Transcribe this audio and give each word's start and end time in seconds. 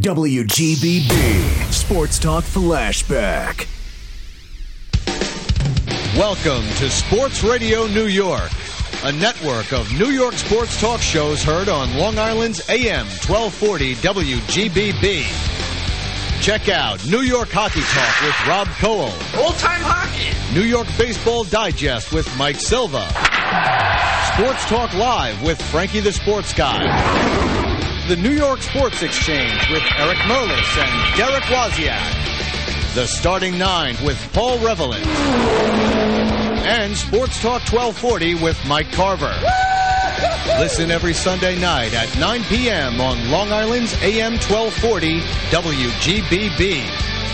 WGBB 0.00 1.72
Sports 1.72 2.18
Talk 2.18 2.42
Flashback. 2.42 3.68
Welcome 6.18 6.66
to 6.78 6.90
Sports 6.90 7.44
Radio 7.44 7.86
New 7.86 8.06
York, 8.06 8.50
a 9.04 9.12
network 9.12 9.72
of 9.72 9.88
New 9.96 10.08
York 10.08 10.34
sports 10.34 10.80
talk 10.80 11.00
shows 11.00 11.44
heard 11.44 11.68
on 11.68 11.96
Long 11.96 12.18
Island's 12.18 12.68
AM 12.68 13.06
1240 13.06 13.94
WGBB. 13.94 15.22
Check 16.42 16.68
out 16.68 17.06
New 17.06 17.20
York 17.20 17.50
Hockey 17.52 17.82
Talk 17.82 18.20
with 18.20 18.48
Rob 18.48 18.66
Cole. 18.80 19.12
Old-time 19.40 19.80
hockey. 19.80 20.52
New 20.58 20.66
York 20.66 20.88
Baseball 20.98 21.44
Digest 21.44 22.12
with 22.12 22.28
Mike 22.36 22.56
Silva. 22.56 23.06
Sports 24.34 24.64
Talk 24.68 24.92
Live 24.94 25.40
with 25.44 25.62
Frankie 25.70 26.00
the 26.00 26.10
Sports 26.10 26.52
Guy 26.52 27.43
the 28.08 28.16
New 28.16 28.32
York 28.32 28.60
Sports 28.60 29.02
Exchange 29.02 29.70
with 29.70 29.82
Eric 29.96 30.18
Merlis 30.18 30.76
and 30.78 31.16
Derek 31.16 31.44
Wozniak. 31.44 32.94
The 32.94 33.06
Starting 33.06 33.56
Nine 33.56 33.96
with 34.04 34.18
Paul 34.34 34.58
Revelin. 34.58 35.02
And 36.66 36.94
Sports 36.96 37.40
Talk 37.40 37.62
1240 37.72 38.34
with 38.36 38.58
Mike 38.66 38.92
Carver. 38.92 39.34
Listen 40.58 40.90
every 40.90 41.14
Sunday 41.14 41.58
night 41.58 41.94
at 41.94 42.14
9 42.18 42.44
p.m. 42.44 43.00
on 43.00 43.30
Long 43.30 43.50
Island's 43.50 43.94
AM 44.02 44.32
1240 44.34 45.20
WGBB. 45.50 46.82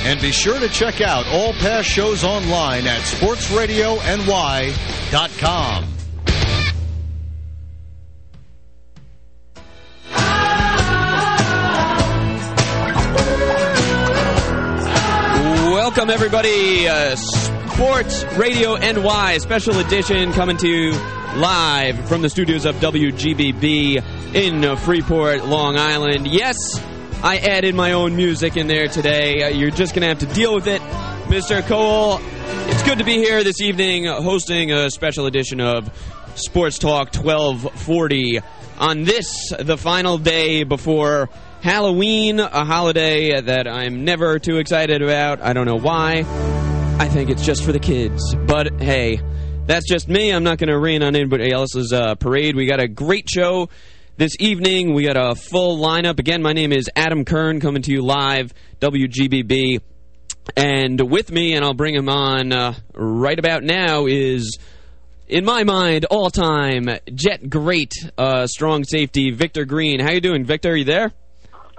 And 0.04 0.20
be 0.20 0.30
sure 0.30 0.60
to 0.60 0.68
check 0.68 1.00
out 1.00 1.26
all 1.26 1.52
past 1.54 1.88
shows 1.88 2.22
online 2.22 2.86
at 2.86 3.00
sportsradiony.com. 3.00 5.99
Welcome, 15.90 16.10
everybody. 16.10 16.86
Uh, 16.86 17.16
Sports 17.16 18.22
Radio 18.36 18.76
NY 18.76 19.38
special 19.38 19.76
edition 19.80 20.32
coming 20.32 20.56
to 20.58 20.68
you 20.68 20.92
live 21.34 22.08
from 22.08 22.22
the 22.22 22.30
studios 22.30 22.64
of 22.64 22.76
WGBB 22.76 24.00
in 24.32 24.76
Freeport, 24.76 25.46
Long 25.46 25.76
Island. 25.76 26.28
Yes, 26.28 26.56
I 27.24 27.38
added 27.38 27.74
my 27.74 27.90
own 27.90 28.14
music 28.14 28.56
in 28.56 28.68
there 28.68 28.86
today. 28.86 29.42
Uh, 29.42 29.48
you're 29.48 29.72
just 29.72 29.92
going 29.92 30.02
to 30.02 30.06
have 30.06 30.20
to 30.20 30.32
deal 30.32 30.54
with 30.54 30.68
it. 30.68 30.80
Mr. 31.26 31.60
Cole, 31.66 32.20
it's 32.68 32.84
good 32.84 32.98
to 32.98 33.04
be 33.04 33.14
here 33.14 33.42
this 33.42 33.60
evening 33.60 34.06
hosting 34.06 34.70
a 34.70 34.92
special 34.92 35.26
edition 35.26 35.60
of 35.60 35.90
Sports 36.36 36.78
Talk 36.78 37.12
1240 37.12 38.38
on 38.78 39.02
this, 39.02 39.52
the 39.58 39.76
final 39.76 40.18
day 40.18 40.62
before 40.62 41.28
Halloween, 41.62 42.40
a 42.40 42.64
holiday 42.64 43.38
that 43.38 43.68
I'm 43.68 44.02
never 44.02 44.38
too 44.38 44.56
excited 44.56 45.02
about. 45.02 45.42
I 45.42 45.52
don't 45.52 45.66
know 45.66 45.78
why. 45.78 46.24
I 46.98 47.06
think 47.06 47.28
it's 47.28 47.44
just 47.44 47.64
for 47.64 47.72
the 47.72 47.78
kids. 47.78 48.34
But 48.34 48.80
hey, 48.80 49.20
that's 49.66 49.86
just 49.86 50.08
me. 50.08 50.30
I'm 50.30 50.42
not 50.42 50.56
going 50.56 50.70
to 50.70 50.78
rain 50.78 51.02
on 51.02 51.14
anybody 51.14 51.52
else's 51.52 51.92
uh, 51.92 52.14
parade. 52.14 52.56
We 52.56 52.64
got 52.64 52.80
a 52.80 52.88
great 52.88 53.28
show 53.28 53.68
this 54.16 54.32
evening. 54.40 54.94
We 54.94 55.04
got 55.04 55.18
a 55.18 55.34
full 55.34 55.78
lineup. 55.78 56.18
Again, 56.18 56.40
my 56.40 56.54
name 56.54 56.72
is 56.72 56.88
Adam 56.96 57.26
Kern 57.26 57.60
coming 57.60 57.82
to 57.82 57.92
you 57.92 58.00
live, 58.00 58.54
WGBB. 58.80 59.82
And 60.56 61.10
with 61.10 61.30
me, 61.30 61.52
and 61.52 61.62
I'll 61.62 61.74
bring 61.74 61.94
him 61.94 62.08
on 62.08 62.52
uh, 62.52 62.74
right 62.94 63.38
about 63.38 63.64
now, 63.64 64.06
is 64.06 64.58
in 65.28 65.44
my 65.44 65.64
mind, 65.64 66.06
all-time 66.06 66.88
Jet 67.14 67.50
great 67.50 67.92
uh, 68.16 68.46
strong 68.46 68.82
safety, 68.84 69.30
Victor 69.30 69.66
Green. 69.66 70.00
How 70.00 70.12
you 70.12 70.22
doing, 70.22 70.46
Victor? 70.46 70.70
Are 70.70 70.76
you 70.76 70.84
there? 70.84 71.12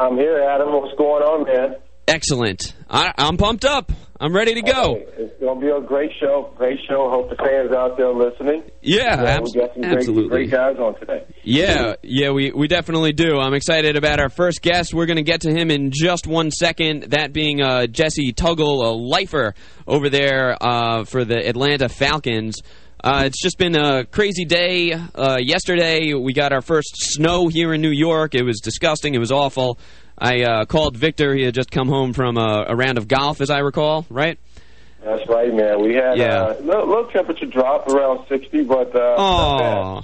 I'm 0.02 0.18
here, 0.18 0.40
Adam. 0.40 0.74
What's 0.74 0.98
going 0.98 1.22
on, 1.22 1.46
man? 1.46 1.76
Excellent. 2.08 2.74
I, 2.90 3.14
am 3.20 3.38
pumped 3.38 3.66
up. 3.66 3.92
I'm 4.20 4.36
ready 4.36 4.56
to 4.56 4.64
go. 4.64 4.96
Okay. 4.96 5.06
It's 5.18 5.40
going 5.40 5.60
to 5.60 5.66
be 5.66 5.72
a 5.72 5.80
great 5.80 6.10
show. 6.20 6.52
Great 6.58 6.80
show. 6.90 7.08
Hope 7.12 7.30
the 7.30 7.36
fans 7.36 7.72
out 7.72 7.98
there 7.98 8.12
listening. 8.12 8.64
Yeah, 8.82 9.22
yeah 9.22 9.40
we 9.42 9.52
got 9.52 9.76
some 9.76 9.84
absolutely. 9.84 10.30
Great, 10.30 10.50
great 10.50 10.52
guys 10.52 10.78
on 10.78 11.00
today. 11.00 11.26
Yeah, 11.44 11.94
yeah, 12.02 12.32
we, 12.32 12.52
we 12.52 12.68
definitely 12.68 13.14
do. 13.14 13.38
I'm 13.38 13.54
excited 13.54 13.96
about 13.96 14.20
our 14.20 14.30
first 14.30 14.64
guest. 14.64 14.92
We're 14.92 15.06
going 15.06 15.18
to 15.18 15.24
get 15.24 15.42
to 15.42 15.52
him 15.52 15.70
in 15.70 15.92
just 15.94 16.26
one 16.26 16.50
second, 16.50 17.12
that 17.12 17.32
being 17.32 17.62
uh, 17.62 17.86
Jessie 17.86 18.34
Tuggle, 18.34 18.84
a 18.84 18.90
lifer 18.90 19.54
over 19.88 20.10
there 20.10 20.58
uh, 20.60 21.04
for 21.04 21.26
the 21.26 21.48
Atlanta 21.48 21.90
Falcons. 21.90 22.60
Uh, 23.04 23.24
it's 23.26 23.42
just 23.42 23.58
been 23.58 23.76
a 23.76 24.06
crazy 24.06 24.46
day. 24.46 24.92
Uh, 24.94 25.38
yesterday, 25.40 26.14
we 26.14 26.34
got 26.34 26.54
our 26.54 26.62
first 26.62 26.92
snow 26.96 27.48
here 27.48 27.74
in 27.74 27.82
New 27.82 27.92
York. 27.92 28.36
It 28.36 28.44
was 28.44 28.60
disgusting. 28.60 29.16
It 29.16 29.20
was 29.20 29.32
awful. 29.32 29.80
I 30.22 30.44
uh, 30.44 30.66
called 30.66 30.96
Victor. 30.96 31.34
He 31.34 31.44
had 31.44 31.56
just 31.56 31.72
come 31.72 31.88
home 31.88 32.14
from 32.14 32.38
a, 32.38 32.66
a, 32.68 32.76
round 32.76 33.00
of 33.00 33.08
golf, 33.08 33.42
as 33.42 33.50
I 33.50 33.60
recall, 33.60 34.06
right? 34.08 34.38
That's 35.04 35.28
right, 35.28 35.52
man. 35.52 35.82
We 35.82 35.96
had 35.96 36.16
yeah. 36.16 36.42
a 36.42 36.44
uh, 36.44 36.60
little, 36.62 36.88
little, 36.88 37.08
temperature 37.08 37.48
drop 37.48 37.88
around 37.88 38.28
60, 38.30 38.64
but... 38.66 38.96
Uh, 38.96 39.16
oh, 39.18 40.02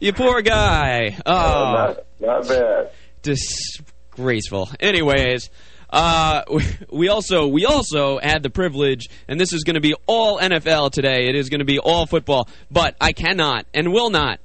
you 0.00 0.12
poor 0.12 0.42
guy. 0.42 1.16
Oh, 1.26 1.32
not, 1.32 1.96
not 2.20 2.48
bad. 2.48 2.90
Disgraceful. 3.22 4.68
Anyways... 4.78 5.48
Uh, 5.92 6.44
we 6.92 7.08
also 7.08 7.48
we 7.48 7.66
also 7.66 8.20
had 8.20 8.44
the 8.44 8.50
privilege, 8.50 9.08
and 9.26 9.40
this 9.40 9.52
is 9.52 9.64
going 9.64 9.74
to 9.74 9.80
be 9.80 9.96
all 10.06 10.38
NFL 10.38 10.92
today. 10.92 11.28
It 11.28 11.34
is 11.34 11.48
going 11.48 11.58
to 11.58 11.64
be 11.64 11.80
all 11.80 12.06
football, 12.06 12.48
but 12.70 12.94
I 13.00 13.10
cannot 13.10 13.66
and 13.74 13.92
will 13.92 14.10
not 14.10 14.38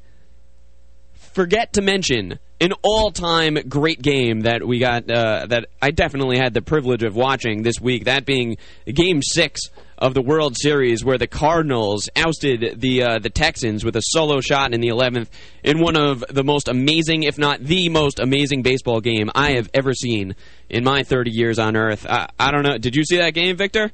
forget 1.14 1.74
to 1.74 1.84
mention 1.84 2.40
an 2.62 2.72
all-time 2.84 3.58
great 3.68 4.02
game 4.02 4.42
that 4.42 4.66
we 4.66 4.80
got 4.80 5.10
uh, 5.12 5.46
that 5.48 5.66
I 5.82 5.92
definitely 5.92 6.38
had 6.38 6.54
the 6.54 6.62
privilege 6.62 7.04
of 7.04 7.16
watching 7.16 7.64
this 7.64 7.82
week. 7.82 8.06
That 8.06 8.26
being 8.26 8.58
Game 8.86 9.22
Six 9.22 9.62
of 9.98 10.14
the 10.14 10.22
World 10.22 10.56
Series, 10.58 11.04
where 11.04 11.18
the 11.18 11.28
Cardinals 11.28 12.10
ousted 12.16 12.80
the 12.80 13.04
uh, 13.04 13.20
the 13.20 13.30
Texans 13.30 13.84
with 13.84 13.96
a 13.98 14.02
solo 14.02 14.40
shot 14.40 14.74
in 14.74 14.80
the 14.80 14.88
11th 14.88 15.28
in 15.64 15.80
one 15.80 15.98
of 15.98 16.24
the 16.30 16.44
most 16.44 16.68
amazing, 16.70 17.24
if 17.24 17.38
not 17.38 17.62
the 17.62 17.90
most 17.90 18.20
amazing, 18.20 18.62
baseball 18.62 19.02
game 19.02 19.30
I 19.36 19.52
have 19.52 19.70
ever 19.74 19.94
seen 19.94 20.36
in 20.70 20.84
my 20.84 21.04
30 21.04 21.32
years 21.32 21.60
on 21.60 21.76
Earth. 21.76 22.06
I, 22.10 22.30
I 22.40 22.52
don't 22.52 22.64
know. 22.64 22.78
Did 22.78 22.96
you 22.96 23.04
see 23.04 23.18
that 23.18 23.34
game, 23.34 23.58
Victor? 23.58 23.92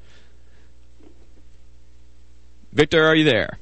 Victor, 2.73 3.03
are 3.03 3.15
you 3.15 3.25
there? 3.25 3.57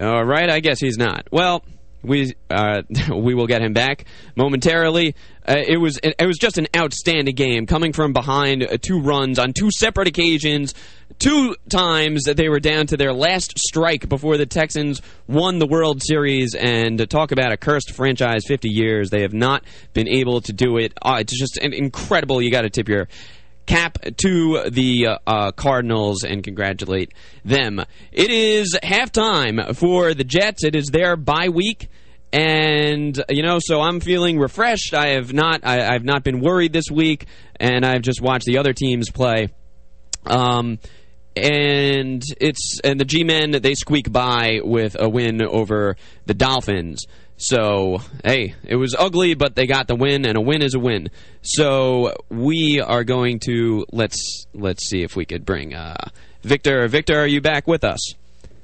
All 0.00 0.24
right, 0.24 0.50
I 0.50 0.60
guess 0.60 0.80
he's 0.80 0.96
not. 0.96 1.28
Well. 1.30 1.64
We 2.06 2.34
uh, 2.50 2.82
we 3.14 3.34
will 3.34 3.46
get 3.46 3.62
him 3.62 3.72
back 3.72 4.04
momentarily. 4.36 5.14
Uh, 5.48 5.56
it 5.66 5.76
was 5.76 5.98
it, 6.02 6.26
was 6.26 6.38
just 6.38 6.58
an 6.58 6.66
outstanding 6.76 7.34
game, 7.34 7.66
coming 7.66 7.92
from 7.92 8.12
behind 8.12 8.64
uh, 8.64 8.76
two 8.80 9.00
runs 9.00 9.38
on 9.38 9.52
two 9.52 9.70
separate 9.70 10.08
occasions. 10.08 10.74
Two 11.18 11.56
times 11.70 12.24
that 12.24 12.36
they 12.36 12.48
were 12.48 12.60
down 12.60 12.86
to 12.88 12.96
their 12.96 13.12
last 13.12 13.58
strike 13.58 14.08
before 14.08 14.36
the 14.36 14.44
Texans 14.44 15.00
won 15.26 15.58
the 15.58 15.66
World 15.66 16.02
Series. 16.02 16.54
And 16.54 16.98
to 16.98 17.06
talk 17.06 17.32
about 17.32 17.52
a 17.52 17.56
cursed 17.56 17.94
franchise, 17.94 18.42
50 18.46 18.68
years, 18.68 19.08
they 19.08 19.22
have 19.22 19.32
not 19.32 19.64
been 19.94 20.08
able 20.08 20.42
to 20.42 20.52
do 20.52 20.76
it. 20.76 20.92
Uh, 21.00 21.18
it's 21.20 21.38
just 21.38 21.58
incredible. 21.58 22.42
You 22.42 22.50
got 22.50 22.62
to 22.62 22.70
tip 22.70 22.88
your 22.88 23.08
cap 23.66 23.98
to 24.18 24.70
the 24.70 25.06
uh, 25.06 25.18
uh, 25.26 25.52
Cardinals 25.52 26.24
and 26.24 26.42
congratulate 26.42 27.12
them. 27.44 27.80
It 28.12 28.30
is 28.30 28.78
halftime 28.82 29.76
for 29.76 30.14
the 30.14 30.24
Jets. 30.24 30.64
It 30.64 30.74
is 30.74 30.86
their 30.88 31.16
bye 31.16 31.48
week. 31.48 31.88
And 32.32 33.22
you 33.28 33.42
know, 33.42 33.58
so 33.60 33.80
I'm 33.80 34.00
feeling 34.00 34.38
refreshed. 34.38 34.94
I 34.94 35.08
have 35.08 35.32
not, 35.32 35.64
I, 35.64 35.92
have 35.92 36.04
not 36.04 36.22
been 36.22 36.40
worried 36.40 36.72
this 36.72 36.90
week, 36.90 37.26
and 37.58 37.84
I've 37.84 38.02
just 38.02 38.20
watched 38.20 38.46
the 38.46 38.58
other 38.58 38.72
teams 38.72 39.10
play. 39.10 39.48
Um, 40.24 40.78
and 41.36 42.22
it's 42.40 42.80
and 42.82 42.98
the 42.98 43.04
G-men 43.04 43.50
they 43.50 43.74
squeak 43.74 44.10
by 44.10 44.60
with 44.64 44.96
a 44.98 45.08
win 45.08 45.42
over 45.42 45.96
the 46.24 46.34
Dolphins. 46.34 47.04
So, 47.38 47.98
hey, 48.24 48.54
it 48.64 48.76
was 48.76 48.94
ugly, 48.98 49.34
but 49.34 49.54
they 49.54 49.66
got 49.66 49.88
the 49.88 49.94
win, 49.94 50.24
and 50.24 50.36
a 50.36 50.40
win 50.40 50.62
is 50.62 50.74
a 50.74 50.78
win. 50.78 51.10
So 51.42 52.14
we 52.30 52.80
are 52.80 53.04
going 53.04 53.40
to 53.40 53.84
let's 53.92 54.46
let's 54.54 54.88
see 54.88 55.02
if 55.02 55.16
we 55.16 55.26
could 55.26 55.44
bring 55.44 55.74
uh, 55.74 56.08
Victor. 56.42 56.88
Victor, 56.88 57.18
are 57.18 57.26
you 57.26 57.40
back 57.40 57.66
with 57.66 57.84
us? 57.84 58.14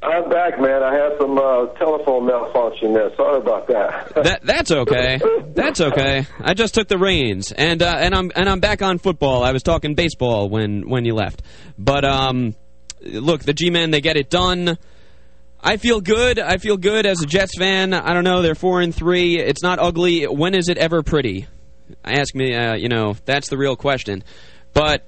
I'm 0.03 0.29
back, 0.29 0.59
man. 0.59 0.83
I 0.83 0.95
had 0.95 1.13
some 1.21 1.39
uh, 1.39 1.67
telephone 1.79 2.27
malfunction 2.27 2.93
there. 2.93 3.15
Sorry 3.15 3.37
about 3.37 3.69
that. 3.69 4.15
that 4.25 4.41
that's 4.43 4.73
okay. 4.73 5.21
That's 5.55 5.81
okay. 5.81 6.27
I 6.41 6.55
just 6.55 6.75
took 6.75 6.89
the 6.89 6.99
reins, 6.99 7.53
and 7.53 7.83
uh, 7.83 7.97
and 7.99 8.15
I'm 8.15 8.33
and 8.35 8.49
I'm 8.49 8.59
back 8.61 8.83
on 8.83 8.99
football. 8.99 9.45
I 9.45 9.53
was 9.53 9.63
talking 9.63 9.95
baseball 9.95 10.49
when 10.49 10.89
when 10.89 11.05
you 11.05 11.15
left, 11.15 11.43
but 11.79 12.05
um, 12.05 12.57
look, 13.03 13.43
the 13.43 13.53
G-men 13.53 13.91
they 13.93 14.01
get 14.01 14.17
it 14.17 14.29
done. 14.29 14.79
I 15.63 15.77
feel 15.77 16.01
good. 16.01 16.41
I 16.41 16.59
feel 16.59 16.77
good 16.77 17.07
as 17.07 17.23
a 17.23 17.27
Jets 17.27 17.57
fan. 17.57 17.95
I 17.95 18.13
don't 18.15 18.25
know. 18.25 18.43
They're 18.43 18.57
four 18.57 18.81
and 18.81 18.93
three. 18.95 19.39
It's 19.39 19.63
not 19.63 19.79
ugly. 19.79 20.25
When 20.25 20.55
is 20.55 20.69
it 20.69 20.77
ever 20.77 21.03
pretty? 21.03 21.47
I 22.05 22.15
ask 22.15 22.35
me. 22.35 22.55
Uh, 22.55 22.75
you 22.75 22.89
know, 22.89 23.15
that's 23.25 23.49
the 23.49 23.57
real 23.57 23.77
question. 23.77 24.25
But 24.73 25.05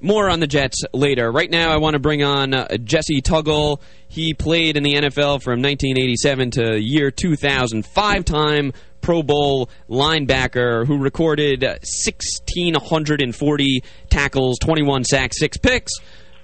more 0.00 0.30
on 0.30 0.38
the 0.38 0.46
Jets 0.46 0.82
later. 0.92 1.32
Right 1.32 1.50
now, 1.50 1.72
I 1.72 1.78
want 1.78 1.94
to 1.94 1.98
bring 1.98 2.22
on 2.22 2.54
uh, 2.54 2.76
Jessie 2.84 3.20
Tuggle. 3.20 3.80
He 4.06 4.32
played 4.34 4.76
in 4.76 4.84
the 4.84 4.94
NFL 4.94 5.42
from 5.42 5.60
1987 5.62 6.52
to 6.52 6.80
year 6.80 7.10
2000. 7.10 7.84
Five-time 7.84 8.72
Pro 9.00 9.22
Bowl 9.22 9.70
linebacker 9.88 10.86
who 10.86 10.98
recorded 10.98 11.62
1,640 11.62 13.82
tackles, 14.08 14.58
21 14.60 15.04
sacks, 15.04 15.38
six 15.38 15.56
picks. 15.56 15.92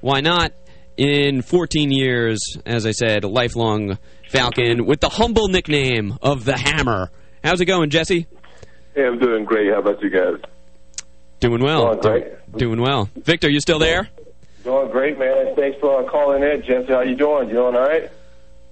Why 0.00 0.20
not? 0.20 0.52
In 1.00 1.40
14 1.40 1.90
years, 1.90 2.58
as 2.66 2.84
I 2.84 2.90
said, 2.90 3.24
a 3.24 3.26
lifelong 3.26 3.96
Falcon 4.28 4.84
with 4.84 5.00
the 5.00 5.08
humble 5.08 5.48
nickname 5.48 6.18
of 6.20 6.44
the 6.44 6.58
Hammer. 6.58 7.10
How's 7.42 7.58
it 7.62 7.64
going, 7.64 7.88
Jessie? 7.88 8.26
Hey, 8.94 9.06
I'm 9.06 9.18
doing 9.18 9.46
great. 9.46 9.72
How 9.72 9.78
about 9.78 10.02
you 10.02 10.10
guys? 10.10 10.34
Doing 11.40 11.62
well. 11.62 11.94
Doing 11.94 12.00
great. 12.00 12.58
Doing 12.58 12.80
well. 12.82 13.08
Victor, 13.16 13.48
you 13.48 13.60
still 13.60 13.78
there? 13.78 14.10
Doing 14.62 14.90
great, 14.90 15.18
man. 15.18 15.56
Thanks 15.56 15.80
for 15.80 16.04
calling 16.04 16.42
in, 16.42 16.62
Jessie. 16.64 16.92
How 16.92 17.00
you 17.00 17.16
doing? 17.16 17.48
You 17.48 17.54
doing 17.54 17.76
all 17.76 17.80
right? 17.80 18.10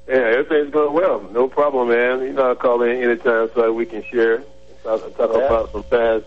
Yeah, 0.06 0.16
everything's 0.16 0.70
going 0.70 0.92
well. 0.92 1.22
No 1.32 1.48
problem, 1.48 1.88
man. 1.88 2.20
You 2.20 2.34
know, 2.34 2.50
I'll 2.50 2.56
call 2.56 2.82
in 2.82 3.02
anytime 3.02 3.48
so 3.54 3.72
we 3.72 3.86
can 3.86 4.04
share, 4.04 4.42
talk, 4.82 5.00
talk 5.16 5.30
yeah. 5.32 5.46
about 5.46 5.72
some 5.72 5.82
past, 5.84 6.26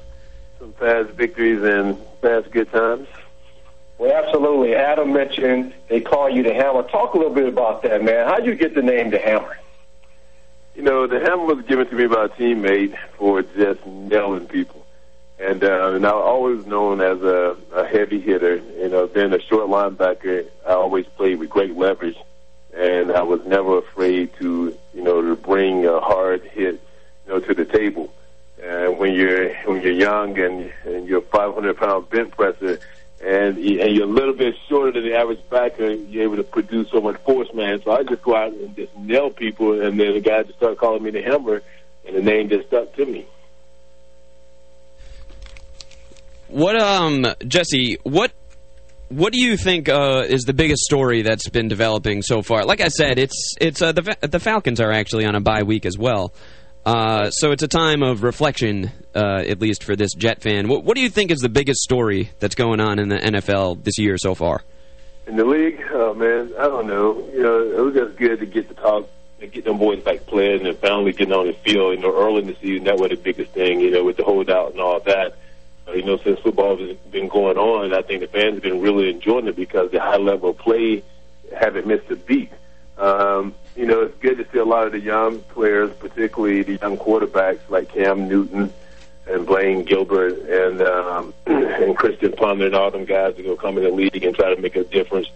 some 0.57 0.74
past 0.74 1.12
victories 1.12 1.62
and 1.62 1.95
past 2.24 2.50
good 2.50 2.71
times. 2.71 3.07
Well, 4.01 4.12
absolutely. 4.12 4.74
Adam 4.74 5.13
mentioned 5.13 5.75
they 5.88 6.01
call 6.01 6.27
you 6.27 6.42
the 6.42 6.56
Hammer. 6.56 6.81
Talk 6.81 7.13
a 7.13 7.18
little 7.18 7.36
bit 7.36 7.48
about 7.48 7.83
that, 7.83 8.03
man. 8.03 8.27
How 8.27 8.38
would 8.38 8.48
you 8.48 8.56
get 8.56 8.74
the 8.74 8.81
name 8.81 9.12
the 9.12 9.19
Hammer? 9.19 9.59
You 10.75 10.81
know, 10.81 11.06
the 11.06 11.19
Hammer 11.19 11.45
was 11.45 11.63
given 11.65 11.86
to 11.86 11.94
me 11.94 12.07
by 12.07 12.25
a 12.25 12.30
teammate 12.30 12.98
for 13.19 13.44
just 13.44 13.86
nailing 13.86 14.48
people. 14.48 14.88
And, 15.38 15.63
uh, 15.63 15.92
and 15.94 16.03
I 16.03 16.13
was 16.15 16.24
always 16.25 16.65
known 16.65 17.00
as 17.00 17.21
a, 17.21 17.56
a 17.75 17.86
heavy 17.86 18.19
hitter. 18.19 18.56
You 18.56 18.89
know, 18.89 19.06
being 19.06 19.33
a 19.33 19.39
short 19.39 19.69
linebacker, 19.69 20.48
I 20.65 20.71
always 20.71 21.06
played 21.06 21.38
with 21.38 21.51
great 21.51 21.77
leverage. 21.77 22.18
And 22.75 23.12
I 23.12 23.21
was 23.21 23.45
never 23.45 23.77
afraid 23.77 24.33
to, 24.39 24.75
you 24.95 25.03
know, 25.03 25.21
to 25.21 25.36
bring 25.36 25.86
a 25.86 26.00
hard 26.00 26.42
hit, 26.42 26.81
you 27.27 27.33
know, 27.33 27.39
to 27.39 27.53
the 27.53 27.65
table. 27.65 28.12
And 28.63 28.98
when 28.98 29.13
you're 29.13 29.53
when 29.65 29.83
you're 29.83 29.94
young 29.94 30.39
and, 30.39 30.74
and 30.86 31.07
you're 31.07 31.19
a 31.19 31.21
500 31.21 31.77
pound 31.77 32.09
bench 32.09 32.31
presser, 32.31 32.80
and 33.23 33.57
and 33.57 33.95
you're 33.95 34.06
a 34.06 34.12
little 34.12 34.33
bit 34.33 34.56
shorter 34.68 34.91
than 34.91 35.09
the 35.09 35.15
average 35.15 35.41
backer, 35.50 35.91
you're 35.91 36.23
able 36.23 36.38
to 36.38 36.44
produce 36.44 36.89
so 36.89 37.01
much 37.01 37.18
force, 37.21 37.53
man. 37.53 37.81
So 37.83 37.91
I 37.91 38.03
just 38.03 38.23
go 38.23 38.35
out 38.35 38.53
and 38.53 38.75
just 38.75 38.95
nail 38.97 39.29
people, 39.29 39.79
and 39.81 40.00
then 40.00 40.13
the 40.13 40.21
guys 40.21 40.47
just 40.47 40.57
start 40.57 40.77
calling 40.77 41.03
me 41.03 41.12
the 41.12 41.21
Hammer, 41.21 41.62
and 42.06 42.15
the 42.15 42.21
name 42.21 42.50
just 42.50 42.68
stuck 42.68 42.94
to 42.95 43.06
me. 43.06 43.27
What 46.47 46.81
um 46.81 47.25
Jessie, 47.47 47.97
what 48.03 48.31
what 49.09 49.33
do 49.33 49.41
you 49.41 49.57
think 49.57 49.89
uh, 49.89 50.24
is 50.27 50.44
the 50.44 50.53
biggest 50.53 50.83
story 50.83 51.21
that's 51.21 51.50
been 51.50 51.67
developing 51.67 52.21
so 52.21 52.41
far? 52.41 52.65
Like 52.65 52.81
I 52.81 52.88
said, 52.88 53.19
it's 53.19 53.56
it's 53.59 53.81
uh, 53.81 53.91
the 53.91 54.17
the 54.21 54.39
Falcons 54.39 54.79
are 54.79 54.91
actually 54.91 55.25
on 55.25 55.35
a 55.35 55.41
bye 55.41 55.63
week 55.63 55.85
as 55.85 55.97
well, 55.97 56.33
uh, 56.86 57.30
so 57.30 57.51
it's 57.51 57.63
a 57.63 57.68
time 57.68 58.04
of 58.04 58.24
reflection, 58.24 58.92
uh, 59.16 59.44
at 59.48 59.60
least 59.60 59.83
for 59.83 59.95
this 59.95 60.13
Jet 60.13 60.42
fan. 60.42 60.68
What, 60.68 60.83
what 60.83 60.95
do 60.95 61.01
you 61.01 61.10
think 61.10 61.31
is 61.31 61.39
the 61.39 61.50
biggest 61.50 61.81
story 61.81 62.31
that's 62.39 62.56
going 62.56 62.80
on 62.80 63.00
in 63.00 63.10
the 63.10 63.18
NFL 63.18 63.83
this 63.83 63.98
year 63.98 64.18
so 64.18 64.36
far? 64.36 64.62
In 65.28 65.36
the 65.36 65.45
league, 65.45 65.81
oh 65.92 66.13
man, 66.13 66.51
I 66.57 66.63
don't 66.63 66.88
know. 66.88 67.30
You 67.33 67.44
know, 67.44 67.62
it 67.62 67.80
was 67.80 67.94
just 67.94 68.18
good 68.18 68.39
to 68.39 68.45
get 68.45 68.68
to 68.69 68.75
talk 68.75 69.10
and 69.39 69.51
get 69.51 69.66
them 69.66 69.78
boys 69.78 70.04
back 70.04 70.25
playing 70.25 70.66
and 70.66 70.78
finally 70.78 71.12
getting 71.13 71.33
on 71.33 71.48
the 71.48 71.54
field. 71.54 71.95
You 71.95 72.01
know, 72.01 72.16
early 72.16 72.42
in 72.42 72.48
the 72.48 72.56
season, 72.56 72.86
that 72.86 72.98
was 72.98 73.10
the 73.12 73.18
biggest 73.18 73.51
thing. 73.51 73.80
You 73.80 73.92
know, 73.92 74.04
with 74.04 74.18
the 74.18 74.24
holdout 74.24 74.72
and 74.72 74.81
all 74.81 75.00
that 75.01 75.36
you 75.95 76.04
know, 76.04 76.18
since 76.18 76.39
football 76.39 76.77
has 76.77 76.95
been 77.12 77.27
going 77.27 77.57
on, 77.57 77.94
I 77.94 78.01
think 78.01 78.22
the 78.22 78.27
fans 78.27 78.56
have 78.56 78.63
been 78.63 78.81
really 78.81 79.10
enjoying 79.10 79.48
it 79.48 79.56
because 79.56 79.92
the 79.92 80.00
high 80.00 80.18
level 80.18 80.54
play 80.54 81.04
haven't 81.56 81.88
missed 81.88 82.10
a 82.10 82.16
beat. 82.16 82.51
Um, 82.98 83.56
you 83.75 83.85
know, 83.85 84.01
it's 84.01 84.18
good 84.19 84.38
to 84.38 84.47
see 84.51 84.59
a 84.59 84.65
lot 84.65 84.85
of 84.85 84.91
the 84.91 85.00
young 85.00 85.39
players, 85.41 85.91
particularly 86.00 86.63
the 86.63 86.75
young 86.75 86.97
quarterbacks 86.97 87.62
like 87.69 87.89
Cam 87.89 88.27
Newton 88.27 88.73
and 89.27 89.45
Blaine 89.45 89.85
Gabbert 89.85 90.50
and 90.50 90.81
um, 90.81 91.33
and 91.45 91.95
Christian 91.95 92.33
Ponder 92.33 92.65
and 92.65 92.75
all 92.75 92.91
them 92.91 93.06
guys 93.06 93.35
to 93.35 93.44
go 93.44 93.56
come 93.56 93.77
in 93.77 93.83
the 93.83 93.91
league 93.91 94.23
and 94.23 94.35
try 94.35 94.53
to 94.53 94.62
make 94.62 94.75
a 94.75 94.83
difference. 94.83 95.27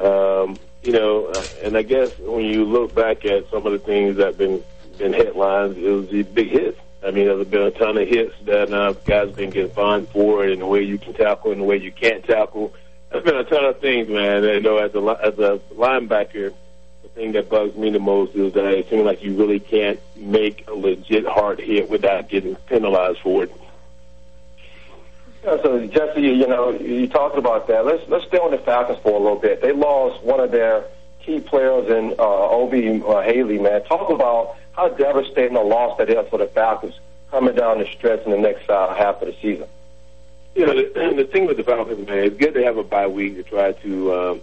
Um, 0.00 0.58
you 0.82 0.92
know, 0.92 1.26
uh, 1.26 1.44
and 1.62 1.76
I 1.76 1.82
guess 1.82 2.16
when 2.18 2.44
you 2.44 2.64
look 2.64 2.94
back 2.94 3.24
at 3.24 3.48
some 3.50 3.66
of 3.66 3.72
the 3.72 3.78
things 3.78 4.16
that 4.16 4.26
have 4.26 4.38
been 4.38 4.62
been 4.96 5.12
headlines, 5.12 5.76
it 5.76 5.88
was 5.88 6.08
the 6.08 6.22
big 6.22 6.48
hits. 6.48 6.78
I 7.06 7.12
mean, 7.12 7.26
there's 7.26 7.46
been 7.46 7.62
a 7.62 7.70
ton 7.70 7.96
of 7.96 8.08
hits 8.08 8.34
that 8.46 8.72
uh, 8.72 8.92
guys 9.04 9.30
been 9.32 9.50
getting 9.50 9.70
fined 9.70 10.08
for, 10.08 10.44
and 10.44 10.60
the 10.60 10.66
way 10.66 10.82
you 10.82 10.98
can 10.98 11.14
tackle 11.14 11.52
and 11.52 11.60
the 11.60 11.64
way 11.64 11.76
you 11.76 11.92
can't 11.92 12.24
tackle. 12.24 12.74
There's 13.10 13.24
been 13.24 13.36
a 13.36 13.44
ton 13.44 13.64
of 13.64 13.80
things, 13.80 14.08
man. 14.08 14.42
You 14.42 14.60
know, 14.60 14.78
as 14.78 14.94
a 14.94 15.00
as 15.24 15.38
a 15.38 15.60
linebacker, 15.74 16.52
thing 17.18 17.32
that 17.32 17.48
bugs 17.48 17.76
me 17.76 17.90
the 17.90 17.98
most 17.98 18.36
is 18.36 18.52
that 18.52 18.64
it 18.66 18.88
seems 18.88 19.04
like 19.04 19.24
you 19.24 19.34
really 19.34 19.58
can't 19.58 19.98
make 20.16 20.68
a 20.68 20.72
legit 20.72 21.26
hard 21.26 21.58
hit 21.58 21.90
without 21.90 22.28
getting 22.28 22.54
penalized 22.54 23.18
for 23.18 23.42
it. 23.42 23.52
Yeah, 25.42 25.60
so 25.62 25.84
Jesse, 25.86 26.20
you 26.20 26.46
know, 26.46 26.70
you 26.70 27.08
talked 27.08 27.36
about 27.36 27.66
that. 27.68 27.84
Let's 27.84 28.08
let's 28.08 28.26
stay 28.26 28.38
on 28.38 28.52
the 28.52 28.58
Falcons 28.58 29.00
for 29.00 29.10
a 29.10 29.18
little 29.18 29.38
bit. 29.38 29.60
They 29.60 29.72
lost 29.72 30.22
one 30.22 30.38
of 30.38 30.52
their 30.52 30.84
key 31.20 31.40
players 31.40 31.90
in 31.90 32.14
uh, 32.18 32.50
Obi 32.50 33.02
uh, 33.02 33.22
Haley. 33.22 33.58
Man, 33.58 33.82
talk 33.84 34.10
about 34.10 34.56
how 34.72 34.88
devastating 34.88 35.56
a 35.56 35.62
loss 35.62 35.98
that 35.98 36.08
is 36.08 36.28
for 36.28 36.38
the 36.38 36.46
Falcons 36.46 36.94
coming 37.32 37.54
down 37.54 37.78
the 37.78 37.86
stretch 37.86 38.24
in 38.24 38.30
the 38.30 38.38
next 38.38 38.70
uh, 38.70 38.94
half 38.94 39.20
of 39.22 39.28
the 39.28 39.34
season. 39.42 39.66
You 40.54 40.66
know, 40.66 40.74
the, 40.74 41.14
the 41.16 41.24
thing 41.24 41.46
with 41.46 41.56
the 41.56 41.64
Falcons, 41.64 42.06
man, 42.06 42.18
it's 42.18 42.36
good 42.36 42.54
to 42.54 42.62
have 42.62 42.76
a 42.76 42.84
bye 42.84 43.08
week 43.08 43.36
to 43.36 43.42
try 43.42 43.72
to, 43.72 44.14
um, 44.14 44.40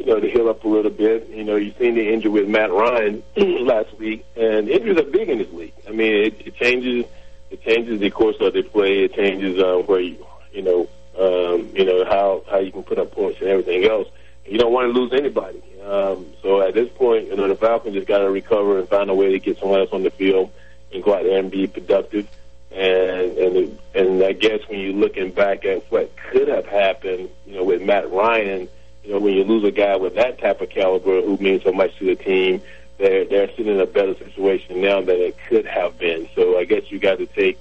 you 0.00 0.06
know, 0.06 0.18
to 0.18 0.30
heal 0.30 0.48
up 0.48 0.64
a 0.64 0.68
little 0.68 0.90
bit. 0.90 1.28
You 1.28 1.44
know, 1.44 1.56
you've 1.56 1.76
seen 1.76 1.94
the 1.94 2.10
injury 2.10 2.30
with 2.30 2.48
Matt 2.48 2.72
Ryan 2.72 3.22
last 3.36 3.92
week, 3.98 4.24
and 4.34 4.66
injuries 4.66 4.96
are 4.96 5.02
big 5.02 5.28
in 5.28 5.38
this 5.38 5.52
league. 5.52 5.74
I 5.86 5.90
mean, 5.90 6.24
it, 6.24 6.46
it 6.46 6.56
changes, 6.56 7.04
it 7.50 7.62
changes 7.62 8.00
the 8.00 8.08
course 8.08 8.36
of 8.40 8.54
the 8.54 8.62
play. 8.62 9.04
It 9.04 9.14
changes 9.14 9.62
uh, 9.62 9.82
where 9.84 10.00
you, 10.00 10.24
you 10.52 10.62
know, 10.62 10.88
um, 11.18 11.68
you 11.74 11.84
know 11.84 12.06
how 12.06 12.42
how 12.50 12.60
you 12.60 12.72
can 12.72 12.82
put 12.82 12.98
up 12.98 13.12
points 13.12 13.40
and 13.40 13.50
everything 13.50 13.84
else. 13.84 14.08
You 14.46 14.56
don't 14.56 14.72
want 14.72 14.92
to 14.92 14.98
lose 14.98 15.12
anybody. 15.12 15.62
Um, 15.84 16.32
so 16.40 16.62
at 16.62 16.72
this 16.72 16.88
point, 16.88 17.26
you 17.26 17.36
know, 17.36 17.46
the 17.46 17.54
Falcons 17.54 17.94
just 17.94 18.08
got 18.08 18.20
to 18.20 18.30
recover 18.30 18.78
and 18.78 18.88
find 18.88 19.10
a 19.10 19.14
way 19.14 19.32
to 19.32 19.38
get 19.38 19.58
someone 19.58 19.80
else 19.80 19.90
on 19.92 20.02
the 20.02 20.10
field 20.10 20.50
and 20.94 21.04
go 21.04 21.14
out 21.14 21.24
there 21.24 21.38
and 21.38 21.50
be 21.50 21.66
productive. 21.66 22.26
And 22.70 23.36
and 23.36 23.78
and 23.94 24.22
I 24.22 24.32
guess 24.32 24.60
when 24.66 24.80
you're 24.80 24.94
looking 24.94 25.30
back 25.30 25.66
at 25.66 25.84
what 25.92 26.16
could 26.16 26.48
have 26.48 26.64
happened, 26.64 27.28
you 27.44 27.56
know, 27.56 27.64
with 27.64 27.82
Matt 27.82 28.10
Ryan, 28.10 28.66
you 29.04 29.12
know, 29.12 29.18
when 29.18 29.34
you 29.34 29.44
lose 29.44 29.64
a 29.64 29.70
guy 29.70 29.96
with 29.96 30.14
that 30.14 30.38
type 30.38 30.60
of 30.60 30.70
caliber 30.70 31.22
who 31.22 31.36
means 31.38 31.62
so 31.62 31.72
much 31.72 31.96
to 31.98 32.06
the 32.06 32.16
team, 32.16 32.62
they're 32.98 33.24
they're 33.24 33.48
sitting 33.50 33.68
in 33.68 33.80
a 33.80 33.86
better 33.86 34.14
situation 34.16 34.80
now 34.80 35.00
than 35.00 35.16
it 35.16 35.36
could 35.48 35.66
have 35.66 35.98
been. 35.98 36.28
So 36.34 36.58
I 36.58 36.64
guess 36.64 36.90
you 36.90 36.98
got 36.98 37.18
to 37.18 37.26
take 37.26 37.58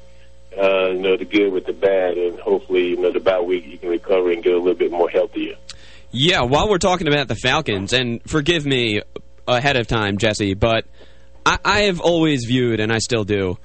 uh, 0.58 0.90
you 0.90 1.00
know 1.00 1.18
the 1.18 1.26
good 1.26 1.52
with 1.52 1.66
the 1.66 1.74
bad, 1.74 2.18
and 2.18 2.40
hopefully, 2.40 2.90
you 2.90 2.98
know, 2.98 3.12
the 3.12 3.20
bad 3.20 3.42
week 3.42 3.66
you 3.66 3.78
can 3.78 3.90
recover 3.90 4.32
and 4.32 4.44
get 4.44 4.54
a 4.54 4.58
little 4.58 4.74
bit 4.74 4.92
more 4.92 5.10
healthier. 5.10 5.56
Yeah, 6.12 6.42
while 6.42 6.70
we're 6.70 6.80
talking 6.80 7.08
about 7.08 7.28
the 7.28 7.36
Falcons, 7.36 7.94
and 7.94 8.22
forgive 8.24 8.66
me 8.66 9.02
ahead 9.48 9.78
of 9.78 9.88
time, 9.88 10.18
Jessie, 10.18 10.56
but 10.56 10.86
I, 11.46 11.60
I 11.64 11.80
have 11.82 12.00
always 12.00 12.46
viewed, 12.46 12.80
and 12.80 12.92
I 12.92 12.98
still 12.98 13.24
do, 13.24 13.58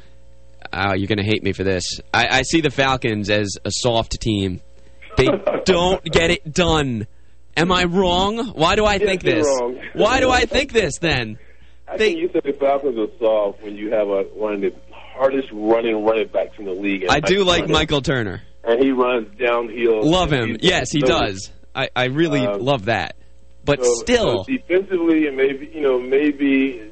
uh, 0.73 0.95
you're 0.97 1.09
going 1.09 1.19
to 1.19 1.25
hate 1.25 1.43
me 1.43 1.53
for 1.53 1.65
this, 1.65 2.01
I, 2.13 2.39
I 2.39 2.43
see 2.43 2.61
the 2.61 2.71
Falcons 2.71 3.31
as 3.31 3.57
a 3.65 3.71
soft 3.71 4.21
team. 4.21 4.61
They 5.17 5.29
don't 5.65 6.05
get 6.05 6.31
it 6.31 6.53
done. 6.53 7.07
Am 7.57 7.71
I 7.71 7.85
wrong? 7.85 8.49
Why 8.55 8.75
do 8.77 8.85
I 8.85 8.95
yes, 8.95 9.03
think 9.03 9.23
this? 9.23 9.47
Wrong. 9.47 9.81
Why 9.95 10.21
do 10.21 10.31
I 10.31 10.45
think 10.45 10.73
this 10.73 10.99
then? 10.99 11.39
I 11.87 11.97
they, 11.97 12.11
think 12.11 12.19
you 12.21 12.31
said 12.33 12.43
the 12.45 12.53
Falcons 12.55 12.99
are 12.99 13.19
soft 13.19 13.63
when 13.63 13.77
you 13.77 13.91
have 13.93 14.09
a, 14.09 14.23
one 14.35 14.55
of 14.55 14.61
the 14.61 14.75
hardest 14.91 15.49
running 15.53 16.05
running 16.05 16.29
backs 16.29 16.59
in 16.59 16.65
the 16.65 16.73
league. 16.73 17.07
I 17.09 17.21
do 17.21 17.45
like 17.45 17.69
Michael 17.69 18.03
Turner. 18.03 18.43
And 18.65 18.83
he 18.83 18.91
runs 18.91 19.29
downhill. 19.39 20.03
Love 20.03 20.33
him. 20.33 20.57
Yes, 20.61 20.91
he 20.91 21.01
does. 21.01 21.51
I, 21.75 21.91
I 21.95 22.07
really 22.07 22.47
um, 22.47 22.61
love 22.61 22.87
that. 22.87 23.17
But 23.65 23.85
so, 23.85 23.95
still, 23.95 24.45
so 24.45 24.53
defensively, 24.53 25.27
and 25.27 25.37
maybe 25.37 25.71
you 25.73 25.81
know, 25.81 26.01
maybe 26.01 26.91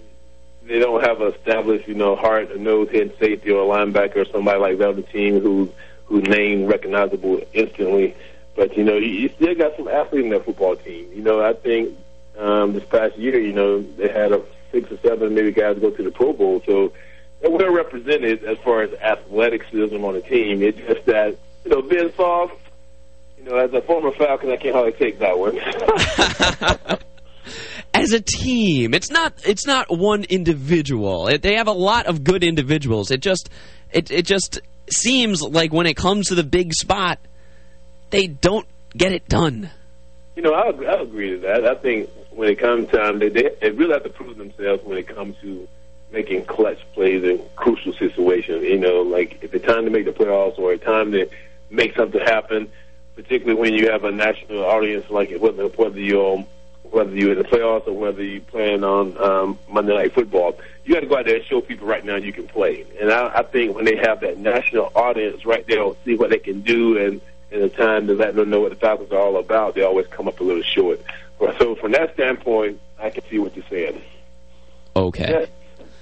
they 0.64 0.78
don't 0.78 1.02
have 1.06 1.20
an 1.20 1.34
established, 1.34 1.88
you 1.88 1.94
know, 1.94 2.16
heart, 2.16 2.50
a 2.50 2.58
nose, 2.58 2.88
head 2.90 3.14
safety, 3.20 3.50
or 3.50 3.62
a 3.62 3.66
linebacker, 3.66 4.16
or 4.16 4.24
somebody 4.26 4.58
like 4.58 4.78
that 4.78 4.88
on 4.88 4.96
the 4.96 5.02
team 5.02 5.40
who 5.40 5.70
whose 6.06 6.24
name 6.24 6.66
recognizable 6.66 7.40
instantly. 7.52 8.14
But 8.54 8.76
you 8.76 8.84
know, 8.84 8.96
you, 8.96 9.08
you 9.08 9.28
still 9.30 9.54
got 9.54 9.76
some 9.76 9.88
athletes 9.88 10.24
in 10.24 10.30
that 10.30 10.44
football 10.44 10.76
team. 10.76 11.10
You 11.12 11.22
know, 11.22 11.42
I 11.42 11.54
think 11.54 11.96
um, 12.38 12.74
this 12.74 12.84
past 12.84 13.16
year, 13.16 13.40
you 13.40 13.52
know, 13.52 13.80
they 13.80 14.08
had 14.08 14.32
a 14.32 14.42
six 14.70 14.90
or 14.90 14.98
seven 14.98 15.34
maybe 15.34 15.52
guys 15.52 15.78
go 15.78 15.90
to 15.90 16.02
the 16.02 16.10
Pro 16.10 16.32
Bowl, 16.32 16.62
so 16.66 16.92
they're 17.40 17.50
well 17.50 17.72
represented 17.72 18.44
as 18.44 18.58
far 18.58 18.82
as 18.82 18.92
athleticism 18.94 20.04
on 20.04 20.14
the 20.14 20.20
team. 20.20 20.62
It's 20.62 20.78
just 20.78 21.06
that 21.06 21.36
you 21.64 21.70
know, 21.70 21.82
being 21.82 22.12
soft 22.12 22.56
you 23.42 23.50
know, 23.50 23.56
as 23.56 23.72
a 23.72 23.80
former 23.82 24.12
Falcon, 24.12 24.50
I 24.50 24.56
can't 24.56 24.74
hardly 24.74 24.92
take 24.92 25.18
that 25.18 25.38
one. 25.38 25.58
as 27.94 28.12
a 28.12 28.20
team, 28.20 28.94
it's 28.94 29.10
not 29.10 29.34
it's 29.44 29.66
not 29.66 29.96
one 29.96 30.24
individual. 30.24 31.28
It, 31.28 31.42
they 31.42 31.56
have 31.56 31.66
a 31.66 31.72
lot 31.72 32.06
of 32.06 32.22
good 32.22 32.44
individuals. 32.44 33.10
It 33.10 33.20
just 33.20 33.50
it 33.90 34.10
it 34.10 34.26
just 34.26 34.60
seems 34.90 35.42
like 35.42 35.72
when 35.72 35.86
it 35.86 35.96
comes 35.96 36.28
to 36.28 36.34
the 36.36 36.44
big 36.44 36.72
spot, 36.72 37.18
they 38.12 38.28
don't 38.28 38.66
get 38.96 39.10
it 39.10 39.28
done. 39.28 39.70
You 40.36 40.42
know, 40.42 40.54
I, 40.54 40.68
I 40.68 41.02
agree 41.02 41.30
to 41.30 41.38
that. 41.38 41.66
I 41.66 41.74
think 41.74 42.08
when 42.30 42.48
it 42.48 42.58
comes 42.58 42.88
time, 42.90 43.18
they, 43.18 43.28
they 43.28 43.50
they 43.60 43.70
really 43.70 43.92
have 43.92 44.04
to 44.04 44.10
prove 44.10 44.36
themselves 44.36 44.84
when 44.84 44.96
it 44.98 45.08
comes 45.08 45.36
to 45.42 45.66
making 46.12 46.44
clutch 46.44 46.78
plays 46.92 47.24
in 47.24 47.42
crucial 47.56 47.92
situations. 47.94 48.62
You 48.62 48.78
know, 48.78 49.02
like 49.02 49.42
if 49.42 49.52
it's 49.52 49.66
time 49.66 49.84
to 49.84 49.90
make 49.90 50.04
the 50.04 50.12
playoffs 50.12 50.58
or 50.58 50.72
it's 50.72 50.84
time 50.84 51.10
to 51.12 51.28
make 51.70 51.96
something 51.96 52.20
happen, 52.20 52.70
particularly 53.14 53.60
when 53.60 53.74
you 53.74 53.90
have 53.90 54.04
a 54.04 54.12
national 54.12 54.64
audience, 54.64 55.10
like 55.10 55.34
whether 55.38 55.68
whether 55.68 56.00
you're 56.00 56.44
whether 56.84 57.14
you're 57.14 57.32
in 57.32 57.38
the 57.38 57.44
playoffs 57.44 57.86
or 57.86 57.92
whether 57.92 58.22
you're 58.22 58.42
playing 58.42 58.84
on 58.84 59.16
um, 59.18 59.58
Monday 59.70 59.94
Night 59.94 60.12
Football, 60.12 60.58
you 60.84 60.94
got 60.94 61.00
to 61.00 61.06
go 61.06 61.16
out 61.16 61.24
there 61.24 61.36
and 61.36 61.44
show 61.46 61.62
people 61.62 61.86
right 61.86 62.04
now 62.04 62.16
you 62.16 62.32
can 62.32 62.46
play. 62.46 62.84
And 63.00 63.10
I, 63.10 63.38
I 63.38 63.42
think 63.42 63.74
when 63.74 63.86
they 63.86 63.96
have 63.96 64.20
that 64.20 64.38
national 64.38 64.92
audience 64.94 65.46
right 65.46 65.66
there, 65.66 65.84
see 66.04 66.16
what 66.16 66.28
they 66.28 66.38
can 66.38 66.60
do 66.60 66.98
and 66.98 67.20
in 67.52 67.60
the 67.60 67.68
time 67.68 68.06
to 68.06 68.14
let 68.14 68.34
them 68.34 68.50
know 68.50 68.60
what 68.60 68.70
the 68.70 68.76
Falcons 68.76 69.12
are 69.12 69.20
all 69.20 69.36
about, 69.36 69.74
they 69.74 69.82
always 69.82 70.06
come 70.06 70.26
up 70.26 70.40
a 70.40 70.44
little 70.44 70.62
short. 70.62 71.00
So 71.58 71.74
from 71.74 71.92
that 71.92 72.14
standpoint, 72.14 72.80
I 72.98 73.10
can 73.10 73.22
see 73.28 73.38
what 73.38 73.54
you're 73.54 73.64
saying. 73.68 74.00
Okay. 74.96 75.26
Just, 75.26 75.52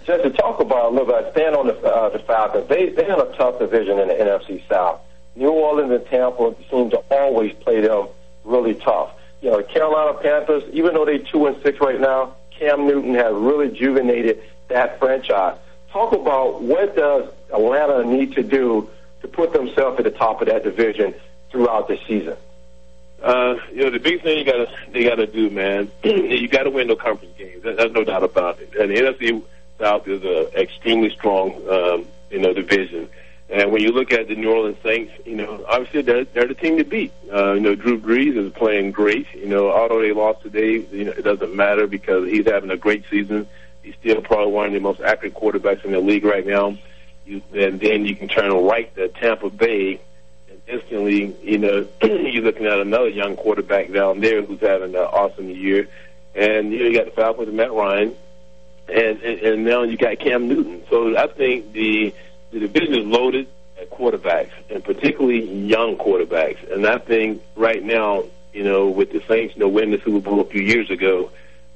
just 0.06 0.22
to 0.22 0.30
talk 0.30 0.60
about 0.60 0.86
a 0.86 0.96
little 0.96 1.06
bit, 1.06 1.32
stand 1.32 1.56
on 1.56 1.66
the, 1.66 1.76
uh, 1.80 2.10
the 2.10 2.18
Falcons. 2.20 2.68
They 2.68 2.90
they 2.90 3.04
have 3.04 3.18
a 3.18 3.34
tough 3.36 3.58
division 3.58 3.98
in 3.98 4.08
the 4.08 4.14
NFC 4.14 4.66
South. 4.68 5.00
New 5.36 5.50
Orleans 5.50 5.92
and 5.92 6.06
Tampa 6.06 6.54
seem 6.70 6.90
to 6.90 6.98
always 7.10 7.52
play 7.54 7.80
them 7.80 8.08
really 8.44 8.74
tough. 8.74 9.12
You 9.40 9.50
know, 9.50 9.56
the 9.58 9.64
Carolina 9.64 10.18
Panthers, 10.18 10.64
even 10.72 10.94
though 10.94 11.04
they're 11.04 11.18
two 11.18 11.46
and 11.46 11.56
six 11.62 11.80
right 11.80 12.00
now, 12.00 12.36
Cam 12.50 12.86
Newton 12.86 13.14
has 13.14 13.32
really 13.32 13.68
rejuvenated 13.68 14.42
that 14.68 14.98
franchise. 14.98 15.56
Talk 15.90 16.12
about 16.12 16.62
what 16.62 16.94
does 16.94 17.30
Atlanta 17.52 18.04
need 18.04 18.34
to 18.34 18.42
do 18.42 18.90
to 19.22 19.28
put 19.28 19.52
themselves 19.52 19.98
at 19.98 20.04
the 20.04 20.10
top 20.10 20.42
of 20.42 20.48
that 20.48 20.64
division 20.64 21.14
throughout 21.50 21.88
the 21.88 21.98
season? 22.06 22.36
Uh, 23.22 23.56
you 23.72 23.84
know, 23.84 23.90
the 23.90 23.98
big 23.98 24.22
thing 24.22 24.38
you 24.38 24.44
gotta 24.44 24.70
they 24.92 25.04
gotta 25.04 25.26
do, 25.26 25.50
man, 25.50 25.90
you 26.04 26.48
gotta 26.48 26.70
win 26.70 26.88
the 26.88 26.96
conference 26.96 27.34
games. 27.36 27.62
There's 27.62 27.92
no 27.92 28.04
doubt 28.04 28.22
about 28.22 28.60
it. 28.60 28.74
And 28.74 28.90
the 28.90 28.94
NFC 28.94 29.42
South 29.78 30.08
is 30.08 30.22
a 30.22 30.60
extremely 30.60 31.10
strong, 31.10 31.52
um, 31.68 32.06
you 32.30 32.38
know, 32.38 32.54
division. 32.54 33.08
And 33.50 33.72
when 33.72 33.82
you 33.82 33.90
look 33.90 34.12
at 34.12 34.28
the 34.28 34.36
New 34.36 34.50
Orleans 34.50 34.78
Saints, 34.82 35.12
you 35.26 35.34
know, 35.34 35.64
obviously 35.68 36.02
they're, 36.02 36.24
they're 36.24 36.46
the 36.46 36.54
team 36.54 36.78
to 36.78 36.84
beat. 36.84 37.12
Uh, 37.32 37.54
you 37.54 37.60
know, 37.60 37.74
Drew 37.74 38.00
Brees 38.00 38.36
is 38.36 38.52
playing 38.52 38.92
great. 38.92 39.26
You 39.34 39.48
know, 39.48 39.72
although 39.72 40.00
they 40.00 40.12
lost 40.12 40.42
today, 40.42 40.86
you 40.92 41.04
know, 41.04 41.10
it 41.10 41.22
doesn't 41.22 41.54
matter 41.54 41.88
because 41.88 42.28
he's 42.28 42.46
having 42.46 42.70
a 42.70 42.76
great 42.76 43.04
season. 43.10 43.48
He's 43.82 43.96
still 43.96 44.20
probably 44.22 44.52
one 44.52 44.66
of 44.66 44.72
the 44.72 44.80
most 44.80 45.00
accurate 45.00 45.34
quarterbacks 45.34 45.84
in 45.84 45.90
the 45.90 46.00
league 46.00 46.24
right 46.24 46.46
now. 46.46 46.78
You, 47.26 47.42
and 47.52 47.80
then 47.80 48.06
you 48.06 48.14
can 48.14 48.28
turn 48.28 48.52
right 48.52 48.94
to 48.94 49.08
Tampa 49.08 49.50
Bay 49.50 50.00
instantly, 50.70 51.34
you 51.42 51.58
know, 51.58 51.86
you're 52.02 52.42
looking 52.42 52.66
at 52.66 52.80
another 52.80 53.08
young 53.08 53.36
quarterback 53.36 53.92
down 53.92 54.20
there 54.20 54.42
who's 54.42 54.60
having 54.60 54.94
an 54.94 55.00
awesome 55.00 55.50
year. 55.50 55.88
And, 56.34 56.72
you 56.72 56.78
know, 56.78 56.84
you 56.86 56.94
got 56.96 57.06
the 57.06 57.10
Falcons 57.12 57.48
and 57.48 57.56
Matt 57.56 57.72
Ryan. 57.72 58.14
And, 58.88 59.22
and, 59.22 59.40
and 59.40 59.64
now 59.64 59.82
you 59.82 59.96
got 59.96 60.18
Cam 60.18 60.48
Newton. 60.48 60.82
So 60.90 61.16
I 61.16 61.26
think 61.26 61.72
the, 61.72 62.14
the 62.50 62.60
division 62.60 62.94
is 62.94 63.06
loaded 63.06 63.48
at 63.80 63.90
quarterbacks, 63.90 64.52
and 64.68 64.84
particularly 64.84 65.44
young 65.66 65.96
quarterbacks. 65.96 66.72
And 66.72 66.86
I 66.86 66.98
think 66.98 67.42
right 67.56 67.82
now, 67.82 68.24
you 68.52 68.64
know, 68.64 68.90
with 68.90 69.12
the 69.12 69.22
Saints, 69.28 69.54
you 69.54 69.60
know, 69.60 69.68
winning 69.68 69.92
the 69.92 70.04
Super 70.04 70.20
Bowl 70.20 70.40
a 70.40 70.44
few 70.44 70.62
years 70.62 70.90
ago, 70.90 71.30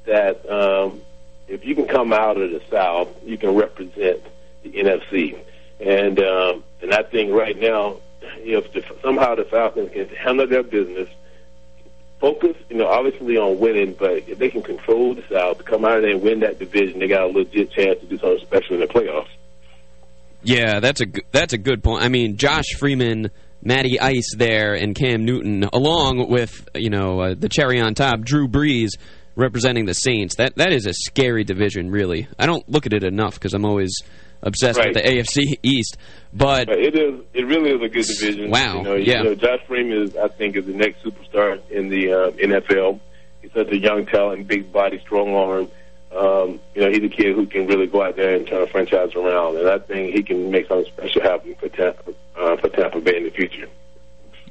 that 0.06 0.48
um, 0.50 1.00
if 1.48 1.64
you 1.64 1.74
can 1.74 1.86
come 1.86 2.12
out 2.12 2.36
of 2.36 2.50
the 2.50 2.62
South, 2.70 3.08
you 3.24 3.38
can 3.38 3.54
represent 3.54 4.20
the 4.62 4.70
NFC. 4.70 5.38
And 5.80 6.18
um, 6.20 6.64
and 6.80 6.92
I 6.92 7.02
think 7.02 7.32
right 7.32 7.58
now, 7.58 7.96
if 8.38 8.72
the, 8.72 8.84
somehow 9.02 9.34
the 9.34 9.44
Falcons 9.44 9.90
can 9.92 10.08
handle 10.08 10.46
their 10.46 10.62
business, 10.62 11.08
focus, 12.20 12.56
you 12.70 12.76
know, 12.76 12.86
obviously 12.86 13.36
on 13.36 13.58
winning, 13.58 13.94
but 13.98 14.28
if 14.28 14.38
they 14.38 14.48
can 14.48 14.62
control 14.62 15.14
the 15.14 15.24
South, 15.30 15.64
come 15.64 15.84
out 15.84 16.00
there 16.00 16.10
and 16.10 16.22
win 16.22 16.40
that 16.40 16.58
division, 16.58 17.00
they 17.00 17.08
got 17.08 17.22
a 17.22 17.26
legit 17.26 17.70
chance 17.72 18.00
to 18.00 18.06
do 18.06 18.18
something 18.18 18.46
special 18.46 18.74
in 18.74 18.80
the 18.80 18.86
playoffs. 18.86 19.28
Yeah, 20.42 20.80
that's 20.80 21.00
a 21.00 21.06
that's 21.32 21.54
a 21.54 21.58
good 21.58 21.82
point. 21.82 22.04
I 22.04 22.08
mean, 22.08 22.36
Josh 22.36 22.74
Freeman, 22.78 23.30
Matty 23.62 23.98
Ice 23.98 24.34
there, 24.36 24.74
and 24.74 24.94
Cam 24.94 25.24
Newton, 25.24 25.64
along 25.72 26.28
with 26.28 26.68
you 26.74 26.90
know 26.90 27.20
uh, 27.20 27.34
the 27.36 27.48
cherry 27.48 27.80
on 27.80 27.94
top, 27.94 28.20
Drew 28.20 28.46
Brees 28.46 28.90
representing 29.36 29.86
the 29.86 29.94
Saints. 29.94 30.36
That 30.36 30.54
that 30.56 30.72
is 30.72 30.86
a 30.86 30.92
scary 30.92 31.44
division, 31.44 31.90
really. 31.90 32.28
I 32.38 32.44
don't 32.44 32.68
look 32.68 32.84
at 32.84 32.92
it 32.92 33.04
enough 33.04 33.34
because 33.34 33.54
I'm 33.54 33.64
always 33.64 34.02
obsessed 34.44 34.78
right. 34.78 34.94
with 34.94 35.02
the 35.02 35.10
AFC 35.10 35.58
East. 35.62 35.96
But, 36.32 36.68
but 36.68 36.78
it 36.78 36.96
is 36.96 37.20
it 37.32 37.46
really 37.46 37.70
is 37.70 37.82
a 37.82 37.88
good 37.88 38.04
division. 38.06 38.50
Wow. 38.50 38.76
You 38.76 38.82
know, 38.82 38.94
yeah. 38.94 39.18
You 39.18 39.24
know, 39.24 39.34
Josh 39.34 39.60
Freeman 39.66 40.02
is 40.02 40.16
I 40.16 40.28
think 40.28 40.56
is 40.56 40.66
the 40.66 40.72
next 40.72 41.02
superstar 41.02 41.60
in 41.70 41.88
the 41.88 42.12
uh, 42.12 42.30
NFL. 42.32 43.00
He's 43.42 43.52
such 43.52 43.68
a 43.70 43.78
young 43.78 44.06
talent, 44.06 44.46
big 44.46 44.72
body, 44.72 45.00
strong 45.00 45.34
arm. 45.34 45.70
Um, 46.16 46.60
you 46.74 46.82
know, 46.82 46.90
he's 46.90 47.02
a 47.02 47.08
kid 47.08 47.34
who 47.34 47.46
can 47.46 47.66
really 47.66 47.86
go 47.86 48.02
out 48.02 48.16
there 48.16 48.34
and 48.34 48.46
turn 48.46 48.62
a 48.62 48.68
franchise 48.68 49.14
around, 49.16 49.56
and 49.56 49.68
I 49.68 49.78
think 49.78 50.14
he 50.14 50.22
can 50.22 50.50
make 50.50 50.68
something 50.68 50.86
special 50.92 51.22
happen 51.22 51.56
for 51.56 51.68
Tampa, 51.68 52.14
uh, 52.36 52.56
for 52.56 52.68
Tampa 52.68 53.00
Bay 53.00 53.16
in 53.16 53.24
the 53.24 53.30
future. 53.30 53.66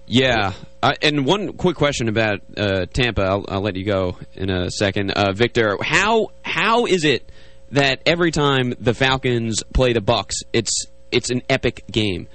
Yeah, 0.05 0.51
uh, 0.81 0.93
and 1.01 1.25
one 1.25 1.53
quick 1.53 1.77
question 1.77 2.09
about 2.09 2.41
uh, 2.57 2.85
Tampa. 2.87 3.21
I'll, 3.23 3.45
I'll, 3.47 3.61
let 3.61 3.77
you 3.77 3.85
go 3.85 4.17
in 4.33 4.49
a 4.49 4.69
second, 4.69 5.11
uh, 5.11 5.31
Victor. 5.31 5.77
How 5.81 6.27
how 6.43 6.85
is 6.85 7.05
it 7.05 7.31
that 7.73 8.01
every 8.05 8.31
time 8.31 8.73
the 8.79 8.93
Falcons 8.93 9.63
play 9.73 9.93
the 9.93 10.01
Bucks, 10.01 10.37
it's 10.53 10.85
it's 11.11 11.29
an 11.29 11.41
epic 11.49 11.83
game? 11.91 12.27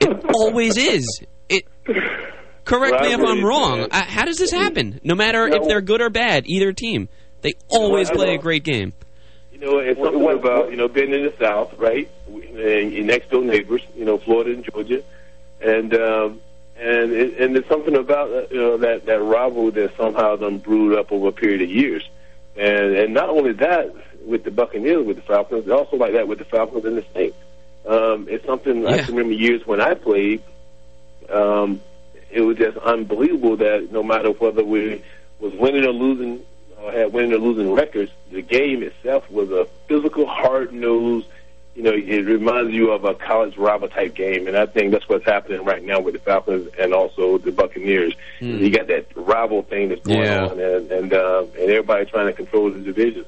It 0.00 0.24
always 0.34 0.76
is. 0.76 1.06
It. 1.48 1.64
Correct 2.64 3.02
me 3.02 3.12
if 3.12 3.20
I'm 3.20 3.44
wrong. 3.44 3.88
Uh, 3.90 4.04
how 4.04 4.24
does 4.24 4.38
this 4.38 4.50
happen? 4.50 5.00
No 5.04 5.14
matter 5.14 5.46
if 5.46 5.66
they're 5.68 5.82
good 5.82 6.00
or 6.00 6.08
bad, 6.08 6.44
either 6.46 6.72
team, 6.72 7.08
they 7.42 7.52
always 7.68 8.10
play 8.10 8.34
a 8.34 8.38
great 8.38 8.64
game. 8.64 8.94
You 9.52 9.58
know, 9.58 9.78
it's 9.78 10.00
something 10.00 10.30
about 10.30 10.70
you 10.70 10.76
know 10.76 10.88
being 10.88 11.12
in 11.12 11.24
the 11.24 11.34
South, 11.38 11.74
right? 11.78 12.10
And 12.26 12.92
your 12.92 13.04
next 13.04 13.30
door 13.30 13.42
neighbors, 13.44 13.82
you 13.94 14.04
know, 14.04 14.18
Florida 14.18 14.52
and 14.52 14.64
Georgia, 14.64 15.02
and. 15.60 15.94
um 15.94 16.40
and 16.76 17.12
it, 17.12 17.40
and 17.40 17.54
there's 17.54 17.68
something 17.68 17.94
about 17.94 18.30
uh, 18.32 18.46
you 18.50 18.60
know 18.60 18.76
that 18.78 19.06
that 19.06 19.22
rivalry 19.22 19.70
that 19.70 19.96
somehow 19.96 20.34
done 20.36 20.58
brewed 20.58 20.98
up 20.98 21.12
over 21.12 21.28
a 21.28 21.32
period 21.32 21.62
of 21.62 21.70
years, 21.70 22.08
and 22.56 22.96
and 22.96 23.14
not 23.14 23.28
only 23.28 23.52
that 23.52 23.94
with 24.26 24.44
the 24.44 24.50
Buccaneers 24.50 25.06
with 25.06 25.16
the 25.16 25.22
Falcons, 25.22 25.68
also 25.68 25.96
like 25.96 26.12
that 26.12 26.28
with 26.28 26.38
the 26.38 26.44
Falcons 26.44 26.84
and 26.84 26.96
the 26.96 27.04
Saints. 27.14 27.36
Um, 27.86 28.26
it's 28.28 28.46
something 28.46 28.82
yeah. 28.82 28.90
I 28.90 28.98
can 29.02 29.14
remember 29.14 29.34
years 29.34 29.66
when 29.66 29.80
I 29.80 29.94
played. 29.94 30.42
Um, 31.30 31.80
it 32.30 32.40
was 32.40 32.56
just 32.56 32.76
unbelievable 32.78 33.56
that 33.58 33.92
no 33.92 34.02
matter 34.02 34.30
whether 34.30 34.64
we 34.64 35.02
was 35.38 35.52
winning 35.54 35.84
or 35.84 35.92
losing 35.92 36.44
or 36.78 36.90
had 36.92 37.12
winning 37.12 37.32
or 37.32 37.38
losing 37.38 37.72
records, 37.72 38.10
the 38.30 38.42
game 38.42 38.82
itself 38.82 39.30
was 39.30 39.50
a 39.50 39.66
physical, 39.86 40.26
hard 40.26 40.72
nosed 40.72 41.26
you 41.74 41.82
know, 41.82 41.92
it 41.92 42.26
reminds 42.26 42.72
you 42.72 42.92
of 42.92 43.04
a 43.04 43.14
college 43.14 43.56
rival 43.56 43.88
type 43.88 44.14
game, 44.14 44.46
and 44.46 44.56
I 44.56 44.66
think 44.66 44.92
that's 44.92 45.08
what's 45.08 45.24
happening 45.24 45.64
right 45.64 45.82
now 45.82 45.98
with 46.00 46.14
the 46.14 46.20
Falcons 46.20 46.68
and 46.78 46.94
also 46.94 47.38
the 47.38 47.50
Buccaneers. 47.50 48.14
Mm. 48.40 48.60
You 48.60 48.70
got 48.70 48.86
that 48.86 49.06
rival 49.16 49.62
thing 49.62 49.88
that's 49.88 50.00
going 50.02 50.22
yeah. 50.22 50.46
on, 50.46 50.60
and 50.60 50.92
and, 50.92 51.12
uh, 51.12 51.44
and 51.58 51.70
everybody 51.70 52.04
trying 52.06 52.26
to 52.26 52.32
control 52.32 52.70
the 52.70 52.78
division. 52.78 53.24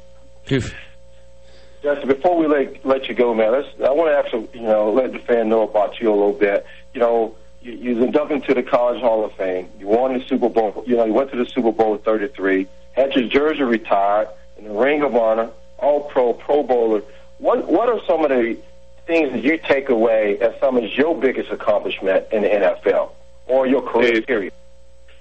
Justin, 1.87 2.09
before 2.09 2.37
we 2.37 2.49
let 2.49 2.85
let 2.85 3.09
you 3.09 3.15
go, 3.15 3.33
man, 3.33 3.53
let's, 3.53 3.69
I 3.79 3.93
want 3.93 4.11
to 4.11 4.17
actually, 4.17 4.49
you 4.61 4.67
know, 4.67 4.91
let 4.93 5.13
the 5.13 5.21
fan 5.21 5.49
know 5.49 5.63
about 5.63 6.01
you 6.01 6.11
a 6.11 6.17
little 6.17 6.33
bit. 6.33 6.67
You 6.95 6.99
know, 6.99 7.37
you, 7.63 7.75
you've 7.75 8.03
inducted 8.03 8.39
into 8.39 8.55
the 8.55 8.65
College 8.65 9.01
Hall 9.01 9.25
of 9.25 9.33
Fame. 9.35 9.69
You 9.79 9.87
won 9.87 10.19
the 10.19 10.25
Super 10.27 10.49
Bowl. 10.49 10.83
You 10.85 10.97
know, 10.97 11.05
you 11.05 11.13
went 11.13 11.31
to 11.31 11.37
the 11.37 11.47
Super 11.47 11.71
Bowl 11.71 11.97
33. 11.97 12.67
Had 12.91 13.15
your 13.15 13.29
jersey 13.29 13.63
retired 13.63 14.27
in 14.59 14.65
the 14.65 14.73
Ring 14.73 15.03
of 15.03 15.15
Honor, 15.15 15.49
All 15.79 16.01
Pro, 16.11 16.33
Pro 16.33 16.65
Bowler. 16.65 17.03
What 17.39 17.69
What 17.69 17.89
are 17.89 18.01
some 18.05 18.25
of 18.25 18.31
the 18.31 18.59
things 19.07 19.31
that 19.31 19.45
you 19.45 19.57
take 19.57 19.89
away 19.89 20.41
as 20.41 20.59
some 20.59 20.77
of 20.77 20.91
your 20.91 21.17
biggest 21.17 21.53
accomplishment 21.53 22.27
in 22.33 22.43
the 22.43 22.49
NFL 22.49 23.13
or 23.47 23.69
your 23.69 23.83
career 23.83 24.15
hey, 24.15 24.21
period? 24.23 24.53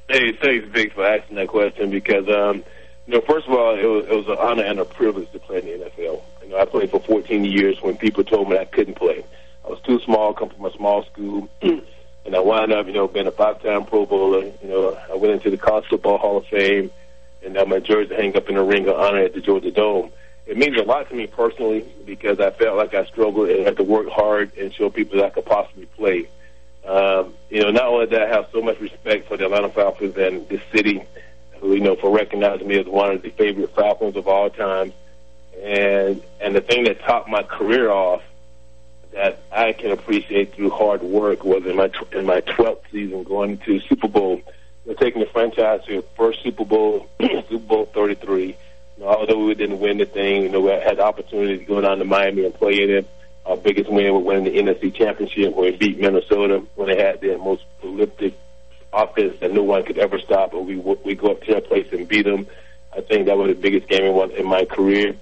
Hey, 0.10 0.32
thanks, 0.32 0.68
Vic, 0.70 0.94
for 0.94 1.06
asking 1.06 1.36
that 1.36 1.48
question 1.48 1.92
because, 1.92 2.28
um, 2.28 2.64
you 3.06 3.14
know, 3.14 3.22
first 3.22 3.46
of 3.46 3.54
all, 3.54 3.78
it 3.78 3.86
was, 3.86 4.06
it 4.06 4.16
was 4.16 4.28
an 4.28 4.38
honor 4.40 4.64
and 4.64 4.80
a 4.80 4.86
privilege 4.86 5.32
to 5.32 5.38
play 5.38 5.60
in 5.60 5.66
the 5.66 5.86
NFL. 5.86 6.24
You 6.46 6.52
know, 6.52 6.60
I 6.60 6.66
played 6.66 6.92
for 6.92 7.00
14 7.02 7.44
years 7.44 7.82
when 7.82 7.98
people 7.98 8.24
told 8.24 8.50
me 8.50 8.58
I 8.58 8.66
couldn't 8.66 8.96
play. 8.96 9.26
I 9.66 9.70
was 9.70 9.82
too 9.82 10.00
small, 10.02 10.34
come 10.34 10.50
from 10.50 10.66
a 10.66 10.72
small 10.74 11.04
school, 11.06 11.50
and 11.62 12.36
I 12.36 12.40
wound 12.40 12.72
up, 12.72 12.88
you 12.88 12.94
know, 12.94 13.08
being 13.08 13.28
a 13.28 13.32
five-time 13.32 13.86
Pro 13.86 14.06
Bowler. 14.06 14.46
You 14.46 14.70
know, 14.70 14.98
I 15.12 15.16
went 15.16 15.34
into 15.34 15.50
the 15.50 15.58
College 15.58 15.86
Football 15.90 16.20
Hall 16.20 16.38
of 16.38 16.46
Fame, 16.48 16.92
and 17.44 17.56
now 17.56 17.66
my 17.66 17.80
jersey 17.80 18.16
hang 18.16 18.38
up 18.38 18.48
in 18.48 18.56
the 18.56 18.64
Ring 18.64 18.88
of 18.88 18.96
Honor 18.96 19.24
at 19.24 19.34
the 19.34 19.42
Georgia 19.42 19.72
Dome 19.72 20.12
it 20.46 20.58
means 20.58 20.78
a 20.78 20.84
lot 20.84 21.10
to 21.10 21.16
me 21.16 21.28
personally 21.28 21.86
because 22.06 22.40
I 22.40 22.52
felt 22.52 22.78
like 22.78 22.94
I 22.94 23.06
struggled 23.06 23.50
and 23.50 23.66
had 23.66 23.78
to 23.78 23.84
work 23.84 24.08
hard 24.10 24.56
and 24.58 24.74
show 24.74 24.90
people 24.90 25.18
that 25.18 25.26
I 25.26 25.30
could 25.32 25.46
possibly 25.46 25.86
play. 25.86 26.30
Um, 26.86 27.34
you 27.50 27.64
know, 27.64 27.72
not 27.72 27.86
only 27.86 28.06
that, 28.08 28.22
I 28.22 28.28
have 28.28 28.48
so 28.52 28.62
much 28.62 28.80
respect 28.80 29.28
for 29.28 29.38
the 29.38 29.46
Atlanta 29.46 29.70
Falcons 29.70 30.16
and 30.18 30.48
the 30.48 30.62
city, 30.72 31.04
who, 31.60 31.74
you 31.74 31.80
know, 31.80 31.96
for 31.96 32.12
recognizing 32.12 32.68
me 32.68 32.78
as 32.78 32.86
one 32.86 33.12
of 33.12 33.24
the 33.24 33.32
favorite 33.32 33.74
Falcons 33.74 34.16
of 34.16 34.28
all 34.28 34.52
time. 34.52 34.94
And 35.64 36.22
and 36.40 36.56
the 36.56 36.62
thing 36.62 36.86
that 36.86 37.02
topped 37.02 37.30
my 37.30 37.44
career 37.44 37.90
off 37.90 38.22
that 39.16 39.40
I 39.52 39.72
can 39.72 39.92
appreciate 39.92 40.54
through 40.54 40.70
hard 40.70 41.02
work 41.02 41.44
was 41.44 41.66
in 41.66 41.78
my 41.78 41.90
in 42.12 42.26
my 42.26 42.42
12th 42.42 42.82
season 42.92 43.24
going 43.24 43.58
to 43.60 43.80
Super 43.82 44.08
Bowl. 44.08 44.42
We're 44.86 44.94
taking 44.94 45.22
the 45.22 45.28
franchise 45.28 45.84
to 45.86 46.00
its 46.00 46.08
first 46.16 46.44
Super 46.44 46.66
Bowl, 46.66 47.08
Super 47.22 47.58
Bowl 47.58 47.86
33 47.88 48.46
You 48.46 48.56
know, 49.00 49.08
although 49.08 49.44
we 49.44 49.56
didn't 49.56 49.80
win 49.80 49.98
the 49.98 50.06
thing, 50.06 50.44
you 50.44 50.50
know, 50.50 50.62
we 50.62 50.70
had 50.70 50.98
the 50.98 51.04
opportunity 51.04 51.58
to 51.58 51.66
go 51.66 51.82
down 51.82 51.98
to 51.98 52.06
Miami 52.06 52.46
and 52.46 52.54
play 52.54 52.84
in 52.84 52.90
it. 52.92 53.10
Our 53.46 53.58
biggest 53.58 53.90
win 53.90 54.14
was 54.14 54.24
winning 54.24 54.44
the 54.44 54.60
NFC 54.60 54.94
Championship 54.94 55.56
when 55.56 55.72
we 55.72 55.78
beat 55.78 56.00
Minnesota 56.00 56.64
when 56.76 56.90
they 56.90 57.02
had 57.02 57.22
the 57.22 57.38
most 57.38 57.64
prolific 57.80 58.34
offense 58.92 59.40
that 59.40 59.54
no 59.54 59.64
one 59.64 59.84
could 59.84 59.98
ever 59.98 60.20
stop. 60.20 60.52
But 60.52 60.66
we 60.66 60.76
we 60.78 61.16
go 61.16 61.32
up 61.32 61.42
to 61.44 61.54
that 61.54 61.68
place 61.68 61.88
and 61.92 62.08
beat 62.08 62.26
them. 62.26 62.48
I 62.96 63.02
think 63.02 63.28
that 63.28 63.38
was 63.38 63.48
the 63.48 63.56
biggest 63.56 63.88
game 63.88 64.04
in, 64.04 64.32
in 64.32 64.46
my 64.46 64.66
career. 64.66 65.16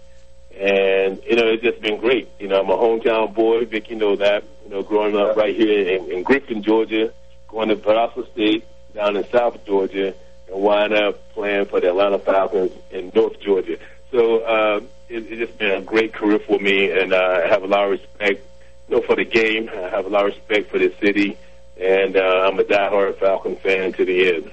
And, 0.59 1.21
you 1.25 1.35
know, 1.35 1.47
it's 1.47 1.63
just 1.63 1.81
been 1.81 1.99
great. 1.99 2.29
You 2.39 2.47
know, 2.47 2.61
I'm 2.61 2.69
a 2.69 2.77
hometown 2.77 3.33
boy. 3.33 3.65
Vic, 3.65 3.89
you 3.89 3.95
know 3.95 4.15
that. 4.17 4.43
You 4.63 4.69
know, 4.69 4.83
growing 4.83 5.15
up 5.15 5.35
right 5.35 5.55
here 5.55 5.87
in, 5.87 6.11
in 6.11 6.23
Griffin, 6.23 6.63
Georgia, 6.63 7.11
going 7.47 7.69
to 7.69 7.75
Valdosta 7.75 8.31
State 8.31 8.65
down 8.93 9.17
in 9.17 9.27
South 9.29 9.65
Georgia, 9.65 10.13
and 10.47 10.61
wind 10.61 10.93
up 10.93 11.33
playing 11.33 11.65
for 11.65 11.79
the 11.81 11.89
Atlanta 11.89 12.19
Falcons 12.19 12.71
in 12.91 13.11
North 13.15 13.39
Georgia. 13.39 13.77
So 14.11 14.39
uh, 14.39 14.81
it, 15.09 15.25
it's 15.27 15.39
just 15.39 15.57
been 15.57 15.71
a 15.71 15.81
great 15.81 16.13
career 16.13 16.39
for 16.39 16.59
me, 16.59 16.91
and 16.91 17.13
uh, 17.13 17.41
I 17.43 17.47
have 17.47 17.63
a 17.63 17.67
lot 17.67 17.85
of 17.85 17.91
respect, 17.91 18.45
you 18.87 18.95
know, 18.95 19.01
for 19.01 19.15
the 19.15 19.25
game. 19.25 19.69
I 19.73 19.89
have 19.89 20.05
a 20.05 20.09
lot 20.09 20.27
of 20.27 20.35
respect 20.35 20.69
for 20.69 20.77
the 20.77 20.93
city, 21.01 21.37
and 21.81 22.15
uh, 22.15 22.47
I'm 22.47 22.59
a 22.59 22.63
diehard 22.63 23.17
Falcon 23.17 23.55
fan 23.55 23.93
to 23.93 24.05
the 24.05 24.35
end. 24.35 24.51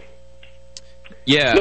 Yeah. 1.30 1.54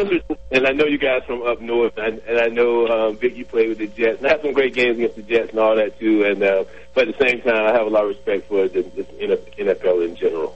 And 0.51 0.65
I 0.65 0.71
know 0.71 0.85
you 0.85 0.97
guys 0.97 1.21
from 1.27 1.43
up 1.43 1.61
north, 1.61 1.93
and, 1.97 2.19
and 2.27 2.39
I 2.39 2.47
know 2.47 2.87
um, 2.87 3.17
Vic, 3.17 3.35
you 3.35 3.45
played 3.45 3.69
with 3.69 3.77
the 3.77 3.87
Jets, 3.87 4.17
and 4.17 4.27
I 4.27 4.31
have 4.31 4.41
some 4.41 4.53
great 4.53 4.73
games 4.73 4.97
against 4.97 5.15
the 5.15 5.21
Jets 5.21 5.51
and 5.51 5.59
all 5.59 5.75
that 5.75 5.99
too. 5.99 6.23
And 6.23 6.41
uh, 6.41 6.63
but 6.95 7.07
at 7.07 7.17
the 7.17 7.27
same 7.27 7.41
time, 7.41 7.67
I 7.67 7.73
have 7.73 7.85
a 7.85 7.89
lot 7.89 8.03
of 8.03 8.09
respect 8.09 8.47
for 8.47 8.67
the, 8.67 8.81
the 8.81 9.03
NFL 9.03 10.05
in 10.07 10.15
general. 10.15 10.55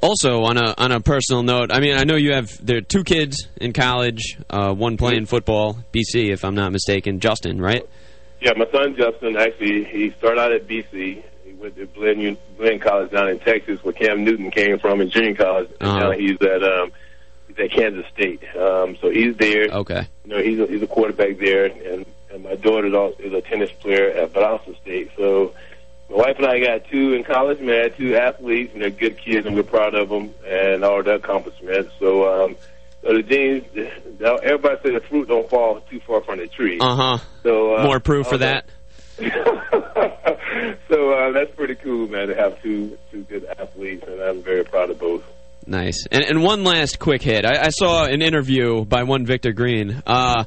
Also, 0.00 0.42
on 0.42 0.58
a 0.58 0.74
on 0.78 0.92
a 0.92 1.00
personal 1.00 1.42
note, 1.42 1.72
I 1.72 1.80
mean, 1.80 1.96
I 1.96 2.04
know 2.04 2.14
you 2.14 2.34
have 2.34 2.50
there 2.64 2.78
are 2.78 2.82
two 2.82 3.02
kids 3.02 3.48
in 3.56 3.72
college, 3.72 4.38
uh, 4.48 4.72
one 4.72 4.96
playing 4.96 5.26
football, 5.26 5.78
BC, 5.92 6.32
if 6.32 6.44
I'm 6.44 6.54
not 6.54 6.70
mistaken, 6.70 7.18
Justin, 7.18 7.60
right? 7.60 7.82
Yeah, 8.40 8.52
my 8.56 8.66
son 8.70 8.96
Justin 8.96 9.36
actually 9.36 9.84
he 9.84 10.10
started 10.18 10.40
out 10.40 10.52
at 10.52 10.68
BC. 10.68 11.22
He 11.44 11.52
went 11.54 11.76
to 11.76 11.86
Blinn, 11.86 12.36
Blinn 12.56 12.78
College 12.80 13.10
down 13.10 13.28
in 13.28 13.38
Texas, 13.40 13.82
where 13.82 13.92
Cam 13.92 14.24
Newton 14.24 14.50
came 14.52 14.78
from 14.78 15.00
in 15.00 15.10
junior 15.10 15.34
college. 15.34 15.70
And 15.80 15.90
uh 15.90 15.94
-huh. 15.94 16.00
now 16.00 16.10
he's 16.12 16.40
at 16.42 16.62
um, 16.62 16.92
at 17.58 17.70
Kansas 17.70 18.06
State. 18.12 18.42
Um, 18.56 18.96
so 19.00 19.10
he's 19.10 19.36
there. 19.36 19.68
Okay. 19.68 20.06
You 20.24 20.30
know, 20.30 20.42
he's 20.42 20.58
a, 20.58 20.66
he's 20.66 20.82
a 20.82 20.86
quarterback 20.86 21.38
there, 21.38 21.66
and, 21.66 22.06
and 22.32 22.44
my 22.44 22.56
daughter 22.56 22.86
is 23.18 23.32
a 23.32 23.40
tennis 23.40 23.70
player 23.72 24.10
at 24.10 24.32
Valdosta 24.32 24.76
State. 24.80 25.10
So 25.16 25.54
my 26.10 26.16
wife 26.16 26.36
and 26.38 26.46
I 26.46 26.60
got 26.60 26.86
two 26.88 27.14
in 27.14 27.24
college. 27.24 27.58
Had 27.60 27.96
two 27.96 28.16
athletes, 28.16 28.72
and 28.74 28.82
they're 28.82 28.90
good 28.90 29.18
kids, 29.18 29.46
and 29.46 29.56
we're 29.56 29.62
proud 29.62 29.94
of 29.94 30.08
them 30.08 30.34
and 30.46 30.84
all 30.84 31.02
their 31.02 31.14
accomplishments. 31.16 31.92
So, 31.98 32.44
um, 32.44 32.56
so 33.02 33.14
the 33.14 33.22
genes, 33.22 33.64
everybody 34.20 34.76
says 34.82 34.92
the 34.94 35.00
fruit 35.08 35.28
don't 35.28 35.48
fall 35.48 35.80
too 35.80 36.00
far 36.00 36.20
from 36.22 36.38
the 36.38 36.46
tree. 36.48 36.78
Uh-huh. 36.78 37.18
So 37.42 37.76
uh, 37.76 37.84
more 37.84 38.00
proof 38.00 38.26
for 38.28 38.38
that. 38.38 38.66
so 39.18 41.12
uh, 41.12 41.32
that's 41.32 41.54
pretty 41.54 41.74
cool, 41.76 42.08
man, 42.08 42.28
to 42.28 42.34
have 42.34 42.60
two 42.62 42.98
two 43.10 43.22
good 43.24 43.44
athletes, 43.58 44.04
and 44.06 44.20
I'm 44.20 44.42
very 44.42 44.64
proud 44.64 44.90
of 44.90 44.98
both. 44.98 45.22
Nice. 45.66 46.06
And, 46.10 46.24
and 46.24 46.42
one 46.42 46.64
last 46.64 46.98
quick 46.98 47.22
hit. 47.22 47.44
I, 47.44 47.66
I 47.66 47.68
saw 47.68 48.04
an 48.04 48.22
interview 48.22 48.84
by 48.84 49.04
one 49.04 49.24
Victor 49.24 49.52
Green. 49.52 50.02
Uh, 50.06 50.44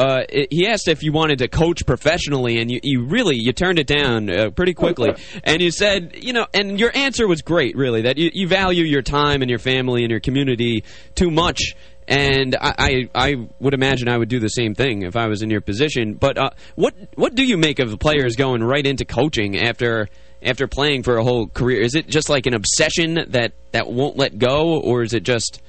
uh, 0.00 0.24
it, 0.30 0.48
he 0.50 0.66
asked 0.66 0.88
if 0.88 1.02
you 1.02 1.12
wanted 1.12 1.38
to 1.40 1.48
coach 1.48 1.84
professionally, 1.84 2.58
and 2.58 2.70
you, 2.70 2.80
you 2.82 3.04
really 3.04 3.36
you 3.36 3.52
turned 3.52 3.78
it 3.78 3.86
down 3.86 4.30
uh, 4.30 4.50
pretty 4.50 4.72
quickly. 4.72 5.10
And 5.44 5.60
you 5.60 5.70
said, 5.70 6.16
you 6.22 6.32
know, 6.32 6.46
and 6.54 6.78
your 6.78 6.90
answer 6.94 7.26
was 7.26 7.42
great, 7.42 7.76
really, 7.76 8.02
that 8.02 8.18
you, 8.18 8.30
you 8.32 8.48
value 8.48 8.84
your 8.84 9.02
time 9.02 9.42
and 9.42 9.50
your 9.50 9.58
family 9.58 10.02
and 10.02 10.10
your 10.10 10.20
community 10.20 10.84
too 11.14 11.30
much. 11.30 11.74
And 12.08 12.56
I, 12.60 12.74
I, 12.78 13.08
I 13.14 13.48
would 13.60 13.74
imagine 13.74 14.08
I 14.08 14.16
would 14.16 14.28
do 14.28 14.40
the 14.40 14.48
same 14.48 14.74
thing 14.74 15.02
if 15.02 15.16
I 15.16 15.26
was 15.28 15.42
in 15.42 15.50
your 15.50 15.60
position. 15.60 16.14
But 16.14 16.38
uh, 16.38 16.50
what 16.74 16.94
what 17.14 17.34
do 17.34 17.44
you 17.44 17.56
make 17.56 17.78
of 17.78 17.90
the 17.90 17.98
players 17.98 18.36
going 18.36 18.62
right 18.62 18.84
into 18.84 19.04
coaching 19.04 19.58
after 19.58 20.08
after 20.42 20.66
playing 20.66 21.02
for 21.02 21.16
a 21.16 21.24
whole 21.24 21.46
career? 21.46 21.80
Is 21.80 21.94
it 21.94 22.08
just 22.08 22.28
like 22.28 22.46
an 22.46 22.54
obsession 22.54 23.24
that, 23.28 23.52
that 23.72 23.88
won't 23.88 24.16
let 24.16 24.38
go, 24.38 24.80
or 24.80 25.02
is 25.02 25.12
it 25.12 25.22
just 25.22 25.62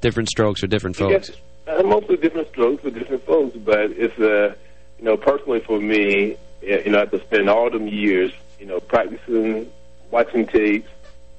different 0.00 0.28
strokes 0.28 0.60
for 0.60 0.66
different 0.66 0.96
folks? 0.96 1.30
Guess, 1.30 1.38
uh, 1.68 1.82
mostly 1.82 2.16
different 2.16 2.48
strokes 2.48 2.82
for 2.82 2.90
different 2.90 3.24
folks, 3.24 3.56
but 3.56 3.90
it's, 3.92 4.18
uh, 4.18 4.54
you 4.98 5.04
know, 5.04 5.16
personally 5.16 5.60
for 5.60 5.80
me, 5.80 6.36
you 6.62 6.90
know, 6.90 6.98
I 6.98 7.00
have 7.00 7.10
to 7.10 7.20
spend 7.20 7.48
all 7.48 7.70
them 7.70 7.86
years, 7.86 8.32
you 8.58 8.66
know, 8.66 8.80
practicing, 8.80 9.70
watching 10.10 10.46
tapes, 10.46 10.90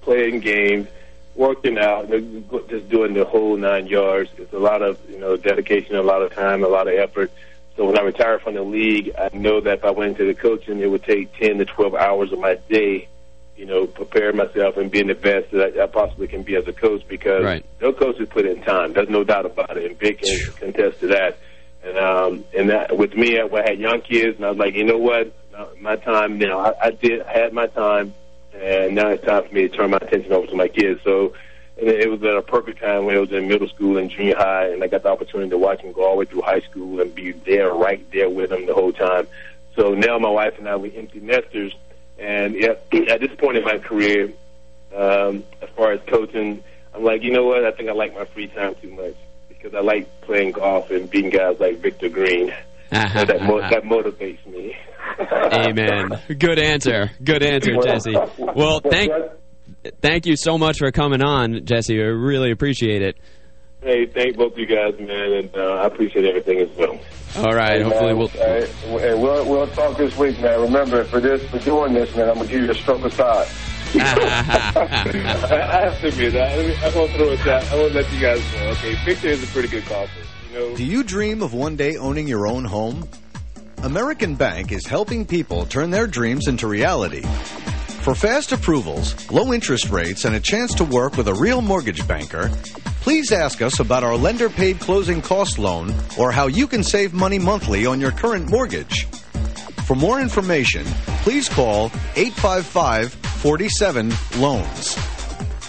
playing 0.01 0.39
games, 0.39 0.87
working 1.35 1.77
out, 1.77 2.09
just 2.69 2.89
doing 2.89 3.13
the 3.13 3.25
whole 3.25 3.57
nine 3.57 3.87
yards. 3.87 4.29
It's 4.37 4.53
a 4.53 4.59
lot 4.59 4.81
of, 4.81 4.99
you 5.09 5.19
know, 5.19 5.37
dedication, 5.37 5.95
a 5.95 6.01
lot 6.01 6.21
of 6.21 6.33
time, 6.33 6.63
a 6.63 6.67
lot 6.67 6.87
of 6.87 6.95
effort. 6.95 7.31
So 7.77 7.85
when 7.85 7.97
I 7.97 8.01
retired 8.01 8.41
from 8.41 8.55
the 8.55 8.63
league, 8.63 9.11
I 9.17 9.29
know 9.33 9.61
that 9.61 9.77
if 9.79 9.85
I 9.85 9.91
went 9.91 10.11
into 10.11 10.25
the 10.25 10.33
coaching, 10.33 10.79
it 10.79 10.89
would 10.89 11.03
take 11.03 11.31
10 11.37 11.59
to 11.59 11.65
12 11.65 11.93
hours 11.93 12.33
of 12.33 12.39
my 12.39 12.55
day, 12.67 13.07
you 13.55 13.67
know, 13.67 13.85
prepare 13.85 14.33
myself 14.33 14.77
and 14.77 14.89
being 14.89 15.07
the 15.07 15.15
best 15.15 15.51
that 15.51 15.79
I, 15.79 15.85
possibly 15.85 16.27
can 16.27 16.41
be 16.41 16.55
as 16.55 16.67
a 16.67 16.73
coach 16.73 17.07
because 17.07 17.43
right. 17.43 17.63
no 17.79 17.93
coaches 17.93 18.27
put 18.31 18.47
in 18.47 18.63
time. 18.63 18.93
There's 18.93 19.09
no 19.09 19.23
doubt 19.23 19.45
about 19.45 19.77
it. 19.77 19.91
And 19.91 19.99
Vic 19.99 20.21
can 20.21 20.53
contest 20.53 21.01
to 21.01 21.07
that. 21.07 21.37
And 21.83 21.97
um, 21.99 22.45
and 22.57 22.71
that, 22.71 22.97
with 22.97 23.15
me, 23.15 23.39
I 23.39 23.47
had 23.61 23.79
young 23.79 24.01
kids, 24.01 24.37
and 24.37 24.45
I 24.45 24.49
was 24.49 24.57
like, 24.57 24.73
you 24.73 24.83
know 24.83 24.97
what, 24.97 25.31
my 25.79 25.95
time 25.95 26.39
now. 26.39 26.59
I, 26.59 26.87
I 26.87 26.91
did 26.91 27.21
I 27.21 27.33
had 27.33 27.53
my 27.53 27.67
time, 27.67 28.15
and 28.53 28.95
now 28.95 29.09
it's 29.09 29.23
time 29.23 29.47
for 29.47 29.53
me 29.53 29.67
to 29.67 29.69
turn 29.69 29.91
my 29.91 29.97
attention 29.97 30.33
over 30.33 30.47
to 30.47 30.55
my 30.55 30.67
kids. 30.67 30.99
So 31.03 31.33
and 31.79 31.87
it 31.87 32.09
was 32.09 32.21
at 32.23 32.35
a 32.35 32.41
perfect 32.41 32.79
time 32.79 33.05
when 33.05 33.15
I 33.15 33.19
was 33.19 33.31
in 33.31 33.47
middle 33.47 33.67
school 33.67 33.97
and 33.97 34.09
junior 34.09 34.35
high, 34.35 34.69
and 34.69 34.83
I 34.83 34.87
got 34.87 35.03
the 35.03 35.09
opportunity 35.09 35.51
to 35.51 35.57
watch 35.57 35.81
him 35.81 35.91
go 35.91 36.05
all 36.05 36.13
the 36.13 36.19
way 36.19 36.25
through 36.25 36.41
high 36.41 36.61
school 36.61 36.99
and 36.99 37.13
be 37.13 37.31
there, 37.31 37.71
right 37.71 38.03
there 38.11 38.29
with 38.29 38.51
him 38.51 38.65
the 38.65 38.73
whole 38.73 38.91
time. 38.91 39.27
So 39.75 39.93
now 39.93 40.17
my 40.17 40.29
wife 40.29 40.57
and 40.57 40.67
I, 40.67 40.75
we 40.75 40.95
empty 40.97 41.19
nesters, 41.19 41.75
and 42.17 42.55
yeah, 42.55 42.73
at 43.09 43.21
this 43.21 43.33
point 43.37 43.57
in 43.57 43.63
my 43.63 43.77
career, 43.77 44.33
um, 44.95 45.43
as 45.61 45.69
far 45.75 45.91
as 45.91 46.01
coaching, 46.07 46.63
I'm 46.95 47.03
like, 47.03 47.21
you 47.21 47.31
know 47.31 47.43
what? 47.43 47.63
I 47.63 47.71
think 47.71 47.89
I 47.89 47.93
like 47.93 48.15
my 48.15 48.25
free 48.25 48.47
time 48.47 48.73
too 48.81 48.91
much 48.91 49.15
because 49.49 49.75
I 49.75 49.81
like 49.81 50.21
playing 50.21 50.53
golf 50.53 50.89
and 50.89 51.09
beating 51.09 51.29
guys 51.29 51.59
like 51.59 51.77
Victor 51.77 52.09
Green. 52.09 52.53
so 52.89 53.25
that 53.25 53.41
mo 53.43 53.59
that 53.59 53.83
motivates 53.83 54.45
me. 54.47 54.75
Amen. 55.19 56.19
Good 56.39 56.57
answer. 56.57 57.11
Good 57.23 57.43
answer, 57.43 57.75
Jessie. 57.83 58.15
Well, 58.37 58.79
thank 58.79 59.11
thank 60.01 60.25
you 60.25 60.35
so 60.35 60.57
much 60.57 60.79
for 60.79 60.91
coming 60.91 61.21
on, 61.21 61.65
Jessie. 61.65 61.99
I 61.99 62.05
really 62.05 62.51
appreciate 62.51 63.01
it. 63.01 63.17
Hey, 63.81 64.07
thank 64.07 64.35
both 64.35 64.53
of 64.53 64.59
you 64.59 64.65
guys, 64.65 64.99
man, 64.99 65.33
and 65.33 65.55
uh, 65.55 65.75
I 65.75 65.85
appreciate 65.85 66.25
everything 66.25 66.59
as 66.59 66.69
well. 66.75 66.99
All 67.37 67.53
right, 67.53 67.77
hey, 67.77 67.83
hopefully 67.83 68.07
man, 68.07 68.17
we'll. 68.17 68.27
Hey, 68.27 69.13
we'll 69.13 69.45
we'll 69.47 69.67
talk 69.67 69.97
this 69.97 70.17
week, 70.17 70.39
man. 70.39 70.61
Remember, 70.61 71.03
for 71.03 71.19
this 71.19 71.47
for 71.49 71.59
doing 71.59 71.93
this, 71.93 72.15
man, 72.15 72.29
I'm 72.29 72.35
gonna 72.35 72.47
give 72.47 72.63
you 72.63 72.71
a 72.71 72.75
stroke 72.75 73.05
aside. 73.05 73.47
I 73.95 73.99
have 75.85 76.01
to 76.01 76.07
admit, 76.07 76.35
I, 76.35 76.85
I 76.85 76.95
won't 76.95 77.11
throw 77.11 77.29
it 77.29 77.47
out. 77.47 77.71
I 77.71 77.75
won't 77.75 77.93
let 77.93 78.11
you 78.11 78.19
guys 78.19 78.41
know. 78.53 78.69
Okay, 78.71 78.95
Victor 79.05 79.27
is 79.27 79.43
a 79.43 79.47
pretty 79.47 79.69
good 79.69 79.85
golfer. 79.87 80.11
You 80.51 80.59
know. 80.59 80.75
Do 80.75 80.83
you 80.83 81.03
dream 81.03 81.41
of 81.41 81.53
one 81.53 81.75
day 81.75 81.97
owning 81.97 82.27
your 82.27 82.47
own 82.47 82.65
home? 82.65 83.07
American 83.83 84.35
Bank 84.35 84.71
is 84.71 84.85
helping 84.87 85.25
people 85.25 85.65
turn 85.65 85.91
their 85.91 86.07
dreams 86.07 86.47
into 86.47 86.67
reality. 86.67 87.23
For 88.07 88.15
fast 88.15 88.53
approvals, 88.53 89.29
low 89.29 89.51
interest 89.51 89.89
rates, 89.89 90.23
and 90.23 90.33
a 90.33 90.39
chance 90.39 90.73
to 90.75 90.85
work 90.85 91.17
with 91.17 91.27
a 91.27 91.33
real 91.33 91.61
mortgage 91.61 92.07
banker, 92.07 92.49
please 93.01 93.33
ask 93.33 93.61
us 93.61 93.81
about 93.81 94.05
our 94.05 94.15
lender 94.15 94.49
paid 94.49 94.79
closing 94.79 95.21
cost 95.21 95.59
loan 95.59 95.93
or 96.17 96.31
how 96.31 96.47
you 96.47 96.67
can 96.67 96.85
save 96.85 97.13
money 97.13 97.37
monthly 97.37 97.85
on 97.85 97.99
your 97.99 98.11
current 98.11 98.49
mortgage. 98.49 99.07
For 99.85 99.93
more 99.93 100.21
information, 100.21 100.85
please 101.23 101.49
call 101.49 101.87
855 102.15 103.11
47 103.11 104.13
Loans. 104.37 104.95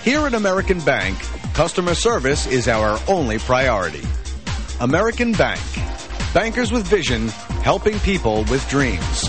Here 0.04 0.20
at 0.20 0.34
American 0.34 0.78
Bank, 0.82 1.18
customer 1.54 1.96
service 1.96 2.46
is 2.46 2.68
our 2.68 3.00
only 3.08 3.40
priority. 3.40 4.04
American 4.80 5.32
Bank. 5.32 5.60
Bankers 6.32 6.70
with 6.70 6.86
vision, 6.86 7.30
helping 7.64 7.98
people 7.98 8.44
with 8.44 8.64
dreams. 8.68 9.28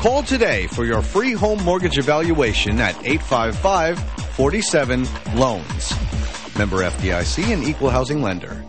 Call 0.00 0.22
today 0.22 0.66
for 0.68 0.84
your 0.84 1.00
free 1.00 1.32
home 1.32 1.62
mortgage 1.64 1.98
evaluation 1.98 2.80
at 2.80 2.94
855 3.04 3.98
47 4.34 5.06
Loans. 5.34 5.94
Member 6.58 6.78
FDIC 6.78 7.44
and 7.46 7.64
equal 7.64 7.88
housing 7.88 8.20
lender. 8.20 8.62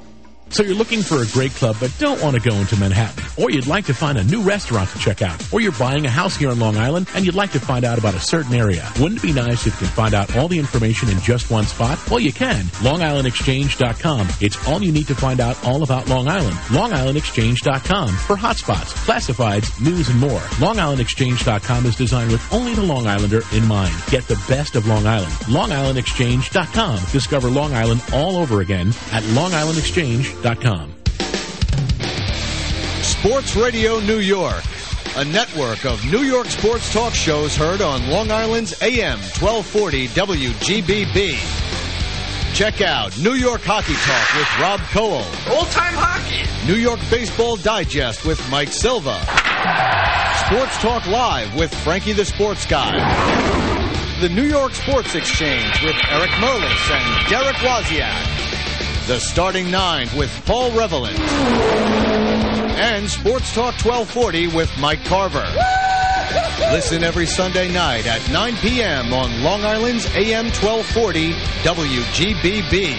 So 0.57 0.63
you're 0.63 0.73
looking 0.73 1.03
for 1.03 1.21
a 1.21 1.27
great 1.27 1.51
club 1.51 1.75
but 1.79 1.95
don't 1.99 2.19
want 2.19 2.35
to 2.35 2.41
go 2.41 2.55
into 2.55 2.75
Manhattan. 2.77 3.23
Or 3.37 3.51
you'd 3.51 3.67
like 3.67 3.85
to 3.85 3.93
find 3.93 4.17
a 4.17 4.23
new 4.23 4.41
restaurant 4.41 4.89
to 4.89 4.97
check 4.97 5.21
out. 5.21 5.53
Or 5.53 5.61
you're 5.61 5.71
buying 5.73 6.07
a 6.07 6.09
house 6.09 6.35
here 6.35 6.49
on 6.49 6.57
Long 6.57 6.77
Island 6.77 7.07
and 7.13 7.23
you'd 7.23 7.35
like 7.35 7.51
to 7.51 7.59
find 7.59 7.85
out 7.85 7.99
about 7.99 8.15
a 8.15 8.19
certain 8.19 8.55
area. 8.55 8.91
Wouldn't 8.99 9.19
it 9.19 9.27
be 9.27 9.33
nice 9.33 9.67
if 9.67 9.79
you 9.79 9.85
could 9.85 9.93
find 9.93 10.15
out 10.15 10.35
all 10.35 10.47
the 10.47 10.57
information 10.57 11.09
in 11.09 11.19
just 11.19 11.51
one 11.51 11.65
spot? 11.65 11.99
Well, 12.09 12.19
you 12.19 12.33
can. 12.33 12.63
LongIslandExchange.com. 12.81 14.27
It's 14.41 14.67
all 14.67 14.81
you 14.81 14.91
need 14.91 15.05
to 15.05 15.13
find 15.13 15.39
out 15.39 15.63
all 15.63 15.83
about 15.83 16.07
Long 16.09 16.27
Island. 16.27 16.55
LongIslandExchange.com 16.69 18.09
for 18.09 18.35
hotspots, 18.35 18.95
classifieds, 19.05 19.79
news, 19.79 20.09
and 20.09 20.19
more. 20.19 20.39
LongIslandExchange.com 20.57 21.85
is 21.85 21.95
designed 21.95 22.31
with 22.31 22.41
only 22.51 22.73
the 22.73 22.81
Long 22.81 23.05
Islander 23.05 23.43
in 23.53 23.63
mind. 23.67 23.93
Get 24.09 24.27
the 24.27 24.43
best 24.49 24.75
of 24.75 24.87
Long 24.87 25.05
Island. 25.05 25.31
LongIslandExchange.com. 25.43 26.99
Discover 27.11 27.49
Long 27.49 27.75
Island 27.75 28.03
all 28.11 28.37
over 28.37 28.61
again 28.61 28.87
at 29.11 29.21
LongIslandExchange.com. 29.21 30.46
Sports 33.01 33.57
Radio 33.57 33.99
New 33.99 34.19
York, 34.19 34.63
a 35.17 35.25
network 35.25 35.83
of 35.83 36.01
New 36.09 36.21
York 36.21 36.47
sports 36.47 36.93
talk 36.93 37.13
shows 37.13 37.53
heard 37.53 37.81
on 37.81 38.09
Long 38.09 38.31
Island's 38.31 38.81
AM 38.81 39.19
1240 39.41 40.07
WGBB. 40.07 41.35
Check 42.55 42.79
out 42.79 43.17
New 43.19 43.33
York 43.33 43.59
Hockey 43.65 43.95
Talk 43.95 44.35
with 44.37 44.59
Rob 44.61 44.79
Cole. 44.91 45.25
Old 45.53 45.67
time 45.67 45.93
hockey. 45.95 46.47
New 46.65 46.79
York 46.79 47.01
Baseball 47.11 47.57
Digest 47.57 48.25
with 48.25 48.39
Mike 48.49 48.69
Silva. 48.69 49.19
Sports 50.45 50.77
Talk 50.81 51.05
Live 51.07 51.53
with 51.55 51.73
Frankie 51.83 52.13
the 52.13 52.23
Sports 52.23 52.65
Guy. 52.65 52.95
The 54.21 54.29
New 54.29 54.45
York 54.45 54.73
Sports 54.73 55.13
Exchange 55.13 55.83
with 55.83 55.95
Eric 56.09 56.31
Merlis 56.39 56.89
and 56.89 57.27
Derek 57.29 57.57
Wozniak. 57.57 58.56
The 59.07 59.19
Starting 59.21 59.71
Nine 59.71 60.09
with 60.17 60.29
Paul 60.45 60.71
Revelin. 60.71 61.17
And 62.77 63.09
Sports 63.09 63.53
Talk 63.53 63.73
1240 63.75 64.47
with 64.47 64.69
Mike 64.79 65.05
Carver. 65.05 65.45
Listen 66.73 67.05
every 67.05 67.25
Sunday 67.25 67.71
night 67.71 68.05
at 68.05 68.29
9 68.29 68.57
p.m. 68.57 69.13
on 69.13 69.43
Long 69.43 69.63
Island's 69.63 70.05
AM 70.07 70.47
1240 70.47 71.31
WGBB. 71.63 72.95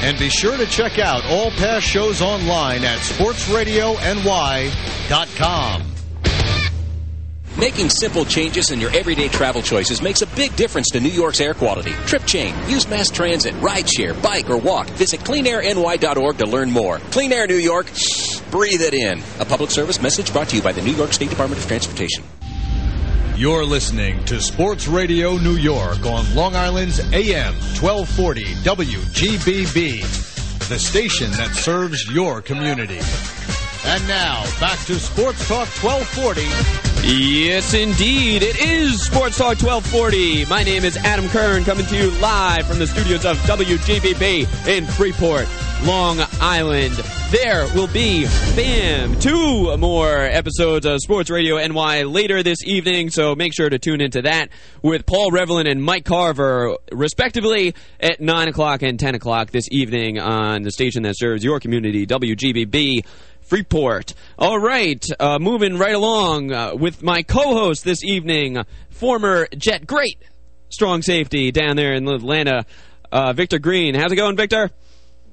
And 0.00 0.16
be 0.16 0.28
sure 0.28 0.56
to 0.56 0.64
check 0.66 1.00
out 1.00 1.24
all 1.24 1.50
past 1.50 1.84
shows 1.84 2.22
online 2.22 2.84
at 2.84 3.00
sportsradiony.com. 3.00 5.97
Making 7.58 7.90
simple 7.90 8.24
changes 8.24 8.70
in 8.70 8.80
your 8.80 8.94
everyday 8.94 9.26
travel 9.26 9.62
choices 9.62 10.00
makes 10.00 10.22
a 10.22 10.28
big 10.28 10.54
difference 10.54 10.90
to 10.90 11.00
New 11.00 11.08
York's 11.08 11.40
air 11.40 11.54
quality. 11.54 11.90
Trip 12.06 12.24
chain, 12.24 12.54
use 12.68 12.88
mass 12.88 13.10
transit, 13.10 13.52
rideshare, 13.54 14.20
bike, 14.22 14.48
or 14.48 14.58
walk. 14.58 14.88
Visit 14.90 15.20
cleanairny.org 15.20 16.38
to 16.38 16.46
learn 16.46 16.70
more. 16.70 16.98
Clean 17.10 17.32
Air 17.32 17.48
New 17.48 17.56
York, 17.56 17.86
breathe 18.52 18.80
it 18.80 18.94
in. 18.94 19.20
A 19.40 19.44
public 19.44 19.72
service 19.72 20.00
message 20.00 20.32
brought 20.32 20.48
to 20.50 20.56
you 20.56 20.62
by 20.62 20.70
the 20.70 20.82
New 20.82 20.92
York 20.92 21.12
State 21.12 21.30
Department 21.30 21.60
of 21.60 21.66
Transportation. 21.66 22.22
You're 23.34 23.64
listening 23.64 24.24
to 24.26 24.40
Sports 24.40 24.86
Radio 24.86 25.36
New 25.36 25.56
York 25.56 26.06
on 26.06 26.32
Long 26.36 26.54
Island's 26.54 27.00
AM 27.12 27.54
1240 27.54 28.44
WGBB, 28.62 30.68
the 30.68 30.78
station 30.78 31.32
that 31.32 31.50
serves 31.56 32.08
your 32.08 32.40
community. 32.40 33.00
And 33.86 34.06
now, 34.08 34.44
back 34.60 34.78
to 34.86 34.94
Sports 34.96 35.46
Talk 35.48 35.68
1240. 35.82 36.42
Yes, 37.06 37.74
indeed. 37.74 38.42
It 38.42 38.60
is 38.60 39.02
Sports 39.04 39.38
Talk 39.38 39.56
1240. 39.62 40.46
My 40.46 40.62
name 40.62 40.84
is 40.84 40.96
Adam 40.96 41.28
Kern, 41.28 41.64
coming 41.64 41.86
to 41.86 41.96
you 41.96 42.10
live 42.20 42.66
from 42.66 42.78
the 42.78 42.86
studios 42.86 43.24
of 43.24 43.38
WGBB 43.38 44.68
in 44.68 44.84
Freeport, 44.84 45.46
Long 45.84 46.18
Island. 46.40 46.94
There 47.30 47.66
will 47.74 47.86
be, 47.86 48.24
bam, 48.56 49.18
two 49.20 49.76
more 49.76 50.18
episodes 50.18 50.84
of 50.84 51.00
Sports 51.00 51.30
Radio 51.30 51.56
NY 51.64 52.02
later 52.02 52.42
this 52.42 52.64
evening, 52.64 53.10
so 53.10 53.34
make 53.34 53.54
sure 53.54 53.68
to 53.68 53.78
tune 53.78 54.00
into 54.00 54.22
that 54.22 54.48
with 54.82 55.06
Paul 55.06 55.30
Revelin 55.30 55.70
and 55.70 55.82
Mike 55.82 56.04
Carver, 56.04 56.76
respectively, 56.90 57.74
at 58.00 58.20
9 58.20 58.48
o'clock 58.48 58.82
and 58.82 58.98
10 58.98 59.14
o'clock 59.14 59.50
this 59.50 59.68
evening 59.70 60.18
on 60.18 60.62
the 60.62 60.70
station 60.70 61.04
that 61.04 61.16
serves 61.16 61.44
your 61.44 61.60
community, 61.60 62.06
WGBB. 62.06 63.04
Freeport. 63.48 64.12
All 64.38 64.58
right, 64.58 65.02
uh, 65.18 65.38
moving 65.38 65.78
right 65.78 65.94
along 65.94 66.52
uh, 66.52 66.74
with 66.74 67.02
my 67.02 67.22
co-host 67.22 67.82
this 67.82 68.04
evening, 68.04 68.58
former 68.90 69.48
Jet 69.56 69.86
great 69.86 70.22
strong 70.68 71.00
safety 71.00 71.50
down 71.50 71.76
there 71.76 71.94
in 71.94 72.06
Atlanta, 72.06 72.66
uh, 73.10 73.32
Victor 73.32 73.58
Green. 73.58 73.94
How's 73.94 74.12
it 74.12 74.16
going, 74.16 74.36
Victor? 74.36 74.70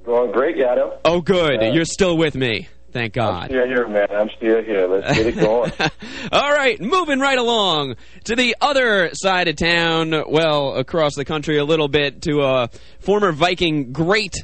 Going 0.05 0.31
great, 0.31 0.55
Adam. 0.61 0.91
Oh, 1.03 1.19
good. 1.19 1.73
You're 1.73 1.83
still 1.83 2.17
with 2.17 2.35
me. 2.35 2.69
Thank 2.91 3.11
God. 3.11 3.43
I'm 3.43 3.49
still 3.49 3.65
here, 3.65 3.87
man. 3.89 4.07
I'm 4.09 4.29
still 4.37 4.63
here. 4.63 4.87
Let's 4.87 5.17
get 5.17 5.27
it 5.27 5.35
going. 5.37 5.73
All 6.31 6.53
right, 6.53 6.79
moving 6.79 7.19
right 7.19 7.37
along 7.37 7.95
to 8.23 8.37
the 8.37 8.55
other 8.61 9.09
side 9.11 9.49
of 9.49 9.57
town, 9.57 10.11
well, 10.29 10.75
across 10.75 11.15
the 11.15 11.25
country 11.25 11.57
a 11.57 11.65
little 11.65 11.89
bit, 11.89 12.21
to 12.21 12.43
a 12.43 12.69
former 12.99 13.33
Viking 13.33 13.91
great 13.91 14.35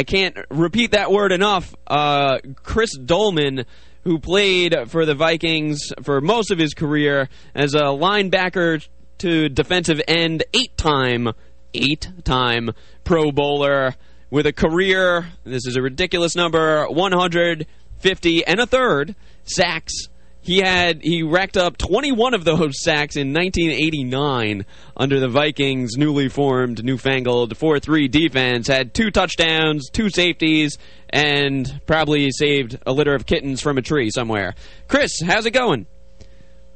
I 0.00 0.02
can't 0.02 0.34
repeat 0.48 0.92
that 0.92 1.12
word 1.12 1.30
enough. 1.30 1.74
Uh, 1.86 2.38
Chris 2.62 2.96
Doleman, 2.96 3.66
who 4.04 4.18
played 4.18 4.74
for 4.86 5.04
the 5.04 5.14
Vikings 5.14 5.92
for 6.02 6.22
most 6.22 6.50
of 6.50 6.58
his 6.58 6.72
career 6.72 7.28
as 7.54 7.74
a 7.74 7.82
linebacker 7.88 8.88
to 9.18 9.50
defensive 9.50 10.00
end, 10.08 10.42
eight-time, 10.54 11.34
eight-time 11.74 12.70
Pro 13.04 13.30
Bowler 13.30 13.94
with 14.30 14.46
a 14.46 14.54
career. 14.54 15.26
This 15.44 15.66
is 15.66 15.76
a 15.76 15.82
ridiculous 15.82 16.34
number: 16.34 16.86
150 16.86 18.46
and 18.46 18.58
a 18.58 18.64
third 18.64 19.14
sacks 19.44 20.08
he 20.42 20.58
had 20.58 21.02
he 21.02 21.22
racked 21.22 21.56
up 21.56 21.76
21 21.76 22.34
of 22.34 22.44
those 22.44 22.74
sacks 22.82 23.16
in 23.16 23.32
1989 23.32 24.64
under 24.96 25.20
the 25.20 25.28
Vikings' 25.28 25.96
newly 25.96 26.28
formed, 26.28 26.82
newfangled 26.82 27.54
4-3 27.56 28.10
defense. 28.10 28.66
Had 28.66 28.94
two 28.94 29.10
touchdowns, 29.10 29.90
two 29.90 30.08
safeties, 30.08 30.78
and 31.10 31.80
probably 31.86 32.30
saved 32.30 32.78
a 32.86 32.92
litter 32.92 33.14
of 33.14 33.26
kittens 33.26 33.60
from 33.60 33.78
a 33.78 33.82
tree 33.82 34.10
somewhere. 34.10 34.54
Chris, 34.88 35.20
how's 35.24 35.46
it 35.46 35.52
going? 35.52 35.86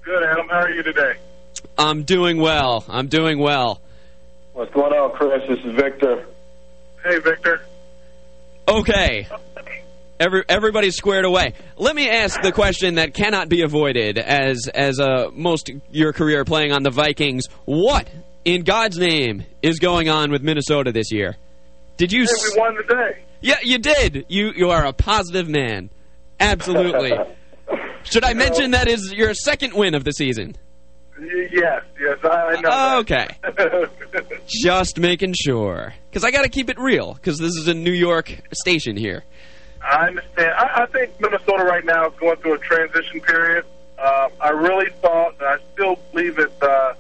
Good, 0.03 0.23
Adam. 0.23 0.49
How 0.49 0.61
are 0.61 0.71
you 0.71 0.83
today? 0.83 1.15
I'm 1.79 2.03
doing 2.05 2.39
well. 2.39 2.85
I'm 2.89 3.09
doing 3.09 3.39
well. 3.39 3.81
What's 4.53 4.73
going 4.73 4.93
on, 4.93 5.13
Chris? 5.17 5.43
This 5.49 5.59
is 5.65 5.75
Victor. 5.75 6.27
Hey, 7.03 7.19
Victor. 7.19 7.63
Okay. 8.69 9.27
Every, 10.21 10.45
everybody's 10.49 10.97
squared 10.97 11.25
away. 11.25 11.55
Let 11.77 11.97
me 11.97 12.09
ask 12.09 12.41
the 12.41 12.53
question 12.53 12.97
that 12.97 13.15
cannot 13.15 13.49
be 13.49 13.63
avoided 13.63 14.17
as 14.17 14.69
as 14.73 15.01
uh, 15.01 15.31
most 15.33 15.71
your 15.91 16.13
career 16.13 16.45
playing 16.45 16.73
on 16.73 16.83
the 16.85 16.91
Vikings. 16.91 17.47
What, 17.65 18.09
in 18.45 18.63
God's 18.63 18.97
name, 18.97 19.45
is 19.63 19.81
going 19.81 20.09
on 20.09 20.31
with 20.31 20.43
Minnesota 20.43 20.93
this 20.93 21.11
year? 21.11 21.37
Did 21.97 22.13
you... 22.13 22.25
Hey, 22.25 22.51
we 22.55 22.61
won 22.61 22.77
today. 22.77 23.23
Yeah, 23.41 23.59
you 23.63 23.79
did. 23.79 24.27
You 24.29 24.53
you 24.55 24.71
are 24.71 24.87
a 24.87 24.93
positive 24.93 25.49
man. 25.49 25.91
Absolutely. 26.39 27.13
Should 28.05 28.25
I 28.25 28.35
mention 28.35 28.73
that 28.73 28.87
is 28.87 29.13
your 29.13 29.35
second 29.35 29.75
win 29.75 29.95
of 29.95 30.05
the 30.05 30.13
season? 30.13 30.57
Yes, 31.21 31.83
yes, 32.01 32.19
I 32.25 32.61
know. 32.61 32.99
Okay. 32.99 33.27
Just 34.47 34.99
making 34.99 35.35
sure. 35.35 35.95
Because 36.11 36.25
I 36.25 36.31
got 36.31 36.43
to 36.43 36.49
keep 36.49 36.69
it 36.69 36.79
real, 36.79 37.15
because 37.15 37.39
this 37.39 37.55
is 37.55 37.69
a 37.69 37.75
New 37.75 37.93
York 37.93 38.33
station 38.53 38.97
here. 38.97 39.25
I 39.85 40.09
understand. 40.09 40.55
I, 40.57 40.83
I 40.83 40.87
think 40.87 41.21
Minnesota 41.21 41.65
right 41.65 41.85
now 41.85 42.09
is 42.09 42.15
going 42.19 42.37
through 42.37 42.55
a 42.55 42.59
transition 42.59 43.21
period. 43.21 43.65
Uh, 43.99 44.29
I 44.41 44.51
really 44.51 44.91
thought, 45.03 45.35
and 45.39 45.49
I 45.49 45.59
still 45.73 45.99
believe 46.13 46.37
that 46.37 46.63
uh, 46.63 46.95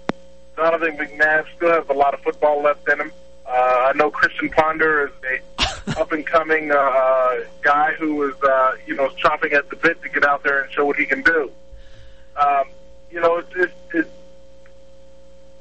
Donovan 0.57 0.97
McNabb 0.97 1.47
still 1.57 1.70
has 1.70 1.88
a 1.88 1.92
lot 1.92 2.14
of 2.14 2.20
football 2.20 2.62
left 2.62 2.88
in 2.88 3.01
him. 3.01 3.12
Uh, 3.47 3.51
I 3.51 3.92
know 3.94 4.11
Christian 4.11 4.49
Ponder 4.51 5.09
is 5.09 5.40
a 5.88 6.01
up-and-coming 6.01 6.70
uh, 6.70 7.35
guy 7.62 7.92
who 7.99 8.29
is, 8.29 8.35
uh, 8.42 8.77
you 8.87 8.94
know, 8.94 9.09
chomping 9.11 9.53
at 9.53 9.68
the 9.70 9.77
bit 9.77 10.01
to 10.03 10.09
get 10.09 10.25
out 10.25 10.42
there 10.42 10.62
and 10.62 10.73
show 10.73 10.85
what 10.85 10.97
he 10.97 11.07
can 11.07 11.23
do. 11.23 11.51
Um, 12.37 12.64
you 13.11 13.20
know, 13.20 13.38
it's, 13.38 13.53
it's, 13.57 13.73
it's, 13.92 14.09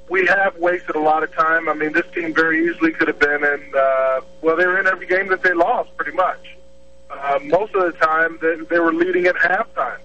we 0.09 0.25
have 0.27 0.57
wasted 0.57 0.95
a 0.95 0.99
lot 0.99 1.23
of 1.23 1.33
time. 1.33 1.69
I 1.69 1.73
mean, 1.73 1.93
this 1.93 2.05
team 2.13 2.33
very 2.33 2.67
easily 2.67 2.91
could 2.91 3.07
have 3.07 3.19
been 3.19 3.43
in, 3.43 3.71
uh, 3.75 4.21
well, 4.41 4.55
they 4.55 4.65
were 4.65 4.79
in 4.79 4.87
every 4.87 5.07
game 5.07 5.27
that 5.29 5.41
they 5.41 5.53
lost, 5.53 5.95
pretty 5.97 6.15
much. 6.15 6.57
Uh, 7.21 7.39
most 7.43 7.73
of 7.75 7.83
the 7.83 7.97
time, 7.99 8.37
they, 8.41 8.55
they 8.69 8.79
were 8.79 8.93
leading 8.93 9.25
at 9.25 9.35
halftime. 9.35 9.99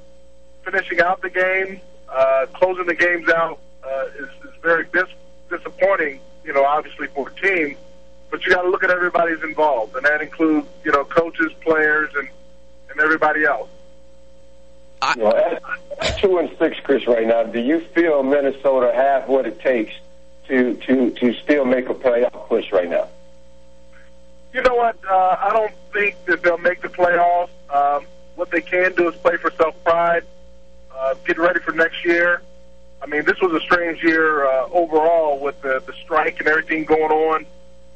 Finishing 0.64 1.00
out 1.00 1.22
the 1.22 1.30
game, 1.30 1.80
uh, 2.08 2.46
closing 2.54 2.86
the 2.86 2.94
games 2.94 3.28
out 3.28 3.58
uh, 3.84 4.04
is, 4.18 4.28
is 4.44 4.54
very 4.62 4.84
dis 4.92 5.08
disappointing, 5.48 6.20
you 6.44 6.52
know, 6.52 6.64
obviously 6.64 7.06
for 7.08 7.28
a 7.28 7.34
team. 7.40 7.76
But 8.30 8.44
you 8.44 8.52
got 8.52 8.62
to 8.62 8.68
look 8.68 8.84
at 8.84 8.90
everybody's 8.90 9.42
involved, 9.42 9.96
and 9.96 10.04
that 10.04 10.20
includes, 10.20 10.66
you 10.84 10.92
know, 10.92 11.04
coaches, 11.04 11.50
players, 11.60 12.10
and, 12.14 12.28
and 12.90 13.00
everybody 13.00 13.44
else. 13.44 13.70
I, 15.00 15.14
you 15.16 15.22
know, 15.22 15.34
at, 15.34 15.62
at 16.00 16.18
two 16.18 16.38
and 16.38 16.50
six, 16.58 16.76
Chris, 16.82 17.06
right 17.06 17.26
now, 17.26 17.44
do 17.44 17.60
you 17.60 17.80
feel 17.80 18.22
Minnesota 18.22 18.92
have 18.94 19.28
what 19.28 19.46
it 19.46 19.60
takes 19.60 19.94
to 20.48 20.74
to 20.74 21.10
to 21.10 21.34
still 21.34 21.64
make 21.64 21.88
a 21.88 21.94
playoff 21.94 22.48
push 22.48 22.70
right 22.72 22.90
now? 22.90 23.08
You 24.52 24.62
know 24.62 24.74
what? 24.74 24.96
Uh, 25.08 25.36
I 25.38 25.50
don't 25.52 25.72
think 25.92 26.16
that 26.26 26.42
they'll 26.42 26.58
make 26.58 26.80
the 26.80 26.88
playoffs. 26.88 27.50
Um, 27.70 28.06
what 28.34 28.50
they 28.50 28.60
can 28.60 28.94
do 28.94 29.08
is 29.08 29.16
play 29.16 29.36
for 29.36 29.50
self-pride, 29.50 30.24
uh, 30.94 31.14
get 31.26 31.38
ready 31.38 31.60
for 31.60 31.72
next 31.72 32.04
year. 32.04 32.40
I 33.02 33.06
mean, 33.06 33.24
this 33.24 33.40
was 33.40 33.52
a 33.52 33.60
strange 33.60 34.02
year 34.02 34.46
uh, 34.46 34.68
overall 34.70 35.38
with 35.38 35.60
the, 35.62 35.82
the 35.86 35.92
strike 35.92 36.38
and 36.40 36.48
everything 36.48 36.84
going 36.84 37.12
on. 37.12 37.46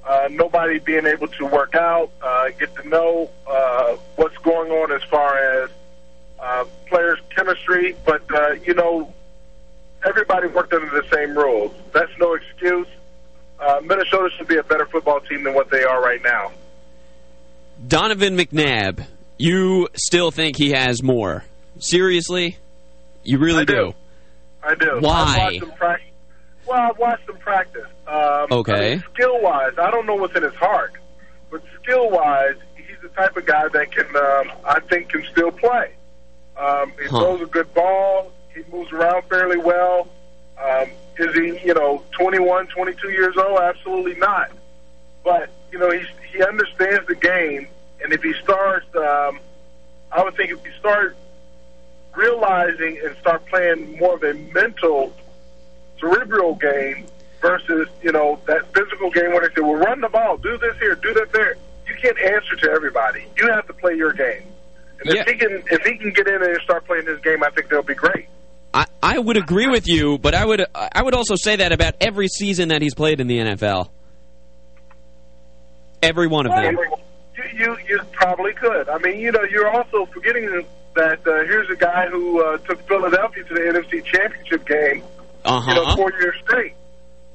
Uh, 0.05 0.29
nobody 0.31 0.79
being 0.79 1.07
able 1.07 1.29
to 1.29 1.47
work 1.47 1.75
out, 1.75 2.11
uh, 2.23 2.51
get 2.59 2.75
to 2.77 2.89
know 2.89 3.31
uh, 3.47 3.97
what's 4.17 4.37
going 4.39 4.71
on 4.71 4.93
as 4.93 5.03
far 5.05 5.37
as 5.39 5.71
uh, 6.41 6.65
players' 6.87 7.21
chemistry. 7.31 7.97
But, 8.05 8.23
uh, 8.33 8.53
you 8.65 8.75
know, 8.75 9.13
everybody 10.05 10.49
worked 10.49 10.73
under 10.73 10.91
the 10.91 11.09
same 11.13 11.37
rules. 11.37 11.73
That's 11.93 12.13
no 12.19 12.35
excuse 12.35 12.89
uh, 13.63 13.81
Minnesota 13.83 14.29
should 14.37 14.49
be 14.49 14.57
a 14.57 14.63
better 14.63 14.87
football 14.87 15.21
team 15.21 15.45
than 15.45 15.55
what 15.55 15.71
they 15.71 15.85
are 15.85 16.03
right 16.03 16.23
now. 16.23 16.51
Donovan 17.87 18.37
McNabb, 18.37 19.07
you 19.39 19.89
still 19.95 20.31
think 20.31 20.57
he 20.57 20.71
has 20.73 21.03
more. 21.03 21.45
Seriously? 21.79 22.59
You 23.25 23.39
really 23.39 23.63
I 23.63 23.65
do. 23.65 23.95
I 24.63 24.75
do. 24.75 24.99
Why? 25.01 25.23
I've 25.23 25.39
watched 25.39 25.63
him 25.63 25.73
practice. 25.73 26.09
Well, 26.67 26.79
I've 26.91 26.99
watched 26.99 27.29
him 27.29 27.37
practice. 27.39 27.87
Um, 28.07 28.47
Okay. 28.51 28.73
I 28.93 28.95
mean, 28.97 29.05
skill-wise, 29.15 29.73
I 29.79 29.91
don't 29.91 30.07
know 30.07 30.15
what's 30.15 30.37
in 30.37 30.43
his 30.43 30.55
heart, 30.55 30.93
but 31.51 31.63
skill-wise, 31.83 32.55
he's 32.77 32.97
the 33.03 33.09
type 33.09 33.37
of 33.37 33.47
guy 33.47 33.67
that 33.69 33.91
can, 33.91 34.07
um, 34.17 34.53
I 34.65 34.81
think, 34.81 35.09
can 35.09 35.25
still 35.33 35.51
play. 35.51 35.93
Um, 36.57 36.93
he 37.01 37.07
Huh. 37.09 37.19
throws 37.21 37.41
a 37.41 37.47
good 37.47 37.73
ball. 37.75 38.31
He 38.55 38.63
moves 38.71 38.93
around 38.93 39.25
fairly 39.29 39.57
well. 39.57 40.09
Um, 40.63 40.89
is 41.19 41.35
he, 41.35 41.67
you 41.67 41.75
know, 41.75 42.03
21, 42.13 42.67
22 42.69 43.11
years 43.11 43.37
old? 43.37 43.59
Absolutely 43.59 44.15
not. 44.15 44.51
But 45.25 45.51
you 45.71 45.79
know, 45.79 45.91
he's, 45.91 46.07
he 46.33 46.43
understands 46.43 47.07
the 47.07 47.15
game, 47.15 47.69
and 48.03 48.13
if 48.13 48.23
he 48.23 48.33
starts, 48.43 48.87
um, 48.97 49.39
I 50.11 50.23
would 50.23 50.37
think 50.37 50.51
if 50.51 50.65
he 50.65 50.73
starts 50.79 51.15
realizing 52.15 53.01
and 53.05 53.17
start 53.19 53.47
playing 53.47 53.99
more 53.99 54.15
of 54.15 54.23
a 54.23 54.35
mental, 54.35 55.13
cerebral 56.01 56.55
game 56.57 57.07
versus 57.41 57.89
you 58.03 58.13
know 58.13 58.41
that 58.47 58.73
physical 58.75 59.11
game 59.11 59.31
where 59.33 59.49
they 59.49 59.55
say, 59.55 59.61
"Well, 59.61 59.75
run 59.75 60.01
the 60.01 60.09
ball, 60.09 60.37
do 60.37 60.59
this 60.59 60.77
here, 60.79 60.95
do 60.95 61.15
that 61.15 61.33
there." 61.33 61.57
You 61.87 61.95
can't 62.01 62.19
answer 62.19 62.57
to 62.57 62.71
everybody. 62.71 63.27
You 63.37 63.49
have 63.51 63.67
to 63.67 63.73
play 63.75 63.95
your 63.95 64.13
game. 64.13 64.45
And 65.01 65.15
Yeah. 65.15 65.23
if 65.23 65.27
he 65.29 65.35
can, 65.35 65.63
if 65.71 65.83
he 65.85 65.97
can 65.97 66.13
get 66.13 66.29
in 66.29 66.43
and 66.43 66.61
start 66.63 66.85
playing 66.87 67.07
his 67.07 67.19
game, 67.21 67.43
I 67.43 67.51
think 67.51 67.69
they'll 67.69 67.83
be 67.83 67.95
great. 67.95 68.27
I, 68.75 68.87
I 69.03 69.19
would 69.19 69.37
agree 69.37 69.67
with 69.67 69.87
you, 69.87 70.19
but 70.19 70.35
I 70.35 70.45
would 70.45 70.65
I 70.75 71.03
would 71.03 71.15
also 71.15 71.35
say 71.37 71.57
that 71.57 71.73
about 71.73 71.95
every 72.01 72.29
season 72.29 72.69
that 72.69 72.81
he's 72.81 72.95
played 72.95 73.21
in 73.21 73.27
the 73.27 73.39
NFL. 73.39 73.91
Every 76.03 76.27
one 76.27 76.47
of 76.47 76.53
them. 76.53 76.77
You, 77.55 77.77
you 77.89 78.01
probably 78.13 78.53
could. 78.55 78.89
I 78.89 78.99
mean, 78.99 79.21
you 79.21 79.31
know, 79.31 79.43
you're 79.43 79.71
also 79.71 80.07
forgetting 80.07 80.65
that 80.95 81.27
uh, 81.27 81.45
here's 81.45 81.69
a 81.71 81.77
guy 81.77 82.09
who 82.09 82.43
uh, 82.43 82.59
took 82.59 82.87
Philadelphia 82.89 83.45
to 83.45 83.55
the 83.55 83.61
NFC 83.61 84.05
Championship 84.05 84.67
game, 84.67 85.03
Uh 85.45 85.63
you 85.69 85.75
know, 85.75 85.95
four 85.95 86.13
years 86.13 86.35
straight. 86.45 86.75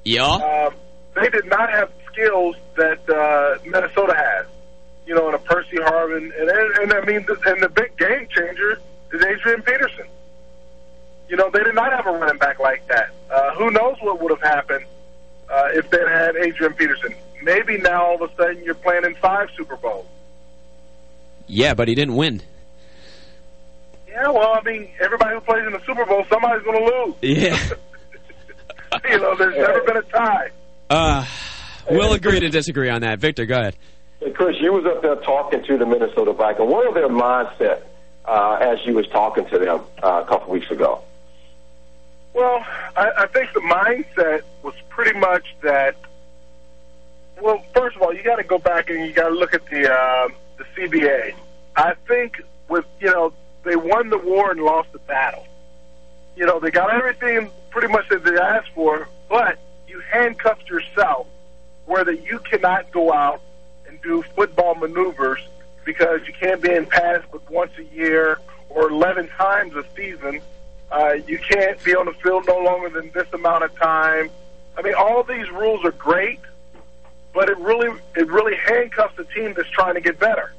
Yeah. 0.04 0.24
Um, 0.26 0.74
they 1.16 1.30
did 1.30 1.46
not 1.46 1.70
have 1.72 1.92
skills 2.12 2.56
that 2.76 3.00
uh, 3.10 3.64
Minnesota 3.66 4.16
has. 4.16 4.48
You 5.06 5.16
know, 5.16 5.28
and 5.28 5.36
a 5.36 5.40
Percy 5.40 5.78
Harvin, 5.78 6.18
and 6.38 6.50
and, 6.50 6.78
and 6.80 6.94
I 6.94 7.06
mean, 7.06 7.26
the, 7.26 7.38
and 7.46 7.64
the 7.64 7.70
big 7.70 7.96
game 7.98 8.28
changer 8.30 8.78
is 9.14 9.24
Adrian 9.24 9.62
Peterson. 9.62 10.06
You 11.30 11.36
know, 11.36 11.50
they 11.52 11.64
did 11.64 11.76
not 11.76 11.92
have 11.92 12.08
a 12.08 12.12
running 12.12 12.38
back 12.38 12.60
like 12.60 12.88
that. 12.88 13.10
Uh, 13.30 13.56
who 13.56 13.72
knows 13.72 13.98
what 14.02 14.22
would 14.22 14.32
have 14.32 14.42
happened 14.42 14.86
uh, 15.50 15.70
if 15.74 15.90
they 15.90 16.00
had 16.00 16.36
Adrian 16.36 16.74
Peterson? 16.74 17.14
Maybe 17.44 17.78
now 17.78 18.06
all 18.06 18.24
of 18.24 18.32
a 18.32 18.36
sudden 18.36 18.64
you're 18.64 18.76
playing 18.76 19.06
in 19.06 19.16
five 19.16 19.50
Super 19.56 19.76
Bowls. 19.76 20.08
Yeah, 21.48 21.74
but 21.74 21.88
he 21.88 21.96
didn't 21.96 22.16
win. 22.16 22.42
Yeah, 24.08 24.30
well, 24.30 24.54
I 24.54 24.62
mean, 24.64 24.90
everybody 25.00 25.36
who 25.36 25.42
plays 25.42 25.66
in 25.66 25.74
the 25.74 25.82
Super 25.86 26.06
Bowl, 26.06 26.26
somebody's 26.30 26.64
going 26.64 26.80
to 26.80 27.06
lose. 27.06 27.16
Yeah. 27.22 27.70
you 29.10 29.20
know, 29.20 29.36
there's 29.36 29.56
never 29.56 29.82
been 29.82 29.98
a 29.98 30.02
tie. 30.04 30.50
Uh, 30.90 31.26
we'll 31.90 32.14
agree 32.14 32.40
to 32.40 32.50
disagree 32.50 32.90
on 32.90 33.02
that. 33.02 33.20
Victor, 33.20 33.46
go 33.46 33.60
ahead. 33.60 33.76
Hey, 34.20 34.32
Chris, 34.32 34.56
you 34.60 34.74
was 34.74 34.86
up 34.86 35.02
there 35.02 35.16
talking 35.18 35.64
to 35.64 35.78
the 35.78 35.86
Minnesota 35.86 36.34
Vikings. 36.34 36.70
What 36.70 36.88
are 36.88 36.94
their 36.94 37.10
mindset 37.10 37.84
uh, 38.26 38.58
as 38.60 38.80
you 38.86 38.94
was 38.94 39.08
talking 39.08 39.46
to 39.48 39.60
them 39.60 39.82
uh, 40.02 40.24
a 40.26 40.28
couple 40.28 40.52
weeks 40.52 40.72
ago? 40.72 41.04
Well, 42.38 42.64
I, 42.96 43.12
I 43.18 43.26
think 43.26 43.52
the 43.54 43.62
mindset 43.62 44.44
was 44.62 44.76
pretty 44.90 45.18
much 45.18 45.56
that. 45.64 45.96
Well, 47.42 47.66
first 47.74 47.96
of 47.96 48.04
all, 48.04 48.14
you 48.14 48.22
got 48.22 48.36
to 48.36 48.44
go 48.44 48.60
back 48.60 48.92
and 48.92 49.04
you 49.08 49.12
got 49.12 49.30
to 49.30 49.34
look 49.34 49.56
at 49.56 49.66
the 49.72 49.92
uh, 49.92 50.28
the 50.58 50.64
CBA. 50.76 51.34
I 51.76 51.96
think 52.08 52.40
with 52.70 52.86
you 53.00 53.08
know 53.08 53.34
they 53.64 53.76
won 53.76 54.12
the 54.12 54.20
war 54.20 54.52
and 54.52 54.62
lost 54.62 54.92
the 54.92 55.00
battle. 55.00 55.48
You 56.36 56.46
know 56.46 56.60
they 56.60 56.70
got 56.70 56.94
everything 56.94 57.50
pretty 57.72 57.88
much 57.88 58.08
that 58.10 58.24
they 58.24 58.38
asked 58.38 58.70
for, 58.76 59.10
but 59.28 59.58
you 59.88 60.00
handcuffed 60.12 60.70
yourself 60.70 61.26
where 61.88 62.06
that 62.06 62.24
you 62.24 62.38
cannot 62.38 62.92
go 62.92 63.12
out 63.12 63.42
and 63.88 64.00
do 64.04 64.22
football 64.36 64.76
maneuvers 64.76 65.40
because 65.86 66.20
you 66.28 66.34
can't 66.34 66.62
be 66.62 66.72
in 66.72 66.86
pass 66.86 67.24
but 67.32 67.50
once 67.50 67.72
a 67.80 67.96
year 67.96 68.38
or 68.70 68.92
11 68.92 69.28
times 69.30 69.76
a 69.76 69.84
season. 69.96 70.40
Uh, 70.92 71.14
you 71.28 71.38
can't 71.40 71.84
be 71.84 71.96
on 71.96 72.06
the 72.06 72.14
field 72.14 72.46
no 72.48 72.60
longer 72.60 72.90
than 72.90 73.12
this 73.12 73.28
amount 73.34 73.64
of 73.64 73.76
time. 73.76 74.30
I 74.78 74.82
mean, 74.82 74.94
all 74.94 75.24
these 75.24 75.50
rules 75.52 75.84
are 75.84 75.92
great, 75.92 76.40
but 77.34 77.50
it 77.50 77.58
really 77.58 78.00
it 78.16 78.28
really 78.28 78.56
handcuffs 78.56 79.18
a 79.20 79.26
team 79.26 79.54
that's 79.56 79.70
trying 79.70 79.96
to 79.96 80.02
get 80.02 80.20
better. 80.20 80.54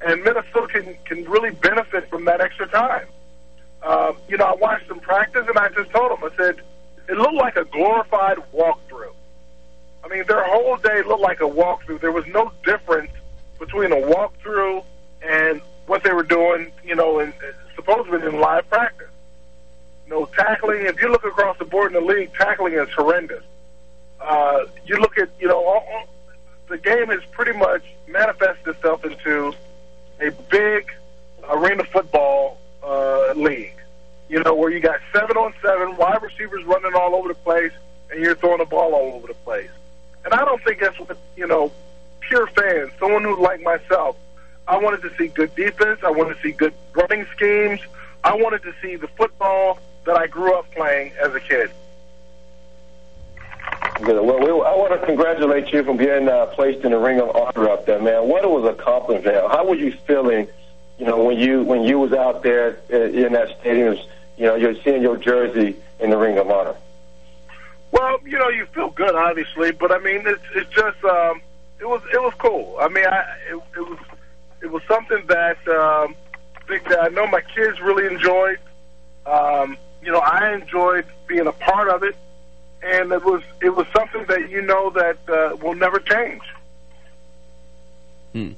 And 0.00 0.22
Minnesota 0.22 0.66
can 0.68 0.96
can 1.04 1.24
really 1.24 1.50
benefit 1.50 2.08
from 2.08 2.24
that 2.24 2.40
extra 2.40 2.66
time. 2.68 3.06
Um, 3.82 4.16
you 4.28 4.38
know, 4.38 4.46
I 4.46 4.54
watched 4.54 4.88
them 4.88 5.00
practice, 5.00 5.44
and 5.46 5.58
I 5.58 5.68
just 5.68 5.90
told 5.90 6.10
them, 6.10 6.24
I 6.24 6.34
said, 6.36 6.60
it 7.06 7.18
looked 7.18 7.34
like 7.34 7.56
a 7.56 7.64
glorified 7.66 8.38
walkthrough. 8.54 9.12
I 10.02 10.08
mean, 10.08 10.24
their 10.26 10.44
whole 10.44 10.76
day 10.78 11.02
looked 11.02 11.22
like 11.22 11.40
a 11.40 11.48
walkthrough. 11.48 12.00
There 12.00 12.12
was 12.12 12.26
no 12.28 12.50
difference 12.64 13.10
between 13.58 13.92
a 13.92 13.96
walkthrough 13.96 14.84
and 15.22 15.60
what 15.86 16.02
they 16.02 16.12
were 16.12 16.22
doing, 16.22 16.72
you 16.82 16.94
know, 16.94 17.18
in, 17.18 17.34
supposedly 17.74 18.26
in 18.26 18.40
live 18.40 18.68
practice. 18.70 19.08
No 20.06 20.26
tackling. 20.26 20.86
If 20.86 21.00
you 21.00 21.10
look 21.10 21.24
across 21.24 21.58
the 21.58 21.64
board 21.64 21.94
in 21.94 22.02
the 22.02 22.12
league, 22.12 22.32
tackling 22.34 22.74
is 22.74 22.88
horrendous. 22.90 23.42
Uh, 24.20 24.66
you 24.86 24.96
look 24.98 25.18
at, 25.18 25.30
you 25.40 25.48
know, 25.48 25.64
all, 25.64 25.86
all, 25.92 26.08
the 26.68 26.78
game 26.78 27.08
has 27.08 27.20
pretty 27.32 27.56
much 27.58 27.82
manifested 28.08 28.68
itself 28.68 29.04
into 29.04 29.52
a 30.20 30.30
big 30.50 30.90
arena 31.50 31.84
football 31.84 32.58
uh, 32.82 33.32
league. 33.34 33.74
You 34.28 34.42
know, 34.42 34.54
where 34.54 34.70
you 34.70 34.80
got 34.80 35.00
seven 35.12 35.36
on 35.36 35.52
seven, 35.62 35.96
wide 35.96 36.22
receivers 36.22 36.64
running 36.64 36.94
all 36.94 37.14
over 37.14 37.28
the 37.28 37.34
place, 37.34 37.72
and 38.10 38.22
you're 38.22 38.34
throwing 38.34 38.58
the 38.58 38.64
ball 38.64 38.94
all 38.94 39.14
over 39.14 39.26
the 39.26 39.34
place. 39.34 39.70
And 40.24 40.32
I 40.32 40.44
don't 40.44 40.62
think 40.64 40.80
that's 40.80 40.98
what, 40.98 41.16
you 41.36 41.46
know, 41.46 41.70
pure 42.20 42.46
fans, 42.48 42.90
someone 42.98 43.22
who 43.22 43.40
like 43.42 43.60
myself, 43.62 44.16
I 44.66 44.78
wanted 44.78 45.02
to 45.02 45.14
see 45.16 45.28
good 45.28 45.54
defense. 45.54 46.00
I 46.02 46.10
wanted 46.10 46.36
to 46.36 46.42
see 46.42 46.52
good 46.52 46.72
running 46.94 47.26
schemes. 47.36 47.80
I 48.22 48.34
wanted 48.34 48.62
to 48.62 48.72
see 48.80 48.96
the 48.96 49.08
football 49.08 49.78
that 50.04 50.16
I 50.16 50.26
grew 50.26 50.54
up 50.54 50.70
playing 50.72 51.12
as 51.20 51.34
a 51.34 51.40
kid. 51.40 51.70
Good. 54.02 54.20
Well, 54.24 54.40
we, 54.40 54.48
I 54.48 54.74
want 54.74 54.98
to 54.98 55.06
congratulate 55.06 55.72
you 55.72 55.84
for 55.84 55.94
being 55.94 56.28
uh, 56.28 56.46
placed 56.46 56.84
in 56.84 56.90
the 56.90 56.98
Ring 56.98 57.20
of 57.20 57.34
Honor 57.34 57.68
up 57.68 57.86
there, 57.86 58.00
man. 58.00 58.28
What 58.28 58.42
it 58.42 58.50
was 58.50 58.64
accomplished. 58.64 59.24
How 59.26 59.66
were 59.66 59.76
you 59.76 59.92
feeling, 60.06 60.48
you 60.98 61.06
know, 61.06 61.22
when 61.22 61.38
you 61.38 61.62
when 61.62 61.84
you 61.84 61.98
was 61.98 62.12
out 62.12 62.42
there 62.42 62.80
uh, 62.92 62.96
in 62.96 63.32
that 63.34 63.56
stadium, 63.60 63.96
you 64.36 64.46
know, 64.46 64.56
you're 64.56 64.74
seeing 64.82 65.00
your 65.00 65.16
jersey 65.16 65.76
in 66.00 66.10
the 66.10 66.16
Ring 66.16 66.38
of 66.38 66.50
Honor? 66.50 66.74
Well, 67.92 68.18
you 68.24 68.36
know, 68.36 68.48
you 68.48 68.66
feel 68.66 68.90
good, 68.90 69.14
obviously, 69.14 69.70
but 69.70 69.92
I 69.92 69.98
mean, 69.98 70.22
it's 70.26 70.42
it's 70.56 70.70
just 70.70 71.04
um, 71.04 71.40
it 71.78 71.88
was 71.88 72.02
it 72.12 72.20
was 72.20 72.34
cool. 72.38 72.76
I 72.80 72.88
mean, 72.88 73.06
I 73.06 73.24
it, 73.48 73.62
it 73.76 73.80
was 73.80 73.98
it 74.60 74.72
was 74.72 74.82
something 74.88 75.24
that 75.28 75.68
um, 75.68 76.16
big 76.66 76.84
that 76.88 77.00
I 77.00 77.08
know 77.08 77.28
my 77.28 77.42
kids 77.42 77.80
really 77.80 78.12
enjoyed. 78.12 78.58
Um, 79.24 79.78
you 80.04 80.12
know, 80.12 80.20
I 80.20 80.54
enjoyed 80.54 81.06
being 81.26 81.46
a 81.46 81.52
part 81.52 81.88
of 81.88 82.02
it, 82.02 82.16
and 82.82 83.12
it 83.12 83.24
was 83.24 83.42
it 83.62 83.70
was 83.70 83.86
something 83.96 84.24
that 84.26 84.50
you 84.50 84.62
know 84.62 84.90
that 84.90 85.18
uh, 85.28 85.56
will 85.56 85.74
never 85.74 85.98
change. 85.98 86.42
Hmm. 88.32 88.52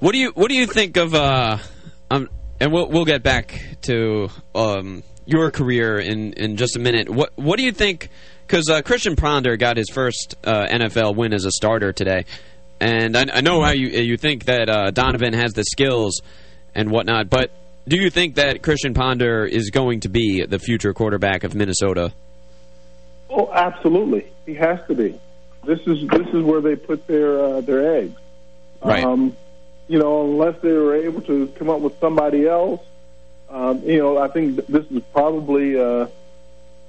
What 0.00 0.12
do 0.12 0.18
you 0.18 0.30
What 0.30 0.48
do 0.48 0.54
you 0.54 0.66
think 0.66 0.96
of? 0.96 1.14
Uh, 1.14 1.58
um, 2.10 2.28
and 2.60 2.72
we'll 2.72 2.88
we'll 2.88 3.04
get 3.04 3.22
back 3.22 3.60
to 3.82 4.28
um, 4.54 5.02
your 5.26 5.50
career 5.50 5.98
in 5.98 6.32
in 6.34 6.56
just 6.56 6.76
a 6.76 6.78
minute. 6.78 7.08
What 7.08 7.32
What 7.36 7.58
do 7.58 7.64
you 7.64 7.72
think? 7.72 8.08
Because 8.46 8.68
uh, 8.68 8.82
Christian 8.82 9.16
Ponder 9.16 9.56
got 9.56 9.76
his 9.76 9.88
first 9.88 10.34
uh, 10.44 10.66
NFL 10.66 11.16
win 11.16 11.32
as 11.32 11.46
a 11.46 11.50
starter 11.50 11.92
today, 11.92 12.26
and 12.80 13.16
I, 13.16 13.24
I 13.32 13.40
know 13.40 13.62
how 13.62 13.72
you 13.72 13.88
you 13.88 14.16
think 14.16 14.44
that 14.44 14.68
uh, 14.68 14.90
Donovan 14.90 15.32
has 15.32 15.52
the 15.54 15.64
skills 15.64 16.20
and 16.74 16.90
whatnot, 16.90 17.30
but 17.30 17.50
do 17.86 17.96
you 17.96 18.10
think 18.10 18.36
that 18.36 18.62
Christian 18.62 18.94
Ponder 18.94 19.44
is 19.44 19.70
going 19.70 20.00
to 20.00 20.08
be 20.08 20.44
the 20.46 20.58
future 20.58 20.94
quarterback 20.94 21.44
of 21.44 21.54
Minnesota? 21.54 22.12
Oh, 23.28 23.50
absolutely. 23.52 24.30
He 24.46 24.54
has 24.54 24.80
to 24.88 24.94
be. 24.94 25.20
This 25.64 25.80
is 25.86 26.06
this 26.08 26.28
is 26.28 26.42
where 26.42 26.60
they 26.60 26.76
put 26.76 27.06
their 27.06 27.38
uh, 27.38 27.60
their 27.62 27.96
eggs. 27.96 28.20
Right. 28.82 29.04
Um, 29.04 29.36
you 29.88 29.98
know, 29.98 30.24
unless 30.24 30.60
they 30.62 30.72
were 30.72 30.94
able 30.94 31.22
to 31.22 31.48
come 31.48 31.70
up 31.70 31.80
with 31.80 31.98
somebody 32.00 32.46
else, 32.46 32.80
um, 33.50 33.82
you 33.82 33.98
know, 33.98 34.18
I 34.18 34.28
think 34.28 34.66
this 34.66 34.84
is 34.90 35.02
probably, 35.12 35.78
uh, 35.78 36.08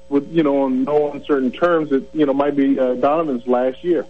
with 0.10 0.30
you 0.32 0.44
know, 0.44 0.64
on 0.64 0.84
no 0.84 1.12
uncertain 1.12 1.52
terms, 1.52 1.92
it 1.92 2.10
you 2.14 2.26
know 2.26 2.34
might 2.34 2.56
be 2.56 2.80
uh, 2.80 2.96
Donovan's 2.96 3.46
last 3.48 3.84
year. 3.84 4.06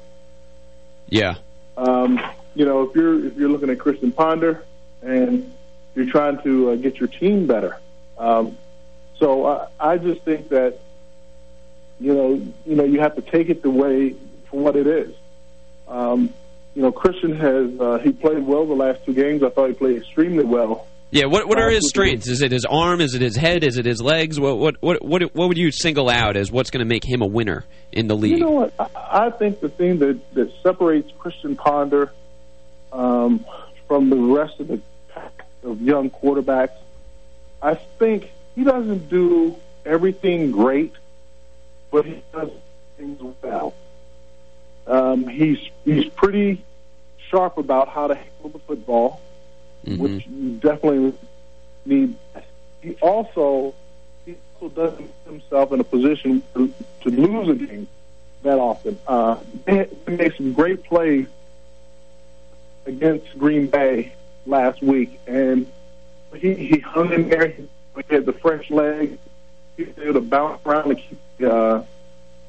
Yeah. 1.08 1.36
Um, 1.78 2.20
you 2.54 2.66
know, 2.66 2.84
if 2.84 2.96
you're 2.96 3.26
if 3.26 3.36
you're 3.36 3.50
looking 3.50 3.70
at 3.70 3.80
Christian 3.80 4.12
Ponder 4.12 4.64
and 5.02 5.54
you're 5.96 6.12
trying 6.12 6.42
to 6.44 6.72
uh, 6.72 6.76
get 6.76 6.98
your 6.98 7.08
team 7.08 7.48
better, 7.48 7.80
um, 8.18 8.58
so 9.18 9.46
I, 9.46 9.68
I 9.80 9.98
just 9.98 10.22
think 10.22 10.50
that 10.50 10.80
you 12.00 12.14
know 12.14 12.34
you 12.66 12.76
know 12.76 12.84
you 12.84 13.00
have 13.00 13.16
to 13.16 13.22
take 13.22 13.50
it 13.50 13.62
the 13.62 13.70
way 13.70 14.16
for 14.50 14.60
what 14.60 14.76
it 14.76 14.88
is. 14.88 15.16
Um, 15.88 16.34
you 16.74 16.82
know, 16.82 16.92
Christian 16.92 17.36
has 17.38 17.80
uh, 17.80 18.00
he 18.04 18.12
played 18.12 18.46
well 18.46 18.66
the 18.66 18.74
last 18.74 19.06
two 19.06 19.14
games. 19.14 19.44
I 19.44 19.50
thought 19.50 19.68
he 19.70 19.74
played 19.74 19.98
extremely 19.98 20.44
well 20.44 20.88
Yeah, 21.12 21.26
what 21.28 21.48
what 21.48 21.60
are 21.60 21.70
his 21.70 21.88
strengths? 21.88 22.28
Is 22.28 22.42
it 22.42 22.52
his 22.52 22.66
arm? 22.66 23.00
Is 23.00 23.16
it 23.16 23.22
his 23.22 23.38
head? 23.38 23.64
Is 23.64 23.78
it 23.78 23.86
his 23.86 24.02
legs? 24.02 24.40
What 24.40 24.58
what 24.58 24.76
what 24.82 25.04
what, 25.04 25.22
what 25.34 25.48
would 25.48 25.58
you 25.58 25.72
single 25.72 26.10
out 26.10 26.36
as 26.36 26.52
what's 26.52 26.72
going 26.72 26.86
to 26.86 26.90
make 26.90 27.06
him 27.06 27.22
a 27.22 27.28
winner 27.28 27.64
in 27.92 28.08
the 28.08 28.16
league? 28.16 28.34
You 28.34 28.40
know 28.40 28.52
what? 28.52 28.74
I, 28.78 28.88
I 29.28 29.30
think 29.30 29.62
the 29.62 29.70
thing 29.70 30.00
that 30.00 30.20
that 30.34 30.52
separates 30.62 31.10
Christian 31.18 31.56
Ponder 31.56 32.12
um, 32.92 33.46
from 33.88 34.10
the 34.10 34.18
rest 34.18 34.60
of 34.60 34.68
the 34.68 34.82
of 35.66 35.82
young 35.82 36.10
quarterbacks, 36.10 36.72
I 37.62 37.76
think 37.76 38.32
he 38.56 38.64
doesn't 38.64 39.10
do 39.10 39.56
everything 39.86 40.52
great, 40.52 40.94
but 41.92 42.06
he 42.06 42.22
does 42.34 42.50
things 42.98 43.22
well. 43.42 43.74
Um, 44.88 45.28
he's 45.28 45.60
he's 45.84 46.06
pretty 46.06 46.64
sharp 47.30 47.58
about 47.58 47.90
how 47.90 48.08
to 48.08 48.16
handle 48.16 48.50
the 48.50 48.60
football, 48.60 49.20
Mhm. 49.86 49.98
which 49.98 50.28
you 50.28 50.52
definitely 50.58 51.14
need. 51.86 52.16
He 52.82 52.96
also 53.02 53.74
he 54.26 54.36
also 54.62 54.74
doesn't 54.76 55.24
put 55.24 55.32
himself 55.32 55.72
in 55.72 55.80
a 55.80 55.84
position 55.84 56.44
to, 56.54 56.72
to 57.02 57.10
lose 57.10 57.50
a 57.50 57.56
game 57.56 57.88
that 58.44 58.60
often. 58.60 58.98
Uh, 59.08 59.38
they 59.66 59.88
they 60.06 60.16
made 60.16 60.34
some 60.36 60.54
great 60.54 60.84
plays 60.84 61.26
against 62.86 63.38
Green 63.40 63.66
Bay 63.68 64.14
last 64.46 64.82
week, 64.82 65.20
and 65.28 65.66
he 66.36 66.54
he 66.54 66.80
hung 66.80 67.12
in 67.12 67.30
there. 67.30 67.48
He 67.48 67.68
had 68.10 68.26
the 68.26 68.34
fresh 68.34 68.70
leg. 68.70 69.18
He 69.78 69.84
was 69.86 69.98
able 69.98 70.14
to 70.14 70.22
bounce 70.22 70.66
around 70.66 70.90
and 70.92 70.98
keep 70.98 71.20
uh, 71.46 71.82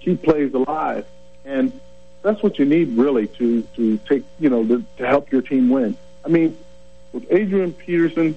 keep 0.01 0.23
plays 0.23 0.55
alive, 0.55 1.07
and 1.45 1.79
that's 2.23 2.43
what 2.43 2.59
you 2.59 2.65
need 2.65 2.97
really 2.97 3.27
to 3.29 3.63
to 3.77 3.99
take 3.99 4.25
you 4.39 4.49
know 4.51 4.65
to, 4.67 4.85
to 4.99 5.07
help 5.07 5.31
your 5.31 5.43
team 5.43 5.69
win. 5.69 5.97
I 6.25 6.29
mean, 6.29 6.57
with 7.13 7.27
Adrian 7.31 7.73
Peterson, 7.73 8.37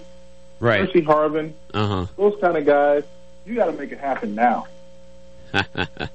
Right. 0.60 0.86
Percy 0.86 1.02
Harvin, 1.02 1.54
Uh 1.74 2.06
those 2.18 2.36
kind 2.42 2.58
of 2.58 2.66
guys, 2.66 3.04
you 3.46 3.56
got 3.56 3.66
to 3.68 3.72
make 3.72 3.92
it 3.92 4.00
happen 4.00 4.36
now. 4.36 4.68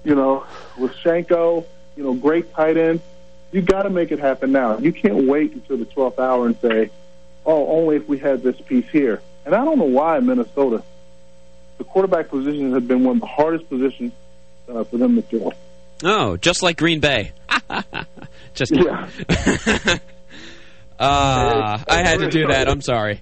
You 0.04 0.14
know, 0.14 0.46
with 0.78 0.92
Shiancoe, 0.92 1.64
you 1.96 2.04
know, 2.04 2.14
great 2.14 2.52
tight 2.52 2.76
end, 2.76 3.00
you 3.52 3.62
got 3.62 3.82
to 3.82 3.90
make 3.90 4.12
it 4.12 4.18
happen 4.18 4.52
now. 4.52 4.76
You 4.78 4.92
can't 4.92 5.24
wait 5.24 5.52
until 5.52 5.78
the 5.78 5.86
12th 5.86 6.18
hour 6.18 6.46
and 6.46 6.56
say, 6.60 6.90
"Oh, 7.46 7.66
only 7.78 7.96
if 7.96 8.08
we 8.08 8.18
had 8.18 8.42
this 8.42 8.60
piece 8.60 8.88
here." 8.90 9.20
And 9.44 9.54
I 9.54 9.64
don't 9.64 9.78
know 9.78 9.84
why 9.84 10.18
in 10.18 10.26
Minnesota, 10.26 10.82
the 11.78 11.84
quarterback 11.84 12.28
positions 12.28 12.74
have 12.74 12.88
been 12.88 13.04
one 13.04 13.16
of 13.16 13.20
the 13.20 13.26
hardest 13.26 13.68
positions 13.68 14.12
uh, 14.68 14.84
for 14.84 14.96
them 14.96 15.16
to 15.16 15.22
fill. 15.22 15.52
oh, 16.04 16.36
just 16.36 16.62
like 16.62 16.78
Green 16.78 17.00
Bay. 17.00 17.32
just 18.54 18.72
kidding. 18.72 18.86
Yeah. 18.86 19.08
uh, 20.98 21.78
I 21.88 22.02
had 22.02 22.20
to 22.20 22.28
do 22.28 22.46
that. 22.48 22.68
I'm 22.68 22.80
sorry. 22.80 23.20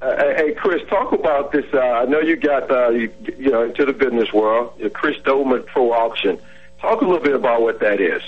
Uh, 0.00 0.14
hey, 0.36 0.52
Chris, 0.52 0.82
talk 0.88 1.12
about 1.12 1.52
this. 1.52 1.64
Uh, 1.72 1.78
I 1.78 2.04
know 2.04 2.20
you 2.20 2.36
got 2.36 2.70
uh, 2.70 2.90
you, 2.90 3.12
you 3.38 3.50
know 3.50 3.62
into 3.62 3.84
the 3.84 3.92
business 3.92 4.32
world, 4.32 4.74
your 4.78 4.90
Chris 4.90 5.16
Doleman 5.24 5.64
Pro 5.64 5.92
Auction. 5.92 6.38
Talk 6.80 7.00
a 7.00 7.04
little 7.04 7.22
bit 7.22 7.34
about 7.34 7.62
what 7.62 7.80
that 7.80 8.00
is. 8.00 8.22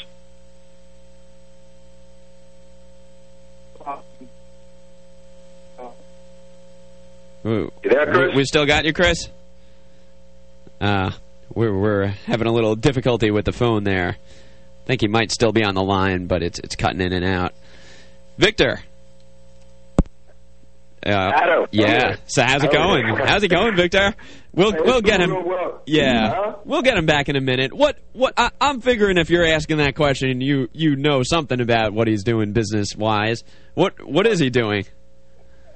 You 7.45 7.71
there, 7.85 8.07
Chris? 8.13 8.31
we- 8.31 8.37
we 8.37 8.45
still 8.45 8.67
got 8.67 8.85
you, 8.85 8.93
Chris? 8.93 9.29
Uh, 10.81 11.11
we're, 11.55 11.77
we're 11.77 12.07
having 12.07 12.47
a 12.47 12.53
little 12.53 12.77
difficulty 12.77 13.31
with 13.31 13.45
the 13.45 13.53
phone 13.53 13.85
there. 13.85 14.17
I 14.17 14.87
think 14.87 15.01
he 15.01 15.09
might 15.09 15.31
still 15.33 15.53
be 15.53 15.65
on 15.65 15.75
the 15.75 15.83
line, 15.83 16.27
but 16.27 16.43
it's 16.43 16.59
it's 16.61 16.77
cutting 16.77 17.01
in 17.01 17.13
and 17.13 17.25
out. 17.25 17.53
Victor. 18.39 18.81
Uh, 21.07 21.11
Adam, 21.11 21.67
Yeah. 21.71 22.17
So 22.27 22.43
how's 22.43 22.65
it 22.65 22.73
going? 22.73 23.07
How's 23.17 23.43
it 23.43 23.49
going, 23.49 23.77
Victor? 23.77 24.15
We'll 24.53 24.73
Hey, 24.73 24.79
we'll 24.85 25.01
get 25.01 25.21
him. 25.21 25.31
well. 25.47 25.83
Yeah, 25.87 26.35
Huh? 26.35 26.57
we'll 26.65 26.83
get 26.83 26.97
him 26.99 27.07
back 27.07 27.29
in 27.29 27.37
a 27.37 27.41
minute. 27.41 27.73
What? 27.73 27.99
What? 28.13 28.35
I, 28.37 28.51
I'm 28.61 28.81
figuring 28.81 29.17
if 29.17 29.31
you're 29.31 29.45
asking 29.47 29.77
that 29.79 29.95
question, 29.95 30.41
you 30.41 30.69
you 30.73 30.97
know 30.97 31.23
something 31.23 31.61
about 31.61 31.93
what 31.93 32.09
he's 32.09 32.25
doing 32.25 32.53
business 32.53 32.97
wise. 32.97 33.45
What 33.75 34.05
What 34.07 34.27
is 34.27 34.39
he 34.41 34.51
doing? 34.51 34.87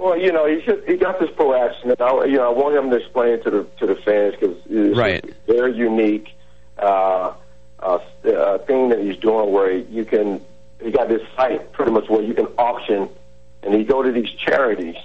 Well, 0.03 0.19
you 0.19 0.33
know, 0.33 0.49
he 0.49 0.61
should, 0.62 0.83
he 0.85 0.97
got 0.97 1.21
this 1.21 1.31
pro 1.37 1.53
and 1.53 2.01
I, 2.01 2.25
you 2.25 2.37
know, 2.38 2.51
I 2.51 2.53
want 2.53 2.75
him 2.75 2.91
to 2.91 2.97
explain 2.97 3.35
it 3.35 3.45
to 3.45 3.51
the 3.53 3.67
to 3.79 3.87
the 3.87 3.95
fans 3.95 4.35
because 4.35 4.57
it's 4.69 4.99
Right. 4.99 5.25
a 5.25 5.53
very 5.53 5.77
unique 5.77 6.35
uh, 6.77 7.35
uh, 7.79 7.99
uh, 8.25 8.59
thing 8.59 8.88
that 8.88 8.99
he's 8.99 9.17
doing, 9.19 9.53
where 9.53 9.71
you 9.71 10.05
can 10.05 10.41
he 10.83 10.91
got 10.91 11.09
this 11.09 11.23
site 11.37 11.73
pretty 11.73 11.93
much 11.93 12.09
where 12.09 12.21
you 12.21 12.35
can 12.35 12.47
auction, 12.59 13.11
and 13.62 13.73
he 13.73 13.85
go 13.85 14.03
to 14.03 14.11
these 14.11 14.31
charities, 14.31 14.97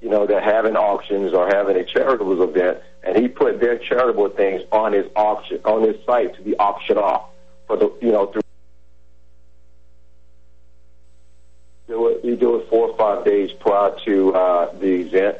you 0.00 0.08
know, 0.08 0.26
that 0.26 0.42
having 0.42 0.76
auctions 0.76 1.34
or 1.34 1.48
having 1.48 1.76
a 1.76 1.84
charitable 1.84 2.42
event, 2.42 2.78
and 3.02 3.18
he 3.18 3.28
put 3.28 3.60
their 3.60 3.76
charitable 3.76 4.30
things 4.30 4.62
on 4.72 4.94
his 4.94 5.04
auction 5.14 5.60
on 5.66 5.82
his 5.82 6.02
site 6.06 6.34
to 6.36 6.40
be 6.40 6.56
auctioned 6.56 6.98
off 6.98 7.26
for 7.66 7.76
the 7.76 7.92
you 8.00 8.10
know 8.10 8.24
through. 8.28 8.40
Do 11.92 12.08
it. 12.08 12.24
You 12.24 12.36
do 12.36 12.56
it 12.56 12.68
four 12.68 12.88
or 12.88 12.96
five 12.96 13.24
days 13.24 13.52
prior 13.52 13.94
to 14.06 14.34
uh, 14.34 14.72
the 14.78 15.00
event, 15.02 15.38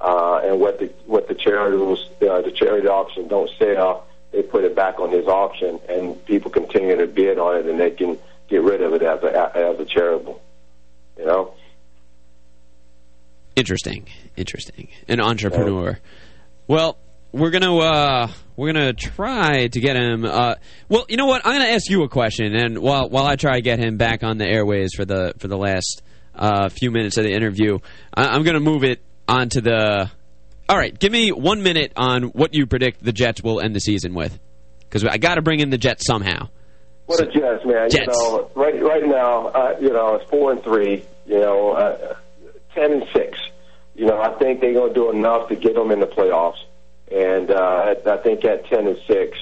uh, 0.00 0.40
and 0.44 0.60
what 0.60 0.78
the 0.78 0.86
what 1.06 1.28
the 1.28 1.34
charities 1.34 2.06
uh, 2.22 2.40
the 2.40 2.52
charity 2.52 2.86
auction 2.86 3.28
don't 3.28 3.50
sell, 3.58 4.06
they 4.32 4.42
put 4.42 4.64
it 4.64 4.76
back 4.76 5.00
on 5.00 5.10
his 5.10 5.26
auction, 5.26 5.80
and 5.88 6.24
people 6.24 6.50
continue 6.50 6.96
to 6.96 7.06
bid 7.06 7.38
on 7.38 7.56
it, 7.56 7.66
and 7.66 7.80
they 7.80 7.90
can 7.90 8.18
get 8.48 8.62
rid 8.62 8.80
of 8.80 8.94
it 8.94 9.02
as 9.02 9.22
a 9.22 9.56
as 9.56 9.80
a 9.80 9.84
charitable. 9.84 10.40
You 11.18 11.26
know. 11.26 11.54
Interesting, 13.56 14.06
interesting. 14.36 14.88
An 15.08 15.20
entrepreneur. 15.20 15.98
Well, 16.68 16.96
we're 17.32 17.50
gonna 17.50 17.76
uh, 17.76 18.32
we're 18.56 18.72
gonna 18.72 18.92
try 18.92 19.68
to 19.68 19.80
get 19.80 19.96
him. 19.96 20.24
Uh, 20.24 20.54
well, 20.88 21.06
you 21.08 21.16
know 21.16 21.26
what? 21.26 21.42
I'm 21.44 21.52
gonna 21.52 21.70
ask 21.70 21.88
you 21.90 22.02
a 22.02 22.08
question, 22.08 22.54
and 22.54 22.78
while 22.78 23.08
while 23.08 23.26
I 23.26 23.36
try 23.36 23.54
to 23.54 23.60
get 23.60 23.78
him 23.78 23.96
back 23.96 24.22
on 24.22 24.38
the 24.38 24.46
airways 24.46 24.94
for 24.94 25.04
the 25.04 25.34
for 25.38 25.48
the 25.48 25.56
last 25.56 26.02
uh, 26.34 26.68
few 26.68 26.90
minutes 26.90 27.16
of 27.18 27.24
the 27.24 27.32
interview, 27.32 27.78
I, 28.14 28.28
I'm 28.28 28.44
gonna 28.44 28.60
move 28.60 28.84
it 28.84 29.00
onto 29.28 29.60
the. 29.60 30.10
All 30.68 30.76
right, 30.76 30.96
give 30.98 31.10
me 31.10 31.32
one 31.32 31.62
minute 31.62 31.92
on 31.96 32.24
what 32.24 32.52
you 32.52 32.66
predict 32.66 33.02
the 33.02 33.12
Jets 33.12 33.42
will 33.42 33.60
end 33.60 33.74
the 33.74 33.80
season 33.80 34.12
with, 34.12 34.38
because 34.80 35.02
I 35.04 35.16
got 35.16 35.36
to 35.36 35.42
bring 35.42 35.60
in 35.60 35.70
the 35.70 35.78
Jets 35.78 36.04
somehow. 36.06 36.48
What 37.06 37.20
a 37.22 37.26
Jets, 37.26 37.64
man! 37.64 37.88
Jets. 37.88 38.06
You 38.06 38.12
know, 38.12 38.50
right 38.54 38.82
right 38.82 39.06
now, 39.06 39.46
uh, 39.48 39.76
you 39.80 39.90
know, 39.90 40.16
it's 40.16 40.28
four 40.28 40.52
and 40.52 40.62
three. 40.62 41.06
You 41.26 41.40
know, 41.40 41.70
uh, 41.72 42.16
ten 42.74 42.92
and 42.92 43.04
six. 43.14 43.38
You 43.94 44.06
know, 44.06 44.20
I 44.20 44.38
think 44.38 44.60
they're 44.60 44.74
going 44.74 44.92
to 44.92 44.94
do 44.94 45.10
enough 45.10 45.48
to 45.48 45.56
get 45.56 45.74
them 45.74 45.90
in 45.90 46.00
the 46.00 46.06
playoffs, 46.06 46.58
and 47.10 47.50
uh, 47.50 47.94
I, 48.06 48.10
I 48.10 48.16
think 48.18 48.44
at 48.44 48.66
ten 48.66 48.86
and 48.86 48.98
six, 49.06 49.38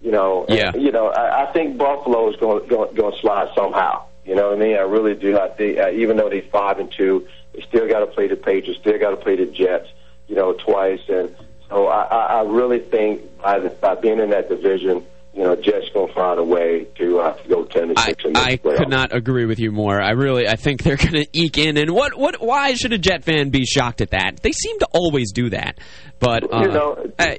you 0.00 0.10
know, 0.10 0.46
Yeah. 0.48 0.74
you 0.76 0.92
know, 0.92 1.08
I, 1.08 1.44
I 1.48 1.52
think 1.52 1.78
Buffalo 1.78 2.30
is 2.30 2.36
going 2.36 2.66
going 2.68 2.94
going 2.94 3.12
to 3.12 3.18
slide 3.20 3.48
somehow. 3.54 4.04
You 4.24 4.34
know 4.34 4.50
what 4.50 4.58
I 4.58 4.60
mean? 4.60 4.76
I 4.76 4.80
really 4.82 5.14
do. 5.14 5.38
I 5.38 5.48
think 5.48 5.78
uh, 5.78 5.90
even 5.90 6.16
though 6.16 6.28
they 6.28 6.40
five 6.42 6.78
and 6.78 6.90
two, 6.92 7.26
they 7.52 7.62
still 7.62 7.88
got 7.88 8.00
to 8.00 8.06
play 8.06 8.28
the 8.28 8.36
Patriots, 8.36 8.80
still 8.80 8.98
got 8.98 9.10
to 9.10 9.16
play 9.16 9.36
the 9.36 9.46
Jets. 9.46 9.88
You 10.28 10.36
know, 10.36 10.52
twice, 10.52 11.00
and 11.08 11.34
so 11.68 11.88
I, 11.88 12.02
I, 12.02 12.26
I 12.38 12.42
really 12.42 12.78
think 12.78 13.40
by, 13.42 13.58
the, 13.58 13.70
by 13.70 13.96
being 13.96 14.20
in 14.20 14.30
that 14.30 14.48
division, 14.48 15.04
you 15.34 15.42
know, 15.44 15.54
Jets 15.56 15.88
going 15.94 16.08
to 16.08 16.14
find 16.14 16.38
a 16.40 16.44
way 16.44 16.84
to, 16.96 17.18
uh, 17.20 17.34
to 17.34 17.48
go 17.48 17.64
ten 17.64 17.92
I, 17.96 18.06
six. 18.06 18.24
and 18.24 18.32
make 18.34 18.64
I 18.66 18.70
the 18.70 18.76
could 18.78 18.88
not 18.90 19.14
agree 19.14 19.44
with 19.46 19.58
you 19.60 19.70
more. 19.70 20.00
I 20.00 20.10
really, 20.10 20.48
I 20.48 20.56
think 20.56 20.82
they're 20.82 20.96
going 20.98 21.12
to 21.12 21.26
eke 21.32 21.58
in. 21.58 21.76
And 21.76 21.90
what, 21.92 22.16
what? 22.18 22.40
Why 22.40 22.74
should 22.74 22.92
a 22.92 22.98
Jet 22.98 23.24
fan 23.24 23.50
be 23.50 23.64
shocked 23.64 24.00
at 24.00 24.10
that? 24.10 24.42
They 24.42 24.52
seem 24.52 24.78
to 24.80 24.88
always 24.92 25.32
do 25.32 25.50
that. 25.50 25.78
But 26.18 26.52
uh, 26.52 26.60
You 26.62 26.68
know, 26.68 27.06
uh, 27.18 27.34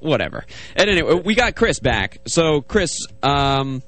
whatever. 0.00 0.44
And 0.74 0.88
anyway, 0.90 1.20
we 1.24 1.34
got 1.34 1.54
Chris 1.54 1.78
back. 1.80 2.18
So, 2.26 2.62
Chris, 2.62 2.90
um, 3.22 3.82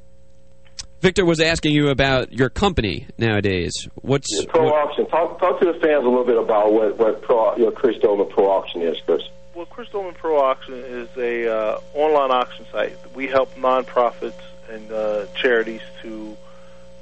Victor 1.00 1.24
was 1.24 1.40
asking 1.40 1.72
you 1.72 1.88
about 1.88 2.32
your 2.32 2.50
company 2.50 3.06
nowadays. 3.16 3.72
What's 4.02 4.26
Yeah, 4.38 4.44
pro 4.48 4.64
what- 4.64 4.74
auction. 4.74 5.06
Talk 5.06 5.40
talk 5.40 5.58
to 5.60 5.66
the 5.72 5.78
fans 5.80 6.04
a 6.04 6.08
little 6.08 6.26
bit 6.26 6.36
about 6.36 6.72
what 6.74 6.98
what 6.98 7.22
pro 7.22 7.56
your 7.56 7.72
Chris 7.72 7.96
Doleman 8.02 8.28
pro 8.28 8.50
auction 8.50 8.82
is, 8.82 8.96
Chris. 9.06 9.22
Well, 9.60 9.66
Chris 9.66 9.90
Doleman 9.90 10.14
Pro 10.14 10.40
Auction 10.40 10.72
is 10.72 11.10
a 11.18 11.46
uh, 11.46 11.80
online 11.92 12.30
auction 12.30 12.64
site. 12.72 12.96
We 13.14 13.26
help 13.26 13.54
nonprofits 13.56 14.40
and 14.70 14.90
uh, 14.90 15.26
charities 15.34 15.82
to, 16.00 16.34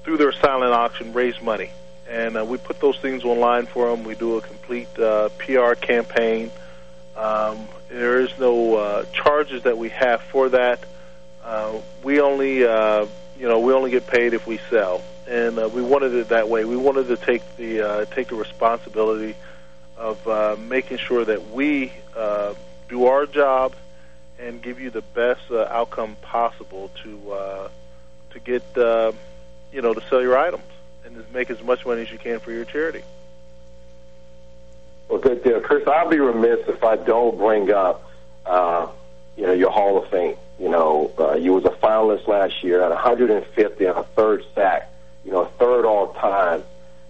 through 0.02 0.16
their 0.16 0.32
silent 0.32 0.72
auction, 0.72 1.12
raise 1.12 1.40
money, 1.40 1.70
and 2.10 2.36
uh, 2.36 2.44
we 2.44 2.58
put 2.58 2.80
those 2.80 2.98
things 2.98 3.22
online 3.22 3.66
for 3.66 3.88
them. 3.88 4.02
We 4.02 4.16
do 4.16 4.38
a 4.38 4.40
complete 4.40 4.88
uh, 4.98 5.28
PR 5.38 5.74
campaign. 5.74 6.50
Um, 7.14 7.68
there 7.90 8.18
is 8.18 8.36
no 8.40 8.74
uh, 8.74 9.04
charges 9.12 9.62
that 9.62 9.78
we 9.78 9.90
have 9.90 10.20
for 10.22 10.48
that. 10.48 10.80
Uh, 11.44 11.74
we 12.02 12.20
only, 12.20 12.56
you 12.56 12.66
know, 13.38 13.60
we 13.60 13.72
only 13.72 13.92
get 13.92 14.08
paid 14.08 14.34
if 14.34 14.48
we 14.48 14.58
sell, 14.68 15.04
and 15.28 15.58
we 15.72 15.80
wanted 15.80 16.12
it 16.12 16.30
that 16.30 16.48
way. 16.48 16.64
We 16.64 16.76
wanted 16.76 17.06
to 17.06 17.16
take 17.18 17.56
the 17.56 18.08
take 18.10 18.26
the 18.26 18.34
responsibility 18.34 19.36
of 19.98 20.26
uh, 20.28 20.56
making 20.58 20.96
sure 20.98 21.24
that 21.24 21.50
we 21.50 21.92
uh, 22.18 22.54
do 22.88 23.06
our 23.06 23.26
job 23.26 23.74
and 24.38 24.62
give 24.62 24.80
you 24.80 24.90
the 24.90 25.02
best 25.02 25.50
uh, 25.50 25.62
outcome 25.70 26.16
possible 26.22 26.90
to 27.02 27.32
uh, 27.32 27.68
to 28.30 28.40
get 28.40 28.62
uh, 28.76 29.12
you 29.72 29.82
know 29.82 29.94
to 29.94 30.00
sell 30.08 30.22
your 30.22 30.36
items 30.36 30.64
and 31.04 31.14
to 31.16 31.24
make 31.32 31.50
as 31.50 31.62
much 31.62 31.86
money 31.86 32.02
as 32.02 32.10
you 32.10 32.18
can 32.18 32.40
for 32.40 32.52
your 32.52 32.64
charity. 32.64 33.02
Well, 35.08 35.20
good 35.20 35.42
deal, 35.42 35.60
Chris. 35.60 35.86
I'll 35.88 36.08
be 36.08 36.18
remiss 36.18 36.68
if 36.68 36.84
I 36.84 36.96
don't 36.96 37.38
bring 37.38 37.70
up, 37.72 38.10
uh, 38.44 38.88
you 39.36 39.46
know, 39.46 39.54
your 39.54 39.70
Hall 39.70 40.02
of 40.02 40.10
Fame. 40.10 40.36
You 40.60 40.68
know, 40.68 41.10
uh, 41.18 41.34
you 41.34 41.54
was 41.54 41.64
a 41.64 41.70
finalist 41.70 42.26
last 42.26 42.62
year 42.62 42.82
at 42.82 42.90
150 42.90 43.84
and 43.84 43.96
a 43.96 44.02
third 44.02 44.44
sack. 44.54 44.90
You 45.24 45.32
know, 45.32 45.42
a 45.42 45.48
third 45.58 45.86
all 45.86 46.12
time. 46.14 46.62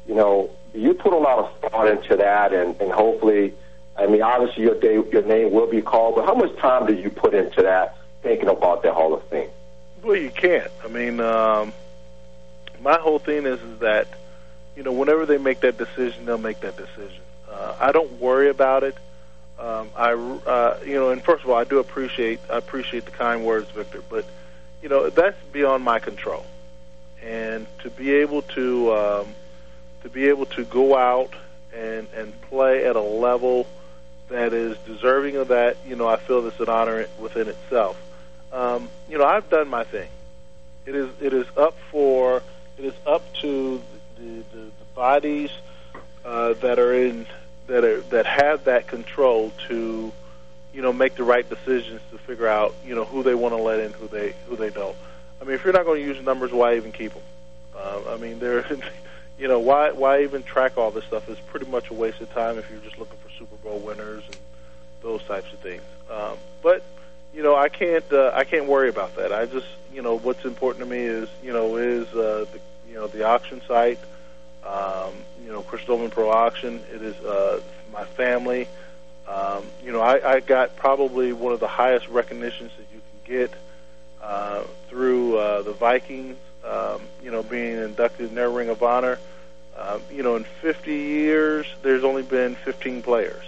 You 0.07 0.15
know, 0.15 0.51
you 0.75 0.95
put 0.95 1.13
a 1.13 1.19
lot 1.19 1.39
of 1.39 1.71
thought 1.71 1.89
into 1.89 2.17
that, 2.17 2.53
and, 2.53 2.81
and 2.81 2.93
hopefully, 2.93 3.55
I 3.99 4.07
mean, 4.07 4.23
obviously 4.23 4.63
your 4.63 4.79
day, 4.79 4.95
your 4.95 5.23
name 5.23 5.51
will 5.51 5.67
be 5.67 5.83
called. 5.83 6.15
But 6.15 6.27
how 6.27 6.35
much 6.35 6.57
time 6.59 6.87
do 6.87 6.95
you 6.95 7.11
put 7.11 7.35
into 7.35 7.63
that, 7.63 7.97
thinking 8.23 8.49
about 8.49 8.83
that 8.85 8.95
Hall 8.95 9.13
of 9.15 9.23
Fame? 9.25 9.51
Well, 10.03 10.17
you 10.17 10.31
can't. 10.31 10.71
I 10.85 10.89
mean, 10.89 11.21
um, 11.21 11.73
my 12.81 12.97
whole 12.99 13.19
thing 13.19 13.45
is, 13.45 13.61
is 13.61 13.81
that 13.81 14.07
you 14.79 14.85
know, 14.85 14.93
whenever 14.93 15.27
they 15.27 15.39
make 15.39 15.61
that 15.61 15.77
decision, 15.77 16.25
they'll 16.25 16.39
make 16.39 16.61
that 16.61 16.77
decision. 16.77 17.21
Uh, 17.51 17.75
I 17.81 17.91
don't 17.91 18.13
worry 18.21 18.49
about 18.49 18.85
it. 18.85 18.97
Um, 19.59 19.89
I, 19.97 20.13
uh, 20.13 20.79
you 20.87 20.95
know, 20.95 21.11
and 21.11 21.21
first 21.21 21.43
of 21.43 21.51
all, 21.51 21.57
I 21.57 21.65
do 21.65 21.81
appreciate 21.81 22.39
I 22.49 22.59
appreciate 22.59 23.05
the 23.05 23.11
kind 23.11 23.45
words, 23.45 23.69
Victor, 23.73 24.05
but 24.09 24.25
you 24.81 24.89
know 24.89 25.11
that's 25.11 25.37
beyond 25.53 25.83
my 25.83 25.99
control. 25.99 26.47
And 27.25 27.67
to 27.81 27.91
be 27.91 28.13
able 28.13 28.43
to 28.43 28.93
um, 28.93 29.35
to 30.03 30.09
be 30.09 30.29
able 30.29 30.47
to 30.47 30.65
go 30.65 30.97
out 30.97 31.35
and 31.75 32.07
and 32.15 32.41
play 32.43 32.87
at 32.87 32.95
a 32.95 33.03
level 33.03 33.67
that 34.29 34.53
is 34.53 34.77
deserving 34.79 35.37
of 35.37 35.49
that, 35.49 35.77
you 35.87 35.97
know, 35.97 36.07
I 36.07 36.17
feel 36.17 36.47
it's 36.47 36.61
an 36.61 36.69
honor 36.69 37.07
within 37.19 37.49
itself. 37.49 38.01
Um, 38.53 38.89
you 39.09 39.19
know, 39.19 39.25
I've 39.25 39.49
done 39.51 39.69
my 39.69 39.85
thing. 39.85 40.09
It 40.87 40.95
is 40.95 41.11
it 41.21 41.33
is 41.33 41.47
up 41.57 41.77
for 41.91 42.43
it 42.79 42.85
is 42.85 42.95
up 43.07 43.23
to 43.41 43.83
the, 44.17 44.43
the, 44.53 44.59
the 44.59 44.85
bodies 44.95 45.51
uh, 46.25 46.55
that 46.55 46.79
are 46.79 46.95
in 46.95 47.27
that 47.67 47.85
are 47.85 48.01
that 48.03 48.27
have 48.27 48.65
that 48.65 48.87
control 48.87 49.53
to 49.69 50.13
you 50.73 50.83
know 50.83 50.93
make 50.93 51.15
the 51.15 51.25
right 51.25 51.49
decisions 51.49 52.01
to 52.11 52.19
figure 52.19 52.47
out 52.47 52.75
you 52.85 52.95
know 52.95 53.05
who 53.05 53.23
they 53.23 53.35
want 53.35 53.55
to 53.55 53.61
let 53.61 53.81
in, 53.81 53.93
who 53.93 54.09
they 54.09 54.35
who 54.47 54.57
they 54.57 54.71
don't. 54.71 54.97
I 55.41 55.45
mean, 55.45 55.55
if 55.55 55.65
you're 55.65 55.73
not 55.73 55.85
going 55.85 56.01
to 56.01 56.07
use 56.07 56.25
numbers, 56.25 56.53
why 56.53 56.77
even 56.77 56.93
keep 56.93 57.13
them? 57.13 57.23
Uh, 57.77 58.01
I 58.09 58.17
mean, 58.17 58.39
they're 58.39 58.65
you 59.39 59.49
know 59.49 59.59
why 59.59 59.93
why 59.93 60.23
even 60.23 60.43
track 60.43 60.79
all 60.79 60.91
this 60.91 61.05
stuff? 61.05 61.29
It's 61.29 61.41
pretty 61.41 61.67
much 61.67 61.91
a 61.91 61.95
waste 61.95 62.21
of 62.21 62.33
time 62.33 62.59
if 62.59 62.71
you're 62.71 62.81
just 62.81 62.99
looking 62.99 63.18
Bowl 63.69 63.79
winners 63.81 64.25
and 64.27 64.37
those 65.03 65.23
types 65.25 65.53
of 65.53 65.59
things. 65.61 65.83
Um, 66.11 66.39
but 66.63 66.83
you 67.35 67.43
know, 67.43 67.55
I 67.55 67.69
can't 67.69 68.11
uh, 68.13 68.33
I 68.35 68.45
can't 68.45 68.67
worry 68.67 68.89
about 68.89 69.17
that. 69.17 69.33
I 69.33 69.47
just 69.47 69.67
you 69.93 70.03
know 70.03 70.19
what's 70.19 70.45
important 70.45 70.85
to 70.85 70.91
me 70.91 70.99
is 71.01 71.29
you 71.43 71.53
know 71.53 71.77
is 71.77 72.09
uh, 72.15 72.47
the 72.53 72.61
you 72.89 72.95
know 72.95 73.07
the 73.07 73.25
auction 73.25 73.61
site. 73.69 73.99
Um, 74.67 75.15
you 75.45 75.53
know, 75.53 75.63
Chris 75.63 75.85
Doleman 75.85 76.11
Pro 76.11 76.31
Auction. 76.31 76.83
It 76.93 77.03
is 77.03 77.17
uh, 77.25 77.61
my 77.93 78.05
family. 78.05 78.69
Um, 79.27 79.65
you 79.85 79.93
know, 79.93 80.01
I, 80.01 80.37
I 80.37 80.41
got 80.41 80.77
probably 80.77 81.33
one 81.33 81.53
of 81.53 81.61
the 81.61 81.69
highest 81.69 82.09
recognitions 82.09 82.73
that 82.79 82.87
you 82.93 83.01
can 83.01 83.37
get 83.37 83.55
uh, 84.23 84.65
through 84.89 85.37
uh, 85.37 85.63
the 85.63 85.73
Vikings. 85.73 86.37
Um, 86.65 87.03
you 87.23 87.31
know, 87.31 87.43
being 87.43 87.79
inducted 87.79 88.29
in 88.29 88.35
their 88.35 88.51
Ring 88.51 88.69
of 88.69 88.83
Honor. 88.83 89.19
Um, 89.79 90.03
you 90.11 90.23
know, 90.23 90.35
in 90.37 90.45
50 90.61 90.93
years, 90.93 91.67
there's 91.83 92.03
only 92.03 92.23
been 92.23 92.57
15 92.57 93.03
players, 93.03 93.45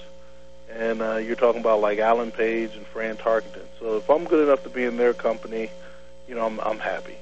and 0.76 1.02
uh, 1.02 1.16
you're 1.16 1.36
talking 1.36 1.60
about 1.60 1.80
like 1.80 1.98
Alan 1.98 2.30
Page 2.30 2.74
and 2.76 2.86
Fran 2.86 3.16
Tarkenton. 3.16 3.64
So 3.78 3.96
if 3.96 4.08
I'm 4.08 4.24
good 4.24 4.46
enough 4.46 4.62
to 4.64 4.68
be 4.68 4.84
in 4.84 4.96
their 4.96 5.14
company, 5.14 5.70
you 6.28 6.34
know, 6.34 6.46
I'm, 6.46 6.58
I'm 6.60 6.78
happy. 6.78 7.16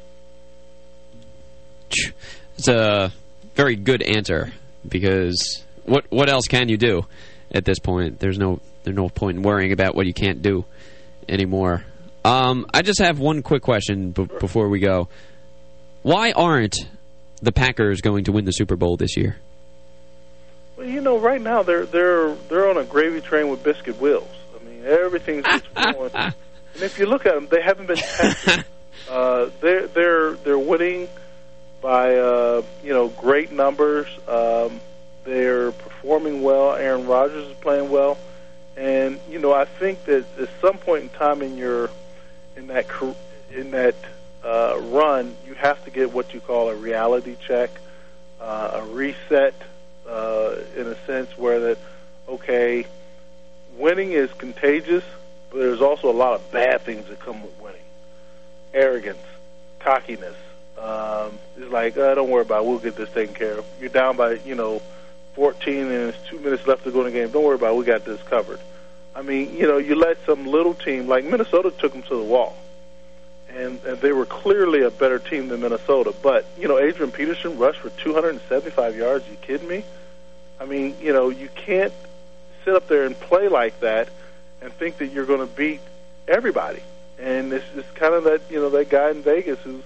It's 2.56 2.68
a 2.68 3.12
very 3.54 3.76
good 3.76 4.02
answer 4.02 4.52
because 4.86 5.62
what 5.84 6.04
what 6.10 6.28
else 6.28 6.46
can 6.46 6.68
you 6.68 6.76
do 6.76 7.06
at 7.50 7.64
this 7.64 7.78
point? 7.78 8.20
There's 8.20 8.38
no 8.38 8.60
there's 8.84 8.96
no 8.96 9.08
point 9.08 9.38
in 9.38 9.42
worrying 9.42 9.72
about 9.72 9.94
what 9.94 10.06
you 10.06 10.14
can't 10.14 10.42
do 10.42 10.64
anymore. 11.28 11.84
Um, 12.24 12.66
I 12.74 12.82
just 12.82 13.00
have 13.00 13.18
one 13.18 13.42
quick 13.42 13.62
question 13.62 14.10
before 14.10 14.68
we 14.68 14.80
go. 14.80 15.08
Why 16.02 16.32
aren't 16.32 16.76
the 17.40 17.52
Packers 17.52 18.00
going 18.00 18.24
to 18.24 18.32
win 18.32 18.44
the 18.44 18.52
Super 18.52 18.76
Bowl 18.76 18.96
this 18.96 19.16
year? 19.16 19.36
Well, 20.78 20.86
you 20.86 21.00
know, 21.00 21.18
right 21.18 21.40
now 21.40 21.64
they're 21.64 21.86
they're 21.86 22.34
they're 22.48 22.70
on 22.70 22.76
a 22.76 22.84
gravy 22.84 23.20
train 23.20 23.48
with 23.48 23.64
biscuit 23.64 24.00
wheels. 24.00 24.30
I 24.54 24.64
mean, 24.64 24.84
everything's 24.86 25.44
just 25.44 25.74
going. 25.74 26.12
and 26.14 26.34
if 26.76 27.00
you 27.00 27.06
look 27.06 27.26
at 27.26 27.34
them, 27.34 27.48
they 27.50 27.60
haven't 27.60 27.86
been 27.86 27.96
tested. 27.96 28.64
uh, 29.10 29.50
they're 29.60 29.88
they're 29.88 30.32
they're 30.34 30.58
winning 30.58 31.08
by 31.82 32.14
uh, 32.14 32.62
you 32.84 32.92
know 32.92 33.08
great 33.08 33.50
numbers. 33.50 34.06
Um, 34.28 34.80
they're 35.24 35.72
performing 35.72 36.42
well. 36.42 36.74
Aaron 36.74 37.08
Rodgers 37.08 37.48
is 37.48 37.56
playing 37.56 37.90
well, 37.90 38.16
and 38.76 39.18
you 39.28 39.40
know 39.40 39.52
I 39.52 39.64
think 39.64 40.04
that 40.04 40.26
at 40.38 40.48
some 40.60 40.78
point 40.78 41.02
in 41.02 41.08
time 41.08 41.42
in 41.42 41.56
your 41.56 41.90
in 42.56 42.68
that 42.68 42.86
in 43.50 43.72
that 43.72 43.96
uh, 44.44 44.78
run, 44.80 45.34
you 45.44 45.54
have 45.54 45.84
to 45.86 45.90
get 45.90 46.12
what 46.12 46.32
you 46.32 46.40
call 46.40 46.68
a 46.68 46.76
reality 46.76 47.36
check, 47.44 47.70
uh, 48.40 48.70
a 48.74 48.84
reset, 48.84 49.54
uh, 50.08 50.56
in 50.76 50.86
a 50.86 50.96
sense 51.06 51.36
where 51.36 51.60
that 51.60 51.78
okay, 52.28 52.86
winning 53.76 54.12
is 54.12 54.32
contagious, 54.32 55.04
but 55.50 55.58
there's 55.58 55.80
also 55.80 56.10
a 56.10 56.12
lot 56.12 56.34
of 56.34 56.50
bad 56.52 56.82
things 56.82 57.06
that 57.08 57.20
come 57.20 57.42
with 57.42 57.58
winning, 57.60 57.80
arrogance, 58.74 59.24
cockiness 59.78 60.36
um, 60.80 61.38
it's 61.56 61.70
like, 61.70 61.96
uh, 61.96 62.14
don't 62.14 62.30
worry 62.30 62.42
about 62.42 62.62
it. 62.62 62.68
We'll 62.68 62.78
get 62.78 62.96
this 62.96 63.10
taken 63.10 63.34
care 63.34 63.58
of. 63.58 63.66
You're 63.80 63.88
down 63.88 64.16
by, 64.16 64.34
you 64.34 64.54
know, 64.54 64.80
14 65.34 65.76
and 65.76 65.90
it's 65.90 66.28
two 66.28 66.38
minutes 66.38 66.66
left 66.66 66.84
to 66.84 66.90
go 66.90 67.00
in 67.00 67.12
the 67.12 67.18
game. 67.18 67.30
Don't 67.30 67.44
worry 67.44 67.56
about 67.56 67.74
it. 67.74 67.78
We 67.78 67.84
got 67.84 68.04
this 68.04 68.22
covered. 68.24 68.60
I 69.14 69.22
mean, 69.22 69.56
you 69.56 69.66
know, 69.66 69.78
you 69.78 69.96
let 69.96 70.24
some 70.24 70.46
little 70.46 70.74
team, 70.74 71.08
like 71.08 71.24
Minnesota 71.24 71.72
took 71.72 71.92
them 71.92 72.02
to 72.02 72.16
the 72.16 72.22
wall. 72.22 72.56
And, 73.50 73.82
and 73.84 74.00
they 74.00 74.12
were 74.12 74.26
clearly 74.26 74.82
a 74.82 74.90
better 74.90 75.18
team 75.18 75.48
than 75.48 75.60
Minnesota. 75.60 76.14
But, 76.22 76.46
you 76.58 76.68
know, 76.68 76.78
Adrian 76.78 77.10
Peterson 77.10 77.58
rushed 77.58 77.80
for 77.80 77.90
275 77.90 78.96
yards. 78.96 79.26
Are 79.26 79.30
you 79.30 79.36
kidding 79.36 79.66
me? 79.66 79.84
I 80.60 80.64
mean, 80.64 80.96
you 81.00 81.12
know, 81.12 81.28
you 81.28 81.48
can't 81.54 81.92
sit 82.64 82.74
up 82.74 82.88
there 82.88 83.04
and 83.04 83.18
play 83.18 83.48
like 83.48 83.80
that 83.80 84.08
and 84.60 84.72
think 84.72 84.98
that 84.98 85.08
you're 85.08 85.26
going 85.26 85.40
to 85.40 85.54
beat 85.54 85.80
everybody. 86.26 86.82
And 87.18 87.52
it's, 87.52 87.66
it's 87.74 87.90
kind 87.92 88.14
of 88.14 88.24
that, 88.24 88.42
you 88.50 88.60
know, 88.60 88.70
that 88.70 88.88
guy 88.88 89.10
in 89.10 89.22
Vegas 89.22 89.58
who's 89.60 89.82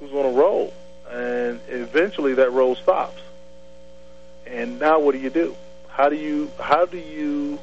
who's 0.00 0.12
on 0.12 0.26
a 0.26 0.30
roll, 0.30 0.72
and 1.10 1.60
eventually 1.68 2.34
that 2.34 2.52
roll 2.52 2.74
stops. 2.74 3.20
And 4.46 4.78
now, 4.78 4.98
what 4.98 5.12
do 5.12 5.18
you 5.18 5.30
do? 5.30 5.56
How 5.88 6.08
do 6.08 6.16
you 6.16 6.50
how 6.58 6.86
do 6.86 6.98
you 6.98 7.58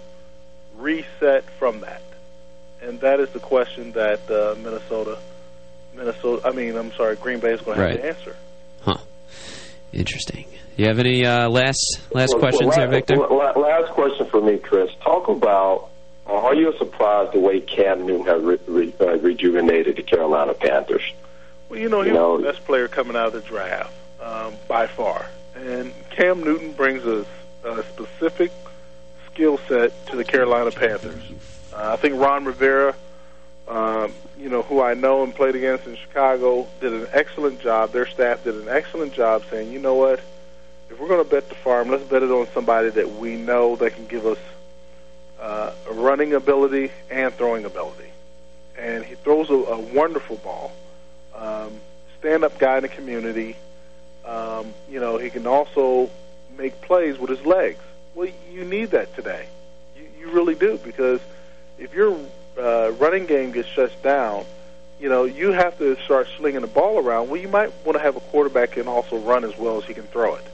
reset 0.77 1.43
from 1.59 1.81
that? 1.81 2.01
And 2.81 2.99
that 3.01 3.19
is 3.19 3.29
the 3.29 3.39
question 3.39 3.91
that 3.91 4.29
uh, 4.29 4.55
Minnesota, 4.59 5.19
Minnesota. 5.95 6.47
I 6.47 6.51
mean, 6.51 6.75
I'm 6.75 6.91
sorry, 6.93 7.15
Green 7.15 7.39
Bay 7.39 7.53
is 7.53 7.61
going 7.61 7.77
to 7.77 7.83
have 7.83 7.91
right. 7.91 8.01
to 8.01 8.07
answer. 8.07 8.35
Huh. 9.91 9.99
Interesting. 9.99 10.45
You 10.77 10.87
have 10.87 10.99
any 10.99 11.25
uh, 11.25 11.49
last 11.49 11.99
last 12.13 12.31
well, 12.31 12.39
questions 12.39 12.69
well, 12.69 12.77
there, 12.77 12.89
Victor? 12.89 13.17
Last 13.17 13.91
question 13.91 14.25
for 14.27 14.41
me, 14.41 14.57
Chris. 14.57 14.89
Talk 15.03 15.27
about 15.27 15.89
uh, 16.27 16.33
are 16.33 16.55
you 16.55 16.73
surprised 16.77 17.33
the 17.33 17.39
way 17.39 17.59
Cam 17.59 18.05
Newton 18.05 18.25
has 18.25 18.41
re 18.41 18.57
re 18.67 18.93
uh, 18.99 19.17
rejuvenated 19.17 19.97
the 19.97 20.03
Carolina 20.03 20.53
Panthers? 20.53 21.03
Well, 21.69 21.79
you 21.79 21.89
know, 21.89 22.01
he 22.01 22.11
was 22.11 22.41
the 22.41 22.51
best 22.51 22.65
player 22.65 22.87
coming 22.87 23.15
out 23.15 23.27
of 23.27 23.33
the 23.33 23.41
draft 23.41 23.93
um, 24.21 24.55
by 24.67 24.87
far. 24.87 25.29
And 25.55 25.93
Cam 26.09 26.43
Newton 26.43 26.73
brings 26.73 27.05
a, 27.05 27.25
a 27.63 27.83
specific 27.83 28.51
skill 29.31 29.57
set 29.67 30.05
to 30.07 30.15
the 30.15 30.23
Carolina 30.23 30.71
Panthers. 30.71 31.23
Uh, 31.73 31.93
I 31.93 31.95
think 31.95 32.19
Ron 32.19 32.45
Rivera, 32.45 32.95
um, 33.71 34.13
you 34.37 34.49
know, 34.49 34.63
who 34.63 34.81
I 34.81 34.95
know 34.95 35.23
and 35.23 35.33
played 35.33 35.55
against 35.55 35.87
in 35.87 35.95
Chicago, 35.95 36.67
did 36.81 36.91
an 36.91 37.07
excellent 37.13 37.61
job. 37.61 37.93
Their 37.93 38.05
staff 38.05 38.43
did 38.43 38.55
an 38.55 38.67
excellent 38.67 39.13
job 39.13 39.43
saying, 39.49 39.71
you 39.71 39.79
know 39.79 39.95
what, 39.95 40.19
if 40.89 40.99
we're 40.99 41.07
going 41.07 41.23
to 41.23 41.29
bet 41.29 41.47
the 41.47 41.55
farm, 41.55 41.89
let's 41.89 42.03
bet 42.03 42.21
it 42.21 42.29
on 42.29 42.47
somebody 42.53 42.89
that 42.89 43.15
we 43.15 43.37
know 43.37 43.77
that 43.77 43.95
can 43.95 44.07
give 44.07 44.25
us 44.25 44.37
uh, 45.39 45.71
running 45.91 46.33
ability 46.33 46.91
and 47.09 47.33
throwing 47.33 47.63
ability. 47.63 48.09
And 48.77 49.05
he 49.05 49.15
throws 49.15 49.49
a, 49.49 49.53
a 49.53 49.79
wonderful 49.79 50.35
ball 50.37 50.73
um, 51.33 51.71
stand-up 52.19 52.59
guy 52.59 52.77
in 52.77 52.83
the 52.83 52.89
community. 52.89 53.55
Um, 54.25 54.73
you 54.89 54.99
know, 54.99 55.17
he 55.17 55.29
can 55.29 55.47
also 55.47 56.09
make 56.57 56.81
plays 56.81 57.17
with 57.17 57.29
his 57.29 57.45
legs. 57.45 57.79
Well, 58.15 58.27
you 58.51 58.65
need 58.65 58.91
that 58.91 59.15
today. 59.15 59.47
You, 59.95 60.07
you 60.19 60.31
really 60.31 60.55
do 60.55 60.77
because 60.83 61.21
if 61.79 61.93
your 61.93 62.19
uh, 62.57 62.91
running 62.93 63.25
game 63.25 63.51
gets 63.51 63.67
shut 63.69 63.91
down, 64.03 64.45
you 64.99 65.09
know, 65.09 65.23
you 65.23 65.51
have 65.51 65.77
to 65.79 65.95
start 66.03 66.27
slinging 66.37 66.61
the 66.61 66.67
ball 66.67 66.99
around. 66.99 67.29
Well, 67.29 67.41
you 67.41 67.47
might 67.47 67.71
want 67.85 67.97
to 67.97 68.03
have 68.03 68.15
a 68.15 68.19
quarterback 68.19 68.71
can 68.71 68.87
also 68.87 69.17
run 69.17 69.43
as 69.43 69.57
well 69.57 69.77
as 69.77 69.85
he 69.85 69.93
can 69.93 70.03
throw 70.03 70.35
it. 70.35 70.45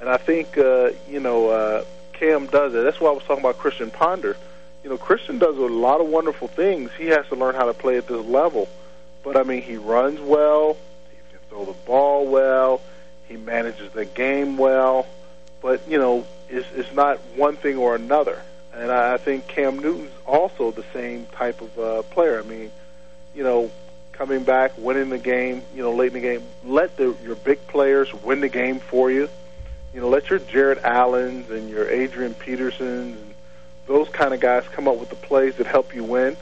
And 0.00 0.08
I 0.08 0.16
think, 0.16 0.58
uh, 0.58 0.90
you 1.08 1.20
know, 1.20 1.48
uh, 1.48 1.84
Cam 2.12 2.46
does 2.46 2.74
it. 2.74 2.82
That's 2.82 3.00
why 3.00 3.10
I 3.10 3.12
was 3.12 3.22
talking 3.22 3.42
about 3.42 3.58
Christian 3.58 3.90
Ponder. 3.90 4.36
You 4.82 4.90
know, 4.90 4.98
Christian 4.98 5.38
does 5.38 5.56
a 5.56 5.60
lot 5.60 6.00
of 6.00 6.08
wonderful 6.08 6.48
things. 6.48 6.90
He 6.98 7.06
has 7.06 7.26
to 7.28 7.36
learn 7.36 7.54
how 7.54 7.66
to 7.66 7.72
play 7.72 7.96
at 7.96 8.06
this 8.06 8.24
level. 8.26 8.68
But 9.22 9.36
I 9.36 9.44
mean, 9.44 9.62
he 9.62 9.76
runs 9.76 10.20
well. 10.20 10.76
He 11.10 11.16
can 11.30 11.38
throw 11.48 11.64
the 11.64 11.78
ball 11.86 12.26
well. 12.26 12.82
He 13.28 13.36
manages 13.36 13.90
the 13.92 14.04
game 14.04 14.58
well. 14.58 15.06
But 15.62 15.88
you 15.88 15.98
know, 15.98 16.26
it's, 16.48 16.66
it's 16.74 16.92
not 16.92 17.18
one 17.36 17.56
thing 17.56 17.78
or 17.78 17.94
another. 17.94 18.42
And 18.76 18.90
I, 18.90 19.16
think 19.18 19.46
Cam 19.46 19.78
Newton's 19.78 20.10
also 20.26 20.72
the 20.72 20.84
same 20.92 21.26
type 21.26 21.60
of 21.60 21.78
uh, 21.78 22.02
player. 22.02 22.40
I 22.40 22.42
mean, 22.42 22.72
you 23.34 23.44
know, 23.44 23.70
coming 24.12 24.42
back, 24.42 24.72
winning 24.76 25.10
the 25.10 25.18
game, 25.18 25.62
you 25.74 25.82
know, 25.82 25.92
late 25.92 26.08
in 26.08 26.14
the 26.14 26.20
game. 26.20 26.42
Let 26.64 26.96
the, 26.96 27.14
your 27.22 27.36
big 27.36 27.66
players 27.68 28.12
win 28.12 28.40
the 28.40 28.48
game 28.48 28.80
for 28.80 29.10
you. 29.10 29.28
You 29.92 30.00
know, 30.00 30.08
let 30.08 30.28
your 30.28 30.40
Jared 30.40 30.78
Allens 30.78 31.50
and 31.50 31.70
your 31.70 31.88
Adrian 31.88 32.34
Petersons 32.34 33.16
and 33.16 33.34
those 33.86 34.08
kind 34.08 34.34
of 34.34 34.40
guys 34.40 34.66
come 34.68 34.88
up 34.88 34.98
with 34.98 35.10
the 35.10 35.16
plays 35.16 35.56
that 35.56 35.66
help 35.66 35.94
you 35.94 36.02
win. 36.02 36.36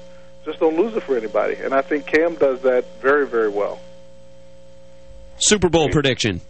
Just 0.44 0.58
don't 0.58 0.76
lose 0.76 0.96
it 0.96 1.02
for 1.02 1.16
anybody. 1.16 1.56
And 1.56 1.74
I 1.74 1.82
think 1.82 2.06
Cam 2.06 2.34
does 2.36 2.62
that 2.62 2.84
very, 3.00 3.26
very 3.26 3.48
well. 3.48 3.80
Super 5.36 5.68
Bowl 5.68 5.88
prediction. 5.90 6.40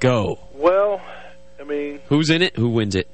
Go. 0.00 0.38
Well, 0.52 1.00
I 1.58 1.64
mean, 1.64 2.00
Who's 2.08 2.30
in 2.30 2.42
it? 2.42 2.56
Who 2.56 2.68
wins 2.68 2.94
it? 2.94 3.08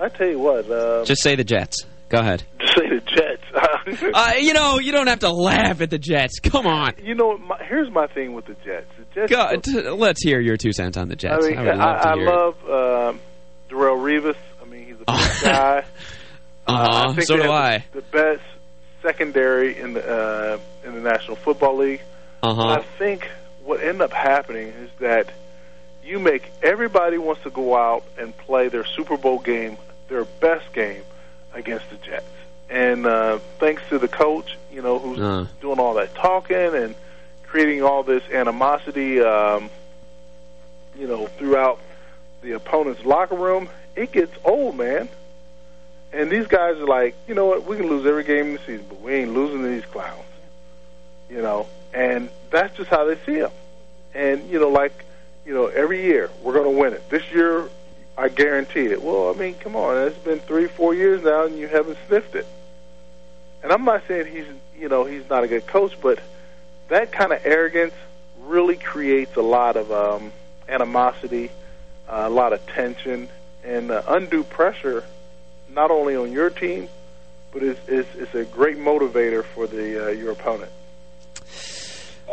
I 0.00 0.08
tell 0.08 0.28
you 0.28 0.38
what. 0.38 0.70
Um, 0.70 1.04
Just 1.04 1.22
say 1.22 1.36
the 1.36 1.44
Jets. 1.44 1.84
Go 2.08 2.18
ahead. 2.18 2.42
just 2.58 2.74
say 2.76 2.88
the 2.88 3.00
Jets. 3.00 4.02
uh, 4.14 4.32
you 4.38 4.52
know, 4.52 4.78
you 4.78 4.92
don't 4.92 5.06
have 5.06 5.20
to 5.20 5.30
laugh 5.30 5.80
at 5.80 5.90
the 5.90 5.98
Jets. 5.98 6.40
Come 6.40 6.66
on. 6.66 6.94
You 7.02 7.14
know, 7.14 7.38
my, 7.38 7.62
here's 7.64 7.90
my 7.90 8.06
thing 8.08 8.34
with 8.34 8.46
the 8.46 8.54
Jets. 8.64 8.90
The 9.14 9.26
Jets. 9.28 9.72
Go, 9.72 9.94
let's 9.94 10.22
hear 10.22 10.40
your 10.40 10.56
two 10.56 10.72
cents 10.72 10.96
on 10.96 11.08
the 11.08 11.16
Jets. 11.16 11.44
I 11.44 11.48
mean, 11.48 11.58
would 11.58 11.76
love 11.76 11.80
I, 11.80 12.02
to 12.02 12.08
I 12.08 12.14
hear 12.14 12.24
it. 12.24 12.30
love 12.30 12.54
um, 12.64 13.20
Darrelle 13.68 14.00
Revis. 14.00 14.36
I 14.60 14.64
mean, 14.64 14.86
he's 14.86 14.94
a 14.94 14.98
big 15.12 15.42
guy. 15.42 15.84
Uh-huh, 16.66 17.08
I 17.08 17.14
think 17.14 17.26
so 17.26 17.36
they 17.36 17.42
do 17.42 17.50
I. 17.50 17.84
The, 17.92 18.02
best 18.02 18.42
secondary 19.02 19.78
in 19.78 19.94
the 19.94 20.06
uh, 20.06 20.58
in 20.84 20.94
the 20.94 21.00
National 21.00 21.36
Football 21.36 21.78
League. 21.78 22.02
Uh-huh. 22.42 22.62
I 22.62 22.82
think 22.98 23.28
what 23.64 23.80
ended 23.80 24.02
up 24.02 24.12
happening 24.12 24.68
is 24.68 24.90
that 25.00 25.32
you 26.04 26.18
make 26.18 26.50
everybody 26.62 27.18
wants 27.18 27.42
to 27.42 27.50
go 27.50 27.76
out 27.76 28.04
and 28.18 28.36
play 28.36 28.68
their 28.68 28.84
Super 28.84 29.16
Bowl 29.16 29.38
game, 29.38 29.76
their 30.10 30.24
best 30.24 30.70
game 30.74 31.02
against 31.54 31.88
the 31.88 31.96
Jets. 31.96 32.26
And 32.68 33.06
uh, 33.06 33.38
thanks 33.58 33.82
to 33.88 33.98
the 33.98 34.08
coach, 34.08 34.58
you 34.70 34.82
know, 34.82 34.98
who's 34.98 35.18
Uh. 35.18 35.46
doing 35.62 35.78
all 35.80 35.94
that 35.94 36.14
talking 36.14 36.56
and 36.74 36.94
creating 37.46 37.82
all 37.82 38.02
this 38.02 38.22
animosity, 38.30 39.20
um, 39.20 39.70
you 40.96 41.06
know, 41.06 41.26
throughout 41.26 41.80
the 42.42 42.52
opponent's 42.52 43.04
locker 43.04 43.34
room, 43.34 43.68
it 43.96 44.12
gets 44.12 44.32
old, 44.44 44.76
man. 44.76 45.08
And 46.12 46.30
these 46.30 46.46
guys 46.46 46.76
are 46.76 46.86
like, 46.86 47.14
you 47.26 47.34
know 47.34 47.46
what, 47.46 47.64
we 47.66 47.76
can 47.76 47.88
lose 47.88 48.04
every 48.06 48.24
game 48.24 48.46
in 48.48 48.52
the 48.54 48.58
season, 48.60 48.86
but 48.88 49.00
we 49.00 49.12
ain't 49.14 49.32
losing 49.32 49.62
to 49.62 49.68
these 49.68 49.84
clowns. 49.86 50.22
You 51.28 51.42
know, 51.42 51.66
and 51.94 52.28
that's 52.50 52.76
just 52.76 52.90
how 52.90 53.04
they 53.04 53.16
see 53.24 53.38
them. 53.40 53.52
And, 54.14 54.48
you 54.50 54.58
know, 54.58 54.68
like, 54.68 54.92
you 55.46 55.54
know, 55.54 55.66
every 55.66 56.02
year 56.02 56.30
we're 56.42 56.54
going 56.54 56.64
to 56.72 56.78
win 56.80 56.92
it. 56.92 57.08
This 57.10 57.22
year, 57.32 57.68
I 58.20 58.28
guarantee 58.28 58.84
it. 58.84 59.02
Well, 59.02 59.30
I 59.30 59.32
mean, 59.32 59.54
come 59.54 59.74
on, 59.74 59.96
it's 60.06 60.18
been 60.18 60.40
three, 60.40 60.66
four 60.66 60.94
years 60.94 61.22
now, 61.22 61.46
and 61.46 61.58
you 61.58 61.68
haven't 61.68 61.96
sniffed 62.06 62.34
it. 62.34 62.46
And 63.62 63.72
I'm 63.72 63.86
not 63.86 64.02
saying 64.06 64.26
he's, 64.26 64.44
you 64.78 64.90
know, 64.90 65.04
he's 65.04 65.26
not 65.30 65.42
a 65.42 65.48
good 65.48 65.66
coach, 65.66 65.98
but 66.02 66.20
that 66.88 67.12
kind 67.12 67.32
of 67.32 67.40
arrogance 67.46 67.94
really 68.42 68.76
creates 68.76 69.36
a 69.36 69.42
lot 69.42 69.78
of 69.78 69.90
um, 69.90 70.32
animosity, 70.68 71.50
uh, 72.10 72.24
a 72.26 72.28
lot 72.28 72.52
of 72.52 72.64
tension, 72.66 73.30
and 73.64 73.90
uh, 73.90 74.02
undue 74.06 74.44
pressure, 74.44 75.02
not 75.70 75.90
only 75.90 76.14
on 76.14 76.30
your 76.30 76.50
team, 76.50 76.90
but 77.52 77.62
it's, 77.62 77.80
it's, 77.88 78.14
it's 78.16 78.34
a 78.34 78.44
great 78.44 78.76
motivator 78.76 79.42
for 79.42 79.66
the 79.66 80.08
uh, 80.08 80.10
your 80.10 80.32
opponent. 80.32 80.70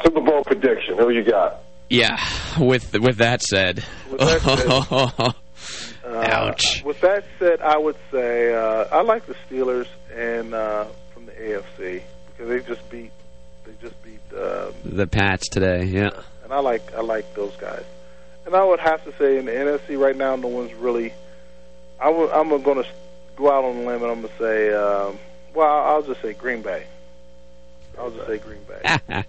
Super 0.03 0.19
Bowl 0.19 0.43
prediction. 0.43 0.97
Who 0.97 1.11
you 1.11 1.23
got? 1.23 1.63
Yeah, 1.89 2.17
with 2.59 2.93
with 2.99 3.19
that 3.19 3.41
said. 3.41 3.85
With 4.11 4.19
that 4.19 4.87
Uh, 4.91 5.31
Ouch. 6.07 6.83
With 6.83 7.01
that 7.01 7.25
said, 7.39 7.61
I 7.61 7.77
would 7.77 7.97
say 8.11 8.53
uh, 8.53 8.85
I 8.91 9.01
like 9.01 9.25
the 9.25 9.35
Steelers 9.49 9.87
and 10.13 10.53
uh, 10.53 10.85
from 11.13 11.25
the 11.25 11.33
AFC 11.33 12.01
because 12.27 12.49
they 12.49 12.59
just 12.61 12.89
beat 12.89 13.11
they 13.65 13.73
just 13.81 14.01
beat 14.03 14.19
um, 14.37 14.73
the 14.85 15.07
Pats 15.07 15.49
today, 15.49 15.83
yeah. 15.83 16.11
and 16.43 16.53
I 16.53 16.59
like 16.59 16.93
I 16.93 17.01
like 17.01 17.33
those 17.35 17.55
guys. 17.57 17.83
And 18.45 18.55
I 18.55 18.63
would 18.63 18.79
have 18.79 19.03
to 19.03 19.13
say 19.17 19.37
in 19.37 19.45
the 19.45 19.51
NFC 19.51 19.99
right 19.99 20.15
now, 20.15 20.37
no 20.37 20.47
one's 20.47 20.73
really. 20.73 21.13
I 21.99 22.05
w- 22.05 22.29
I'm 22.31 22.47
going 22.63 22.81
to 22.81 22.89
go 23.35 23.51
out 23.51 23.65
on 23.65 23.75
a 23.75 23.79
limb 23.79 24.03
and 24.03 24.11
I'm 24.11 24.21
going 24.21 24.33
to 24.33 24.37
say, 24.37 24.73
um, 24.73 25.19
well, 25.53 25.67
I'll 25.67 26.01
just 26.01 26.21
say 26.21 26.33
Green 26.33 26.61
Bay. 26.61 26.85
I'll 27.99 28.11
just 28.11 28.25
say 28.25 28.37
Green 28.37 28.63
Bay. 28.63 28.99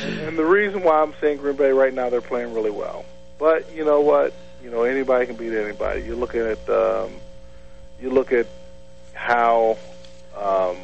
and, 0.00 0.18
and 0.20 0.38
the 0.38 0.44
reason 0.44 0.82
why 0.82 1.02
I'm 1.02 1.12
saying 1.20 1.38
Green 1.38 1.56
Bay 1.56 1.70
right 1.70 1.92
now, 1.92 2.08
they're 2.08 2.22
playing 2.22 2.54
really 2.54 2.70
well. 2.70 3.04
But 3.38 3.74
you 3.74 3.84
know 3.84 4.00
what? 4.00 4.32
You 4.62 4.70
know 4.70 4.84
anybody 4.84 5.26
can 5.26 5.36
beat 5.36 5.52
anybody. 5.54 6.02
You're 6.02 6.16
looking 6.16 6.40
at 6.42 6.68
um, 6.68 7.12
you 8.00 8.10
look 8.10 8.32
at 8.32 8.46
how 9.14 9.76
um, 10.36 10.76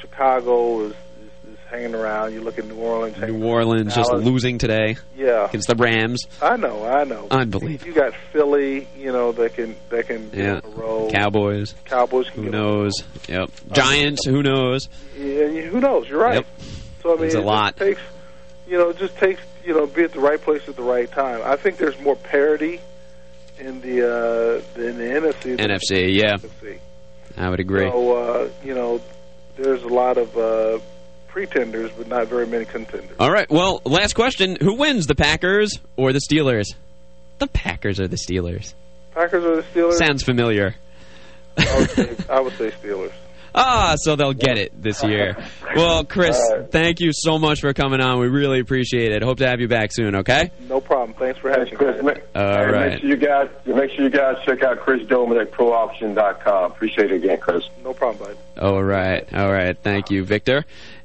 Chicago 0.00 0.86
is, 0.86 0.92
is, 0.92 1.52
is 1.52 1.58
hanging 1.70 1.94
around. 1.94 2.32
You 2.34 2.40
look 2.40 2.58
at 2.58 2.66
New 2.66 2.74
Orleans. 2.76 3.16
New 3.18 3.44
Orleans 3.44 3.94
just 3.94 4.12
losing 4.12 4.58
today 4.58 4.96
Yeah. 5.16 5.46
against 5.46 5.68
the 5.68 5.74
Rams. 5.76 6.24
I 6.40 6.56
know, 6.56 6.84
I 6.84 7.04
know. 7.04 7.28
Unbelievable. 7.30 7.86
You 7.86 7.94
got 7.94 8.14
Philly, 8.32 8.88
you 8.96 9.12
know, 9.12 9.32
that 9.32 9.54
can 9.54 9.76
that 9.90 10.06
can 10.08 10.30
Yeah. 10.32 10.54
on 10.56 10.60
the 10.62 10.68
road. 10.80 11.12
Cowboys. 11.12 11.74
Cowboys 11.84 12.28
can 12.30 12.44
Who 12.44 12.50
get 12.50 12.54
on 12.58 12.66
the 12.66 12.82
knows? 12.82 12.92
Yep. 13.28 13.50
Giants. 13.72 14.24
Who 14.26 14.42
knows? 14.42 14.88
Yeah, 15.16 15.46
who 15.46 15.80
knows? 15.80 16.08
You're 16.08 16.20
right. 16.20 16.34
Yep. 16.36 16.46
So 17.02 17.08
I 17.10 17.12
mean, 17.12 17.20
There's 17.22 17.34
a 17.34 17.38
it 17.38 17.44
lot. 17.44 17.76
takes, 17.76 18.00
you 18.68 18.76
know, 18.78 18.90
it 18.90 18.98
just 18.98 19.16
takes 19.18 19.40
you 19.64 19.74
know, 19.74 19.86
be 19.86 20.02
at 20.02 20.12
the 20.12 20.20
right 20.20 20.40
place 20.40 20.68
at 20.68 20.76
the 20.76 20.82
right 20.82 21.10
time. 21.10 21.40
I 21.44 21.56
think 21.56 21.76
there's 21.76 21.98
more 22.00 22.16
parity 22.16 22.80
in 23.58 23.80
the 23.80 24.62
uh, 24.76 24.80
in 24.80 24.98
the 24.98 25.04
NFC. 25.04 25.56
than 25.56 25.70
NFC. 25.70 26.14
Yeah, 26.14 26.36
NFC. 26.36 26.78
I 27.36 27.48
would 27.50 27.60
agree. 27.60 27.88
So 27.88 28.16
uh, 28.16 28.50
you 28.64 28.74
know, 28.74 29.00
there's 29.56 29.82
a 29.82 29.88
lot 29.88 30.18
of 30.18 30.36
uh, 30.36 30.78
pretenders, 31.28 31.90
but 31.96 32.08
not 32.08 32.28
very 32.28 32.46
many 32.46 32.64
contenders. 32.64 33.16
All 33.18 33.30
right. 33.30 33.50
Well, 33.50 33.80
last 33.84 34.14
question: 34.14 34.56
Who 34.60 34.74
wins, 34.76 35.06
the 35.06 35.14
Packers 35.14 35.78
or 35.96 36.12
the 36.12 36.20
Steelers? 36.20 36.74
The 37.38 37.46
Packers 37.46 38.00
or 38.00 38.08
the 38.08 38.16
Steelers? 38.16 38.74
Packers 39.14 39.44
or 39.44 39.56
the 39.56 39.62
Steelers? 39.62 39.94
Sounds 39.94 40.22
familiar. 40.22 40.74
I 41.58 41.78
would 41.78 41.90
say, 41.90 42.16
I 42.30 42.40
would 42.40 42.54
say 42.54 42.70
Steelers. 42.70 43.12
Ah, 43.54 43.94
so 43.98 44.16
they'll 44.16 44.32
get 44.32 44.58
it 44.58 44.80
this 44.82 45.02
year. 45.04 45.36
Well, 45.76 46.04
Chris, 46.04 46.38
thank 46.70 47.00
you 47.00 47.10
so 47.12 47.38
much 47.38 47.60
for 47.60 47.72
coming 47.72 48.00
on. 48.00 48.18
We 48.18 48.28
really 48.28 48.60
appreciate 48.60 49.12
it. 49.12 49.22
Hope 49.22 49.38
to 49.38 49.46
have 49.46 49.60
you 49.60 49.68
back 49.68 49.90
soon. 49.92 50.16
Okay. 50.16 50.50
No 50.68 50.80
problem. 50.80 51.14
Thanks 51.18 51.38
for 51.38 51.50
having 51.50 51.64
me. 51.66 51.70
Chris, 51.76 52.02
make, 52.02 52.22
All 52.34 52.42
hey, 52.42 52.66
right. 52.66 52.90
make 52.92 53.00
sure 53.00 53.10
you 53.10 53.16
guys 53.16 53.48
make 53.66 53.90
sure 53.92 54.04
you 54.04 54.10
guys 54.10 54.36
check 54.44 54.62
out 54.62 54.78
Chris 54.80 55.06
Doleman 55.06 55.38
at 55.40 55.50
ProAuction.com. 55.52 56.72
Appreciate 56.72 57.10
it 57.12 57.16
again, 57.24 57.38
Chris. 57.38 57.64
No 57.84 57.92
problem, 57.92 58.28
bud. 58.28 58.62
All 58.62 58.82
right. 58.82 59.26
All 59.34 59.50
right. 59.52 59.76
Thank 59.82 60.10
you, 60.10 60.24
Victor. 60.24 60.64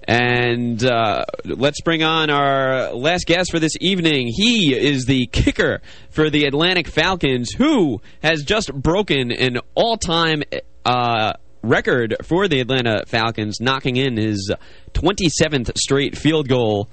And 0.10 0.84
uh, 0.86 1.26
let's 1.44 1.82
bring 1.82 2.02
on 2.02 2.30
our 2.30 2.94
last 2.94 3.26
guest 3.26 3.52
for 3.52 3.60
this 3.60 3.74
evening. 3.82 4.28
He 4.34 4.74
is 4.74 5.06
the 5.06 5.26
kicker 5.28 5.82
for 6.12 6.30
the 6.30 6.46
Atlantic 6.46 6.88
Falcons, 6.88 7.52
who 7.52 8.00
has 8.24 8.44
just 8.44 8.74
broken 8.74 9.32
an 9.34 9.58
all-time 9.76 10.44
uh, 10.86 11.34
record 11.62 12.16
for 12.24 12.48
the 12.48 12.60
Atlanta 12.60 13.04
Falcons, 13.08 13.60
knocking 13.60 13.96
in 13.96 14.18
his 14.18 14.52
27th 14.94 15.78
straight 15.78 16.18
field 16.18 16.48
goal. 16.48 16.90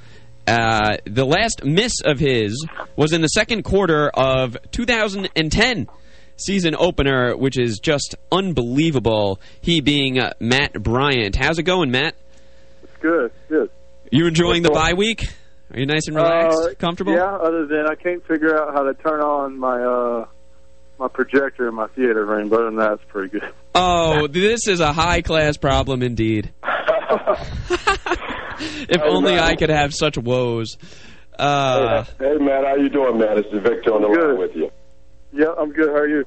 Uh, 0.46 0.96
the 1.06 1.24
last 1.24 1.64
miss 1.64 1.92
of 2.04 2.18
his 2.18 2.66
was 2.96 3.12
in 3.12 3.22
the 3.22 3.28
second 3.28 3.62
quarter 3.62 4.08
of 4.10 4.56
2010 4.72 5.88
season 6.36 6.74
opener, 6.78 7.36
which 7.36 7.58
is 7.58 7.78
just 7.78 8.14
unbelievable. 8.30 9.40
He 9.60 9.80
being 9.80 10.18
uh, 10.18 10.32
Matt 10.40 10.74
Bryant. 10.74 11.36
How's 11.36 11.58
it 11.58 11.62
going, 11.62 11.90
Matt? 11.90 12.14
It's 12.82 12.92
good, 13.00 13.30
good. 13.48 13.70
You 14.10 14.26
enjoying 14.26 14.62
the 14.62 14.70
bye 14.70 14.92
week? 14.94 15.24
Are 15.72 15.80
you 15.80 15.86
nice 15.86 16.06
and 16.08 16.16
relaxed, 16.16 16.58
Uh, 16.62 16.74
comfortable? 16.78 17.14
Yeah. 17.14 17.34
Other 17.36 17.66
than 17.66 17.86
I 17.90 17.94
can't 17.94 18.24
figure 18.26 18.56
out 18.56 18.74
how 18.74 18.82
to 18.82 18.94
turn 18.94 19.20
on 19.20 19.58
my 19.58 19.82
uh 19.82 20.26
my 20.98 21.08
projector 21.08 21.68
in 21.68 21.74
my 21.74 21.86
theater 21.88 22.24
room, 22.24 22.48
but 22.48 22.60
other 22.60 22.64
than 22.66 22.76
that, 22.76 22.92
it's 22.92 23.04
pretty 23.08 23.38
good. 23.38 23.52
Oh, 23.74 24.26
this 24.26 24.68
is 24.68 24.80
a 24.80 24.92
high 24.92 25.22
class 25.22 25.56
problem 25.56 26.02
indeed. 26.02 26.52
if 28.58 29.00
only 29.02 29.38
I 29.38 29.56
could 29.56 29.70
have 29.70 29.94
such 29.94 30.16
woes. 30.16 30.76
Uh, 31.38 32.04
hey, 32.18 32.36
man, 32.36 32.64
how 32.64 32.76
you 32.76 32.88
doing, 32.88 33.18
man? 33.18 33.36
This 33.36 33.46
is 33.46 33.62
Victor 33.62 33.94
on 33.94 34.02
the 34.02 34.08
line 34.08 34.38
with 34.38 34.54
you. 34.54 34.70
Yeah, 35.32 35.52
I'm 35.58 35.72
good. 35.72 35.88
How 35.88 35.96
are 35.96 36.08
you? 36.08 36.24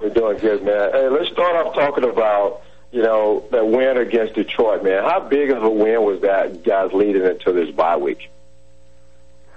We're 0.00 0.10
doing 0.10 0.38
good, 0.38 0.64
man. 0.64 0.90
Hey, 0.92 1.08
let's 1.08 1.30
start 1.30 1.54
off 1.64 1.74
talking 1.74 2.02
about 2.04 2.62
you 2.90 3.02
know 3.02 3.44
that 3.52 3.66
win 3.66 3.96
against 3.96 4.34
Detroit, 4.34 4.82
man. 4.82 5.04
How 5.04 5.20
big 5.20 5.50
of 5.50 5.62
a 5.62 5.70
win 5.70 6.02
was 6.02 6.22
that, 6.22 6.64
guys, 6.64 6.90
leading 6.92 7.24
into 7.24 7.52
this 7.52 7.70
bye 7.70 7.96
week? 7.96 8.30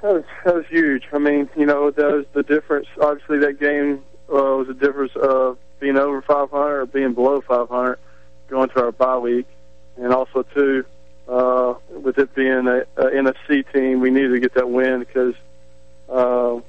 That 0.03 0.13
was, 0.13 0.23
that 0.45 0.55
was 0.55 0.65
huge. 0.69 1.03
I 1.11 1.17
mean, 1.17 1.49
you 1.57 1.65
know, 1.65 1.89
that 1.89 2.11
was 2.11 2.25
the 2.33 2.43
difference. 2.43 2.87
Obviously, 3.01 3.39
that 3.39 3.59
game 3.59 4.03
uh, 4.29 4.57
was 4.57 4.69
a 4.69 4.73
difference 4.73 5.13
of 5.15 5.57
being 5.79 5.97
over 5.97 6.21
500 6.21 6.81
or 6.81 6.85
being 6.85 7.13
below 7.13 7.41
500 7.41 7.99
going 8.47 8.69
to 8.69 8.83
our 8.83 8.91
bye 8.91 9.17
week. 9.17 9.47
And 9.97 10.13
also, 10.13 10.43
too, 10.43 10.85
uh, 11.27 11.75
with 11.89 12.17
it 12.17 12.35
being 12.35 12.67
a, 12.67 12.85
NFC 12.97 13.71
team, 13.71 13.99
we 13.99 14.11
needed 14.11 14.31
to 14.31 14.39
get 14.39 14.53
that 14.55 14.69
win 14.69 14.99
because 14.99 15.35
uh, 16.09 16.59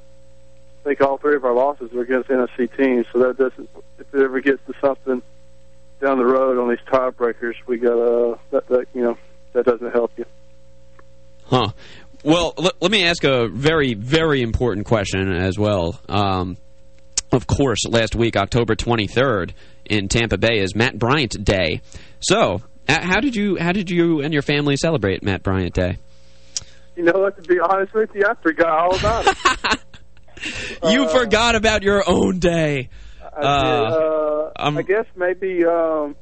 think 0.87 1.01
all 1.01 1.19
three 1.19 1.35
of 1.35 1.45
our 1.45 1.53
losses 1.53 1.91
were 1.93 2.03
against 2.03 2.29
NFC 2.29 2.75
teams. 2.77 3.07
So 3.13 3.19
that 3.19 3.37
doesn't, 3.37 3.69
if 3.99 4.15
it 4.15 4.23
ever 4.23 4.41
gets 4.41 4.65
to 4.67 4.75
something 4.81 5.21
down 6.01 6.19
the 6.19 6.25
road 6.25 6.59
on 6.59 6.71
these 6.71 6.79
tiebreakers, 6.87 7.55
we 7.67 7.79
got 7.79 7.99
uh, 7.99 8.37
that, 8.51 8.69
that 8.69 8.87
you 8.95 9.03
know 9.03 9.19
that 9.53 9.67
doesn't 9.67 9.93
help 9.93 10.13
you. 10.17 10.25
Huh. 11.45 11.69
Well, 12.23 12.55
l- 12.59 12.73
let 12.81 12.91
me 12.91 13.05
ask 13.05 13.25
a 13.25 13.49
very, 13.49 13.95
very 13.95 14.43
important 14.43 14.87
question 14.87 15.33
as 15.33 15.59
well. 15.59 16.01
Um, 16.09 16.57
of 17.37 17.47
course, 17.47 17.87
last 17.87 18.17
week, 18.17 18.37
October 18.37 18.75
23rd, 18.75 19.53
in 19.85 20.09
Tampa 20.09 20.39
Bay, 20.39 20.59
is 20.59 20.75
Matt 20.75 20.99
Bryant 20.99 21.45
Day. 21.45 21.81
So, 22.21 22.63
uh, 22.89 23.01
how 23.01 23.21
did 23.21 23.37
you 23.37 23.57
how 23.57 23.73
did 23.73 23.91
you 23.91 24.21
and 24.21 24.33
your 24.33 24.43
family 24.43 24.77
celebrate 24.77 25.23
Matt 25.23 25.43
Bryant 25.43 25.75
Day? 25.75 25.99
You 26.97 27.05
know 27.05 27.21
what? 27.21 27.37
To 27.37 27.49
be 27.49 27.61
honest 27.61 27.93
with 27.95 28.11
you, 28.15 28.25
I 28.29 28.35
forgot 28.43 28.69
all 28.69 28.97
about 28.97 29.27
it. 29.27 29.81
you 30.91 31.05
Uh, 31.05 31.09
forgot 31.09 31.55
about 31.55 31.83
your 31.83 32.03
own 32.09 32.39
day. 32.39 32.89
I, 33.23 33.41
did, 33.41 33.45
uh, 33.45 34.51
um, 34.57 34.79
I 34.79 34.83
guess 34.83 35.05
maybe 35.15 35.65
um, 35.67 36.17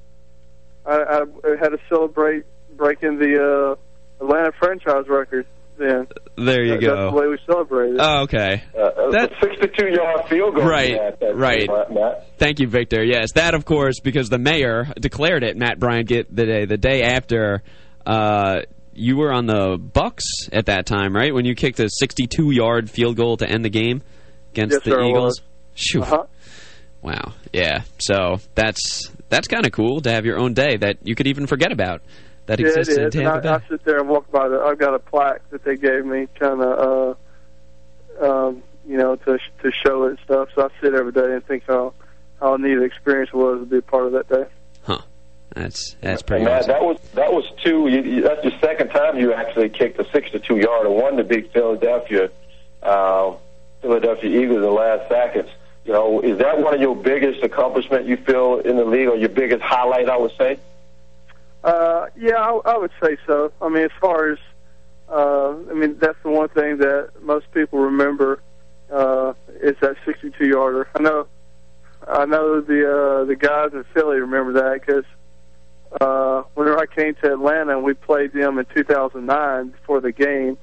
I, 0.84 1.22
I 1.44 1.56
had 1.60 1.68
to 1.68 1.78
celebrate 1.88 2.44
breaking 2.76 3.18
the 3.18 3.76
uh, 4.20 4.24
Atlanta 4.24 4.50
franchise 4.58 5.08
record. 5.08 5.46
Then 5.78 6.06
There 6.36 6.62
you 6.64 6.72
That- 6.74 6.80
go. 6.80 6.96
That's 6.96 7.14
the 7.14 7.20
way 7.20 7.26
we 7.28 7.38
celebrated. 7.46 7.96
Oh, 8.00 8.22
okay. 8.22 8.62
Uh, 8.78 9.10
That- 9.10 9.32
62 9.42 9.88
yard 9.88 10.24
field 10.28 10.54
goal. 10.54 10.64
Right, 10.66 10.92
Matt, 10.94 11.20
that- 11.20 11.36
right. 11.36 11.68
Matt. 11.90 12.26
Thank 12.38 12.60
you, 12.60 12.68
Victor. 12.68 13.02
Yes, 13.04 13.32
that 13.32 13.54
of 13.54 13.64
course 13.64 14.00
because 14.00 14.28
the 14.28 14.38
mayor 14.38 14.86
declared 15.00 15.42
it. 15.44 15.56
Matt 15.56 15.78
Bryant 15.80 16.08
get 16.08 16.34
the 16.34 16.46
day 16.46 16.64
the 16.64 16.76
day 16.76 17.02
after. 17.02 17.62
Uh, 18.06 18.60
you 18.94 19.16
were 19.16 19.32
on 19.32 19.46
the 19.46 19.76
Bucs 19.78 20.22
at 20.52 20.66
that 20.66 20.86
time, 20.86 21.16
right? 21.16 21.34
When 21.34 21.44
you 21.44 21.54
kicked 21.56 21.80
a 21.80 21.88
62-yard 22.00 22.88
field 22.88 23.16
goal 23.16 23.36
to 23.38 23.48
end 23.48 23.64
the 23.64 23.70
game 23.70 24.02
against 24.52 24.74
Yes, 24.74 24.82
the 24.84 24.90
sir, 24.92 25.02
Eagles. 25.02 25.24
was. 25.24 25.42
Shoo. 25.74 26.02
Uh-huh. 26.02 26.24
Wow. 27.02 27.32
Yeah. 27.52 27.82
So 27.98 28.36
that's 28.54 29.10
that's 29.28 29.48
kind 29.48 29.66
of 29.66 29.72
cool 29.72 30.00
to 30.02 30.10
have 30.12 30.24
your 30.24 30.38
own 30.38 30.54
day 30.54 30.76
that 30.76 30.98
you 31.02 31.14
could 31.16 31.26
even 31.26 31.46
forget 31.46 31.72
about 31.72 32.02
that 32.46 32.60
yeah, 32.60 32.66
it 32.66 32.70
exists 32.70 32.96
in 32.96 33.04
is. 33.04 33.14
And 33.14 33.24
Tampa 33.24 33.48
I, 33.48 33.54
I 33.56 33.68
sit 33.68 33.84
there 33.84 33.98
and 33.98 34.08
walk 34.08 34.30
by 34.30 34.48
the. 34.48 34.60
I've 34.60 34.78
got 34.78 34.94
a 34.94 34.98
plaque 34.98 35.48
that 35.50 35.64
they 35.64 35.76
gave 35.76 36.04
me, 36.04 36.28
kind 36.38 36.60
of, 36.60 37.16
uh, 38.20 38.24
um, 38.24 38.62
you 38.86 38.96
know, 38.96 39.16
to 39.16 39.38
to 39.62 39.70
show 39.84 40.04
it 40.04 40.10
and 40.10 40.18
stuff. 40.24 40.48
So 40.54 40.64
I 40.64 40.80
sit 40.80 40.94
every 40.94 41.12
day 41.12 41.32
and 41.32 41.44
think 41.46 41.64
how 41.66 41.94
how 42.40 42.56
neat 42.56 42.72
an 42.72 42.82
experience 42.82 43.30
it 43.32 43.36
was 43.36 43.60
to 43.60 43.66
be 43.66 43.78
a 43.78 43.82
part 43.82 44.06
of 44.06 44.12
that 44.12 44.28
day. 44.28 44.44
Huh. 44.82 44.98
That's 45.54 45.96
that's 46.00 46.22
pretty 46.22 46.44
Matt, 46.44 46.62
awesome. 46.62 46.72
that 46.72 46.82
was 46.82 47.00
that 47.14 47.32
was 47.32 47.44
two. 47.62 47.88
You, 47.88 48.02
you, 48.02 48.22
that's 48.22 48.42
the 48.42 48.58
second 48.60 48.88
time 48.88 49.18
you 49.18 49.32
actually 49.32 49.68
kicked 49.68 49.98
a 50.00 50.10
62 50.10 50.56
yarder. 50.56 50.90
One 50.90 51.16
to 51.16 51.24
beat 51.24 51.52
Philadelphia, 51.52 52.30
uh, 52.82 53.34
Philadelphia 53.80 54.42
Eagles 54.42 54.56
in 54.56 54.62
the 54.62 54.70
last 54.70 55.08
seconds. 55.08 55.48
You 55.84 55.92
know, 55.92 56.20
is 56.20 56.38
that 56.38 56.58
one 56.60 56.74
of 56.74 56.80
your 56.80 56.96
biggest 56.96 57.42
accomplishment 57.42 58.06
you 58.06 58.16
feel 58.16 58.58
in 58.58 58.76
the 58.76 58.84
league, 58.84 59.08
or 59.08 59.16
your 59.16 59.28
biggest 59.28 59.62
highlight? 59.62 60.08
I 60.08 60.16
would 60.16 60.32
say. 60.36 60.58
Uh, 61.64 62.08
yeah, 62.14 62.36
I, 62.36 62.60
I 62.66 62.76
would 62.76 62.90
say 63.02 63.16
so. 63.26 63.50
I 63.62 63.70
mean, 63.70 63.84
as 63.84 63.90
far 63.98 64.30
as, 64.30 64.38
uh, 65.08 65.54
I 65.70 65.72
mean, 65.72 65.96
that's 65.98 66.18
the 66.22 66.28
one 66.28 66.50
thing 66.50 66.76
that 66.78 67.22
most 67.22 67.50
people 67.52 67.78
remember 67.78 68.42
uh, 68.92 69.32
is 69.62 69.74
that 69.80 69.96
62 70.04 70.46
yarder. 70.46 70.88
I 70.94 71.00
know, 71.00 71.26
I 72.06 72.26
know 72.26 72.60
the 72.60 72.84
uh, 72.84 73.24
the 73.24 73.34
guys 73.34 73.70
in 73.72 73.82
Philly 73.94 74.20
remember 74.20 74.52
that 74.52 74.74
because 74.74 75.04
uh, 76.02 76.42
whenever 76.52 76.78
I 76.78 76.84
came 76.84 77.14
to 77.22 77.32
Atlanta 77.32 77.72
and 77.72 77.82
we 77.82 77.94
played 77.94 78.34
them 78.34 78.58
in 78.58 78.66
2009 78.74 79.68
before 79.68 80.02
the 80.02 80.12
game, 80.12 80.58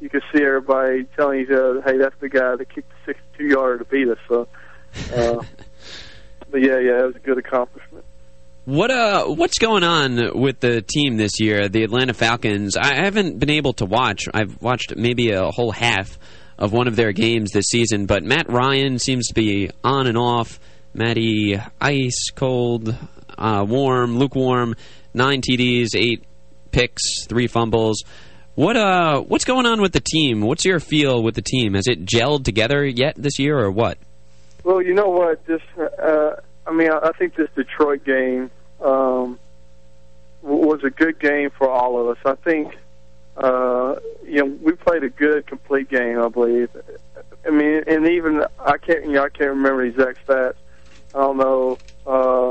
you 0.00 0.08
could 0.08 0.22
see 0.32 0.42
everybody 0.42 1.04
telling 1.16 1.40
each 1.40 1.50
other, 1.50 1.82
"Hey, 1.82 1.98
that's 1.98 2.18
the 2.18 2.30
guy 2.30 2.56
that 2.56 2.70
kicked 2.70 2.88
the 3.04 3.12
62 3.12 3.44
yarder 3.44 3.78
to 3.78 3.84
beat 3.84 4.08
us." 4.08 4.18
So, 4.26 4.48
uh, 5.12 5.42
but 6.50 6.62
yeah, 6.62 6.78
yeah, 6.78 7.00
it 7.00 7.06
was 7.08 7.16
a 7.16 7.18
good 7.18 7.36
accomplishment. 7.36 8.05
What 8.66 8.90
uh, 8.90 9.26
what's 9.26 9.58
going 9.58 9.84
on 9.84 10.40
with 10.40 10.58
the 10.58 10.82
team 10.82 11.18
this 11.18 11.38
year, 11.38 11.68
the 11.68 11.84
Atlanta 11.84 12.12
Falcons? 12.12 12.76
I 12.76 12.96
haven't 12.96 13.38
been 13.38 13.50
able 13.50 13.74
to 13.74 13.84
watch. 13.84 14.24
I've 14.34 14.60
watched 14.60 14.96
maybe 14.96 15.30
a 15.30 15.52
whole 15.52 15.70
half 15.70 16.18
of 16.58 16.72
one 16.72 16.88
of 16.88 16.96
their 16.96 17.12
games 17.12 17.52
this 17.52 17.66
season, 17.66 18.06
but 18.06 18.24
Matt 18.24 18.50
Ryan 18.50 18.98
seems 18.98 19.28
to 19.28 19.34
be 19.34 19.70
on 19.84 20.08
and 20.08 20.18
off. 20.18 20.58
Matty 20.94 21.60
ice 21.80 22.30
cold, 22.34 22.92
uh, 23.38 23.64
warm, 23.68 24.18
lukewarm. 24.18 24.74
Nine 25.14 25.42
TDs, 25.42 25.90
eight 25.94 26.24
picks, 26.72 27.24
three 27.26 27.46
fumbles. 27.46 28.02
What 28.56 28.76
uh, 28.76 29.20
what's 29.20 29.44
going 29.44 29.66
on 29.66 29.80
with 29.80 29.92
the 29.92 30.00
team? 30.00 30.40
What's 30.40 30.64
your 30.64 30.80
feel 30.80 31.22
with 31.22 31.36
the 31.36 31.42
team? 31.42 31.74
Has 31.74 31.86
it 31.86 32.04
gelled 32.04 32.42
together 32.42 32.84
yet 32.84 33.14
this 33.16 33.38
year, 33.38 33.60
or 33.60 33.70
what? 33.70 33.96
Well, 34.64 34.82
you 34.82 34.92
know 34.92 35.06
what? 35.06 35.46
This, 35.46 35.62
uh, 35.78 36.40
I 36.66 36.72
mean, 36.72 36.90
I 36.90 37.12
think 37.16 37.36
this 37.36 37.48
Detroit 37.54 38.04
game 38.04 38.50
um, 38.80 39.38
was 40.42 40.84
a 40.84 40.90
good 40.90 41.18
game 41.18 41.50
for 41.50 41.68
all 41.68 41.98
of 42.00 42.16
us. 42.16 42.18
I 42.24 42.34
think, 42.36 42.76
uh, 43.36 43.96
you 44.24 44.38
know, 44.38 44.46
we 44.62 44.72
played 44.72 45.02
a 45.02 45.08
good, 45.10 45.46
complete 45.46 45.88
game. 45.88 46.20
I 46.20 46.28
believe. 46.28 46.70
I 47.46 47.50
mean, 47.50 47.84
and 47.86 48.06
even 48.06 48.44
I 48.58 48.78
can't, 48.78 49.04
you 49.06 49.12
know, 49.12 49.24
I 49.24 49.28
can't 49.28 49.50
remember 49.50 49.84
exact 49.84 50.26
stats. 50.26 50.54
I 51.14 51.18
don't 51.18 51.36
know. 51.36 51.78
Uh, 52.06 52.50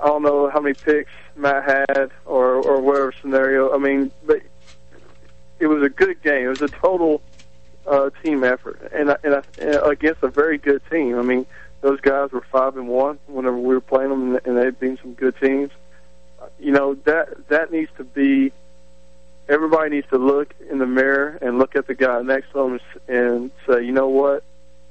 I 0.00 0.06
don't 0.06 0.22
know 0.22 0.50
how 0.50 0.60
many 0.60 0.74
picks 0.74 1.10
Matt 1.36 1.64
had, 1.64 2.10
or 2.26 2.56
or 2.56 2.80
whatever 2.80 3.12
scenario. 3.20 3.72
I 3.72 3.78
mean, 3.78 4.10
but 4.26 4.40
it 5.58 5.66
was 5.66 5.82
a 5.82 5.88
good 5.88 6.20
game. 6.22 6.46
It 6.46 6.48
was 6.48 6.62
a 6.62 6.68
total 6.68 7.22
uh, 7.86 8.10
team 8.22 8.44
effort, 8.44 8.90
and 8.92 9.16
and, 9.22 9.36
I, 9.36 9.42
and 9.58 9.76
against 9.84 10.22
a 10.22 10.28
very 10.28 10.58
good 10.58 10.82
team. 10.90 11.18
I 11.18 11.22
mean, 11.22 11.46
those 11.82 12.00
guys 12.00 12.30
were 12.30 12.44
five 12.50 12.76
and 12.76 12.88
one 12.88 13.18
whenever 13.26 13.58
we 13.58 13.74
were 13.74 13.80
playing 13.80 14.08
them, 14.08 14.40
and 14.44 14.56
they've 14.56 14.78
been 14.78 14.98
some 15.02 15.12
good 15.12 15.34
teams. 15.38 15.70
You 16.58 16.72
know 16.72 16.94
that 17.04 17.48
that 17.48 17.70
needs 17.70 17.90
to 17.98 18.04
be. 18.04 18.52
Everybody 19.48 19.90
needs 19.96 20.08
to 20.10 20.18
look 20.18 20.54
in 20.70 20.78
the 20.78 20.86
mirror 20.86 21.36
and 21.42 21.58
look 21.58 21.76
at 21.76 21.86
the 21.86 21.94
guy 21.94 22.22
next 22.22 22.52
to 22.52 22.58
them 22.58 22.80
and 23.08 23.50
say, 23.66 23.84
you 23.84 23.90
know 23.90 24.08
what, 24.08 24.44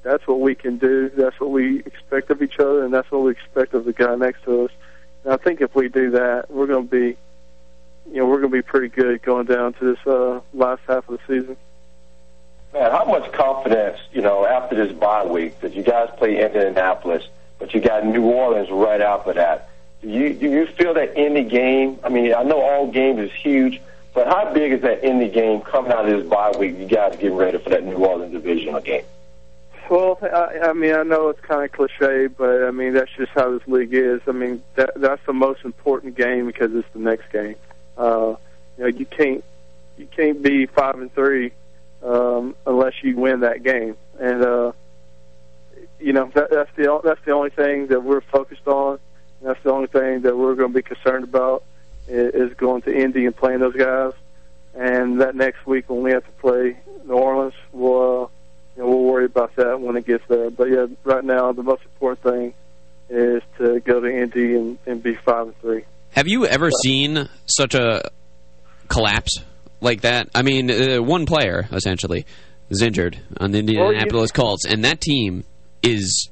that's 0.03 0.27
what 0.27 0.41
we 0.41 0.55
can 0.55 0.77
do. 0.77 1.09
That's 1.09 1.39
what 1.39 1.51
we 1.51 1.79
expect 1.79 2.29
of 2.29 2.41
each 2.41 2.59
other, 2.59 2.83
and 2.83 2.93
that's 2.93 3.09
what 3.09 3.23
we 3.23 3.31
expect 3.31 3.73
of 3.73 3.85
the 3.85 3.93
guy 3.93 4.13
next 4.15 4.43
to 4.43 4.65
us. 4.65 4.71
And 5.23 5.33
I 5.33 5.37
think 5.37 5.61
if 5.61 5.73
we 5.73 5.87
do 5.87 6.11
that, 6.11 6.51
we're 6.51 6.67
going 6.67 6.87
to 6.87 6.91
be, 6.91 7.17
you 8.11 8.17
know, 8.17 8.25
we're 8.25 8.39
going 8.39 8.51
to 8.51 8.57
be 8.57 8.61
pretty 8.61 8.89
good 8.89 9.21
going 9.21 9.45
down 9.45 9.73
to 9.73 9.93
this 9.93 10.07
uh, 10.07 10.41
last 10.53 10.81
half 10.87 11.07
of 11.07 11.19
the 11.19 11.19
season. 11.27 11.55
Man, 12.73 12.89
how 12.89 13.03
much 13.03 13.31
confidence, 13.33 13.99
you 14.13 14.21
know, 14.21 14.45
after 14.45 14.75
this 14.75 14.93
bye 14.93 15.25
week 15.25 15.59
that 15.59 15.73
you 15.73 15.83
guys 15.83 16.09
play 16.17 16.41
Indianapolis, 16.43 17.27
but 17.59 17.73
you 17.73 17.81
got 17.81 18.05
New 18.05 18.23
Orleans 18.23 18.69
right 18.69 19.01
after 19.01 19.33
that? 19.33 19.69
Do 20.01 20.07
you 20.07 20.33
do 20.33 20.49
you 20.49 20.65
feel 20.65 20.93
that 20.93 21.17
Indy 21.17 21.43
game? 21.43 21.99
I 22.03 22.09
mean, 22.09 22.33
I 22.33 22.43
know 22.43 22.61
all 22.61 22.87
games 22.87 23.19
is 23.19 23.31
huge, 23.31 23.81
but 24.13 24.27
how 24.27 24.53
big 24.53 24.71
is 24.71 24.81
that 24.81 25.03
Indy 25.03 25.29
game 25.29 25.61
coming 25.61 25.91
out 25.91 26.07
of 26.07 26.17
this 26.17 26.27
bye 26.27 26.51
week? 26.57 26.77
You 26.77 26.85
guys 26.85 27.17
getting 27.17 27.35
ready 27.35 27.57
for 27.57 27.69
that 27.71 27.83
New 27.83 27.97
Orleans 27.97 28.31
divisional 28.31 28.81
game? 28.81 29.03
Well, 29.89 30.17
I, 30.21 30.69
I 30.69 30.73
mean, 30.73 30.93
I 30.93 31.03
know 31.03 31.27
it's 31.27 31.41
kind 31.41 31.65
of 31.65 31.71
cliche, 31.73 32.27
but 32.27 32.63
I 32.63 32.71
mean 32.71 32.93
that's 32.93 33.11
just 33.17 33.33
how 33.33 33.51
this 33.51 33.67
league 33.67 33.93
is. 33.93 34.21
I 34.27 34.31
mean, 34.31 34.63
that 34.75 34.91
that's 34.95 35.23
the 35.25 35.33
most 35.33 35.65
important 35.65 36.15
game 36.15 36.45
because 36.47 36.73
it's 36.73 36.87
the 36.93 36.99
next 36.99 37.29
game. 37.33 37.55
Uh, 37.97 38.35
you 38.77 38.83
know, 38.85 38.87
you 38.87 39.05
can't 39.05 39.43
you 39.97 40.07
can't 40.07 40.41
be 40.41 40.67
five 40.67 40.95
and 40.95 41.13
three 41.13 41.51
um, 42.03 42.55
unless 42.65 42.93
you 43.03 43.15
win 43.15 43.41
that 43.41 43.63
game, 43.63 43.95
and 44.19 44.43
uh, 44.43 44.71
you 45.99 46.13
know 46.13 46.31
that, 46.33 46.49
that's 46.49 46.69
the 46.75 47.01
that's 47.03 47.23
the 47.25 47.31
only 47.31 47.49
thing 47.49 47.87
that 47.87 48.03
we're 48.03 48.21
focused 48.21 48.67
on. 48.67 48.99
And 49.39 49.49
that's 49.49 49.63
the 49.63 49.71
only 49.71 49.87
thing 49.87 50.21
that 50.21 50.37
we're 50.37 50.55
going 50.55 50.71
to 50.71 50.75
be 50.75 50.83
concerned 50.83 51.23
about 51.23 51.63
is, 52.07 52.51
is 52.51 52.53
going 52.57 52.83
to 52.83 52.95
Indy 52.95 53.25
and 53.25 53.35
playing 53.35 53.59
those 53.59 53.75
guys. 53.75 54.13
And 54.73 55.19
that 55.21 55.35
next 55.35 55.65
week 55.65 55.89
when 55.89 56.01
we 56.01 56.11
have 56.11 56.23
to 56.23 56.31
play 56.33 56.77
New 57.05 57.13
Orleans, 57.13 57.55
we'll 57.71 58.23
uh, 58.23 58.27
you 58.75 58.83
know, 58.83 58.89
we'll 58.89 59.03
worry 59.03 59.25
about 59.25 59.55
that 59.57 59.81
when 59.81 59.97
it 59.97 60.05
gets 60.05 60.23
there. 60.27 60.49
But 60.49 60.69
yeah, 60.69 60.87
right 61.03 61.23
now 61.23 61.51
the 61.51 61.63
most 61.63 61.83
important 61.83 62.23
thing 62.23 62.53
is 63.09 63.43
to 63.57 63.79
go 63.81 63.99
to 63.99 64.07
Indy 64.07 64.55
and, 64.55 64.77
and 64.85 65.03
be 65.03 65.15
five 65.15 65.47
and 65.47 65.59
three. 65.59 65.83
Have 66.11 66.27
you 66.27 66.45
ever 66.45 66.69
seen 66.83 67.29
such 67.45 67.73
a 67.73 68.09
collapse 68.87 69.39
like 69.81 70.01
that? 70.01 70.29
I 70.33 70.41
mean, 70.43 70.71
uh, 70.71 71.01
one 71.01 71.25
player 71.25 71.67
essentially 71.71 72.25
is 72.69 72.81
injured 72.81 73.19
on 73.37 73.51
the 73.51 73.59
Indianapolis 73.59 74.31
Colts, 74.31 74.65
and 74.65 74.85
that 74.85 75.01
team 75.01 75.43
is. 75.83 76.29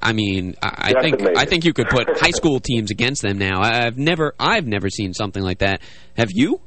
I- 0.00 0.12
mean, 0.12 0.54
I 0.62 0.92
I 0.96 1.02
think. 1.02 1.36
I 1.36 1.44
think 1.44 1.64
you 1.64 1.72
could 1.72 1.88
put 1.88 2.20
high 2.20 2.30
school 2.40 2.60
teams 2.60 2.92
against 2.92 3.22
them 3.22 3.36
now. 3.38 3.60
I've 3.60 3.98
never 3.98 4.32
I've 4.38 4.66
never 4.66 4.88
seen 4.88 5.12
something 5.12 5.42
like 5.42 5.58
that. 5.58 5.82
Have 6.16 6.30
you? 6.30 6.60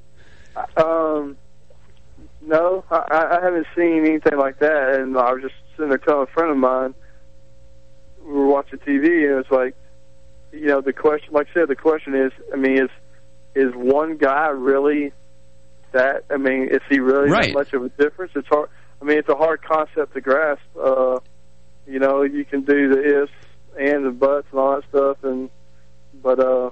Um, 0.75 1.37
no, 2.41 2.83
I, 2.91 3.37
I 3.39 3.43
haven't 3.43 3.67
seen 3.75 4.05
anything 4.05 4.37
like 4.37 4.59
that. 4.59 4.95
And 4.99 5.17
I 5.17 5.31
was 5.31 5.43
just 5.43 5.53
sitting 5.75 5.89
there 5.89 5.97
telling 5.97 6.27
a 6.29 6.33
friend 6.33 6.51
of 6.51 6.57
mine, 6.57 6.93
we 8.23 8.33
were 8.33 8.47
watching 8.47 8.79
TV, 8.79 9.29
and 9.29 9.39
it's 9.39 9.51
like, 9.51 9.75
you 10.51 10.65
know, 10.65 10.81
the 10.81 10.93
question, 10.93 11.33
like 11.33 11.47
I 11.51 11.53
said, 11.53 11.67
the 11.69 11.75
question 11.75 12.13
is, 12.13 12.31
I 12.53 12.57
mean, 12.57 12.77
is 12.83 12.89
is 13.53 13.73
one 13.73 14.17
guy 14.17 14.47
really 14.47 15.13
that? 15.93 16.25
I 16.29 16.37
mean, 16.37 16.67
is 16.69 16.81
he 16.89 16.99
really 16.99 17.29
Right. 17.29 17.45
that 17.47 17.53
much 17.53 17.73
of 17.73 17.83
a 17.83 17.89
difference? 17.89 18.31
It's 18.35 18.47
hard. 18.47 18.69
I 19.01 19.05
mean, 19.05 19.17
it's 19.17 19.29
a 19.29 19.35
hard 19.35 19.61
concept 19.63 20.13
to 20.13 20.21
grasp. 20.21 20.61
Uh, 20.79 21.19
you 21.87 21.99
know, 21.99 22.21
you 22.23 22.45
can 22.45 22.61
do 22.61 22.89
the 22.89 23.23
ifs 23.23 23.31
and 23.79 24.05
the 24.05 24.11
buts 24.11 24.47
and 24.51 24.59
all 24.59 24.75
that 24.75 24.83
stuff, 24.89 25.17
and 25.23 25.49
but 26.21 26.39
uh, 26.39 26.69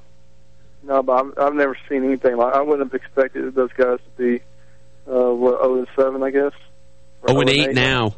no, 0.83 1.01
but 1.03 1.13
I've, 1.13 1.33
I've 1.39 1.55
never 1.55 1.75
seen 1.89 2.03
anything 2.03 2.37
like. 2.37 2.53
I 2.53 2.61
wouldn't 2.61 2.91
have 2.91 3.01
expected 3.01 3.55
those 3.55 3.71
guys 3.73 3.99
to 3.99 4.09
be 4.17 4.41
uh, 5.07 5.33
what 5.33 5.59
zero 5.61 5.77
and 5.79 5.87
seven, 5.95 6.23
I 6.23 6.29
guess. 6.29 6.51
Or 7.23 7.31
Oh, 7.31 7.39
and 7.41 7.49
0 7.49 7.69
eight 7.69 7.75
now. 7.75 8.15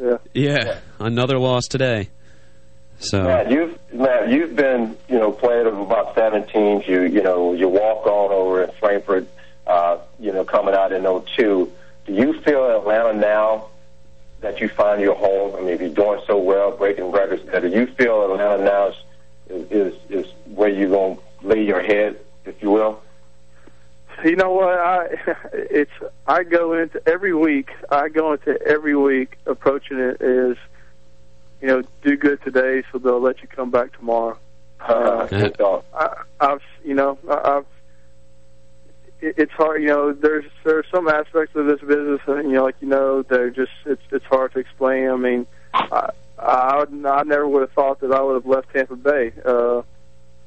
Yeah. 0.00 0.18
Yeah, 0.34 0.78
another 0.98 1.38
loss 1.38 1.66
today. 1.68 2.10
So 2.98 3.22
Matt, 3.22 3.50
you've 3.50 3.78
Matt, 3.92 4.30
you've 4.30 4.54
been 4.56 4.96
you 5.08 5.18
know 5.18 5.32
playing 5.32 5.66
of 5.66 5.78
about 5.78 6.14
seven 6.14 6.46
teams. 6.48 6.86
You 6.86 7.02
you 7.04 7.22
know 7.22 7.54
you 7.54 7.68
walk 7.68 8.06
on 8.06 8.32
over 8.32 8.62
in 8.64 8.70
Frankfurt. 8.72 9.26
Uh, 9.66 9.98
you 10.18 10.32
know 10.32 10.44
coming 10.44 10.74
out 10.74 10.92
in 10.92 11.02
'02. 11.02 11.70
Do 12.06 12.12
you 12.12 12.40
feel 12.40 12.76
Atlanta 12.76 13.12
now 13.18 13.68
that 14.40 14.60
you 14.60 14.68
find 14.68 15.00
your 15.00 15.14
home? 15.14 15.56
I 15.56 15.60
mean, 15.60 15.70
if 15.70 15.80
you're 15.80 15.90
doing 15.90 16.20
so 16.26 16.38
well, 16.38 16.70
breaking 16.76 17.10
records, 17.10 17.42
do 17.60 17.68
you 17.68 17.86
feel 17.86 18.22
Atlanta 18.24 18.62
now 18.62 18.88
is 18.88 19.70
is, 19.70 19.94
is 20.10 20.26
where 20.54 20.68
you're 20.68 20.90
going 20.90 21.16
to 21.16 21.46
lay 21.46 21.64
your 21.64 21.82
head, 21.82 22.18
if 22.44 22.62
you 22.62 22.70
will? 22.70 23.02
You 24.24 24.36
know 24.36 24.52
what? 24.52 24.78
I 24.78 25.08
it's 25.52 25.90
I 26.26 26.42
go 26.44 26.72
into 26.72 27.00
every 27.08 27.34
week. 27.34 27.70
I 27.90 28.08
go 28.08 28.32
into 28.32 28.60
every 28.62 28.96
week 28.96 29.38
approaching 29.46 29.98
it 29.98 30.20
as 30.22 30.56
you 31.60 31.68
know, 31.68 31.82
do 32.02 32.16
good 32.16 32.42
today, 32.42 32.82
so 32.92 32.98
they'll 32.98 33.20
let 33.20 33.40
you 33.42 33.48
come 33.48 33.70
back 33.70 33.96
tomorrow. 33.96 34.38
Uh, 34.78 35.26
I, 35.94 36.22
I've 36.40 36.62
you 36.84 36.94
know 36.94 37.18
I- 37.28 37.56
I've 37.56 37.64
it, 37.64 37.75
it's 39.20 39.52
hard 39.52 39.82
you 39.82 39.88
know 39.88 40.12
there's 40.12 40.44
there 40.64 40.78
are 40.78 40.84
some 40.92 41.08
aspects 41.08 41.56
of 41.56 41.66
this 41.66 41.80
business 41.80 42.20
that, 42.26 42.44
you 42.44 42.52
know 42.52 42.64
like 42.64 42.76
you 42.80 42.88
know 42.88 43.22
they're 43.22 43.50
just 43.50 43.72
it's 43.86 44.02
it's 44.10 44.24
hard 44.26 44.52
to 44.52 44.58
explain. 44.58 45.08
I 45.08 45.16
mean 45.16 45.46
I 45.74 46.10
I, 46.38 46.78
would, 46.78 47.06
I 47.06 47.22
never 47.22 47.48
would 47.48 47.62
have 47.62 47.72
thought 47.72 48.00
that 48.00 48.12
I 48.12 48.20
would 48.20 48.34
have 48.34 48.46
left 48.46 48.72
Tampa 48.72 48.96
Bay. 48.96 49.32
Uh, 49.44 49.82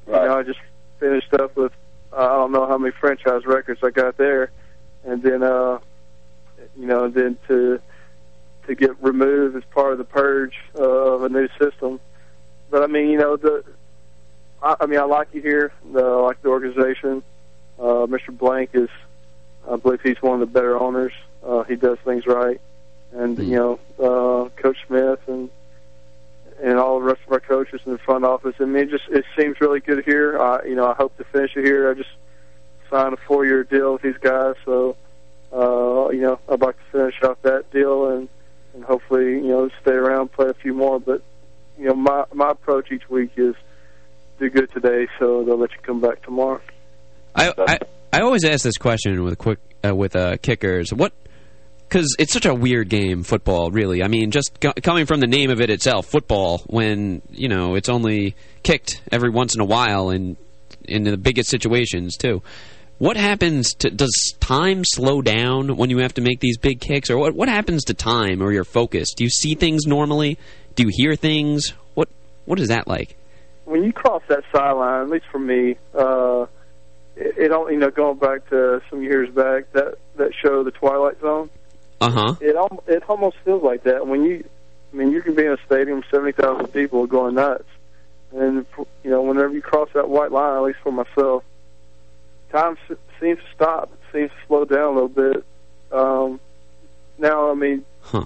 You 0.06 0.12
know 0.12 0.38
I 0.38 0.42
just 0.42 0.60
finished 0.98 1.32
up 1.34 1.56
with 1.56 1.72
I 2.12 2.26
don't 2.26 2.52
know 2.52 2.66
how 2.66 2.78
many 2.78 2.92
franchise 2.98 3.44
records 3.44 3.80
I 3.82 3.90
got 3.90 4.16
there, 4.16 4.50
and 5.04 5.22
then 5.22 5.42
uh 5.42 5.78
you 6.76 6.86
know 6.86 7.08
then 7.08 7.38
to 7.48 7.80
to 8.66 8.74
get 8.74 9.02
removed 9.02 9.56
as 9.56 9.64
part 9.70 9.92
of 9.92 9.98
the 9.98 10.04
purge 10.04 10.54
uh, 10.78 10.82
of 10.82 11.24
a 11.24 11.28
new 11.28 11.48
system. 11.58 11.98
But 12.70 12.82
I 12.82 12.86
mean, 12.86 13.08
you 13.08 13.18
know, 13.18 13.36
the 13.36 13.64
I, 14.62 14.76
I 14.80 14.86
mean, 14.86 15.00
I 15.00 15.04
like 15.04 15.28
you 15.32 15.42
here. 15.42 15.72
The, 15.92 16.02
I 16.02 16.20
like 16.20 16.42
the 16.42 16.48
organization. 16.48 17.22
Uh, 17.80 18.06
Mr. 18.06 18.36
Blank 18.36 18.70
is, 18.74 18.90
I 19.68 19.76
believe 19.76 20.02
he's 20.02 20.20
one 20.20 20.34
of 20.34 20.40
the 20.40 20.52
better 20.52 20.78
owners. 20.78 21.12
Uh, 21.42 21.62
he 21.62 21.76
does 21.76 21.98
things 22.04 22.26
right, 22.26 22.60
and 23.12 23.38
you 23.38 23.56
know, 23.56 23.80
uh, 23.98 24.48
Coach 24.60 24.76
Smith 24.86 25.20
and 25.26 25.48
and 26.62 26.78
all 26.78 27.00
the 27.00 27.06
rest 27.06 27.20
of 27.26 27.32
our 27.32 27.40
coaches 27.40 27.80
in 27.86 27.92
the 27.92 27.98
front 27.98 28.24
office. 28.24 28.54
I 28.60 28.64
mean, 28.64 28.84
it 28.84 28.90
just 28.90 29.08
it 29.08 29.24
seems 29.36 29.60
really 29.60 29.80
good 29.80 30.04
here. 30.04 30.38
I, 30.38 30.64
you 30.64 30.74
know, 30.74 30.86
I 30.86 30.94
hope 30.94 31.16
to 31.16 31.24
finish 31.24 31.56
it 31.56 31.64
here. 31.64 31.90
I 31.90 31.94
just 31.94 32.10
signed 32.90 33.14
a 33.14 33.16
four-year 33.16 33.64
deal 33.64 33.94
with 33.94 34.02
these 34.02 34.18
guys, 34.18 34.56
so 34.66 34.96
uh, 35.52 36.10
you 36.10 36.20
know, 36.20 36.38
I'd 36.48 36.60
like 36.60 36.76
to 36.76 36.84
finish 36.92 37.22
off 37.22 37.40
that 37.42 37.70
deal 37.70 38.10
and 38.10 38.28
and 38.74 38.84
hopefully, 38.84 39.32
you 39.32 39.48
know, 39.48 39.68
stay 39.80 39.92
around, 39.92 40.32
play 40.32 40.48
a 40.48 40.54
few 40.54 40.74
more. 40.74 41.00
But 41.00 41.22
you 41.78 41.86
know, 41.86 41.94
my 41.94 42.24
my 42.32 42.50
approach 42.50 42.92
each 42.92 43.08
week 43.08 43.32
is 43.36 43.54
do 44.38 44.50
good 44.50 44.70
today, 44.72 45.08
so 45.18 45.42
they'll 45.44 45.56
let 45.56 45.72
you 45.72 45.78
come 45.82 46.00
back 46.00 46.22
tomorrow. 46.22 46.60
I, 47.34 47.52
I 47.58 47.78
I 48.12 48.20
always 48.20 48.44
ask 48.44 48.64
this 48.64 48.76
question 48.76 49.22
with 49.22 49.38
quick 49.38 49.58
uh, 49.84 49.94
with 49.94 50.16
uh, 50.16 50.36
kickers. 50.38 50.92
What? 50.92 51.12
Because 51.88 52.14
it's 52.18 52.32
such 52.32 52.46
a 52.46 52.54
weird 52.54 52.88
game, 52.88 53.24
football. 53.24 53.70
Really, 53.70 54.02
I 54.02 54.08
mean, 54.08 54.30
just 54.30 54.60
co- 54.60 54.72
coming 54.82 55.06
from 55.06 55.20
the 55.20 55.26
name 55.26 55.50
of 55.50 55.60
it 55.60 55.70
itself, 55.70 56.06
football. 56.06 56.58
When 56.66 57.22
you 57.30 57.48
know 57.48 57.74
it's 57.74 57.88
only 57.88 58.34
kicked 58.62 59.02
every 59.10 59.30
once 59.30 59.54
in 59.54 59.60
a 59.60 59.64
while, 59.64 60.10
and 60.10 60.36
in 60.84 61.04
the 61.04 61.16
biggest 61.16 61.48
situations 61.48 62.16
too. 62.16 62.42
What 62.98 63.16
happens 63.16 63.72
to 63.74 63.90
does 63.90 64.34
time 64.40 64.84
slow 64.84 65.22
down 65.22 65.76
when 65.76 65.88
you 65.88 65.98
have 65.98 66.14
to 66.14 66.20
make 66.20 66.40
these 66.40 66.58
big 66.58 66.80
kicks, 66.80 67.08
or 67.10 67.16
what? 67.16 67.34
What 67.34 67.48
happens 67.48 67.84
to 67.84 67.94
time 67.94 68.42
or 68.42 68.52
your 68.52 68.64
focus? 68.64 69.14
Do 69.14 69.24
you 69.24 69.30
see 69.30 69.54
things 69.54 69.86
normally? 69.86 70.38
Do 70.74 70.82
you 70.82 70.90
hear 70.92 71.16
things? 71.16 71.72
What 71.94 72.08
What 72.44 72.60
is 72.60 72.68
that 72.68 72.86
like? 72.86 73.16
When 73.64 73.84
you 73.84 73.92
cross 73.92 74.22
that 74.28 74.42
sideline, 74.52 75.02
at 75.02 75.08
least 75.08 75.26
for 75.30 75.38
me, 75.38 75.76
uh, 75.94 76.46
it, 77.20 77.38
it 77.38 77.48
don't 77.48 77.72
you 77.72 77.78
know 77.78 77.90
going 77.90 78.18
back 78.18 78.48
to 78.50 78.82
some 78.90 79.02
years 79.02 79.28
back 79.30 79.70
that 79.72 79.94
that 80.16 80.32
show, 80.34 80.62
The 80.64 80.70
Twilight 80.72 81.20
Zone. 81.20 81.50
Uh 82.00 82.10
huh. 82.10 82.34
It 82.40 82.56
al- 82.56 82.82
it 82.86 83.02
almost 83.08 83.36
feels 83.44 83.62
like 83.62 83.84
that 83.84 84.06
when 84.06 84.24
you, 84.24 84.44
I 84.92 84.96
mean, 84.96 85.10
you 85.12 85.20
can 85.22 85.34
be 85.34 85.44
in 85.44 85.52
a 85.52 85.58
stadium, 85.66 86.02
seventy 86.10 86.32
thousand 86.32 86.68
people 86.68 87.06
going 87.06 87.34
nuts, 87.34 87.68
and 88.34 88.64
you 89.04 89.10
know, 89.10 89.22
whenever 89.22 89.52
you 89.52 89.60
cross 89.62 89.88
that 89.94 90.08
white 90.08 90.32
line, 90.32 90.56
at 90.56 90.62
least 90.62 90.78
for 90.82 90.92
myself, 90.92 91.44
time 92.50 92.76
s- 92.90 92.96
seems 93.20 93.38
to 93.38 93.44
stop. 93.54 93.92
It 93.92 93.98
seems 94.12 94.30
to 94.30 94.36
slow 94.46 94.64
down 94.64 94.96
a 94.96 95.00
little 95.00 95.08
bit. 95.08 95.44
Um, 95.92 96.40
now, 97.18 97.50
I 97.50 97.54
mean, 97.54 97.84
Huh. 98.02 98.24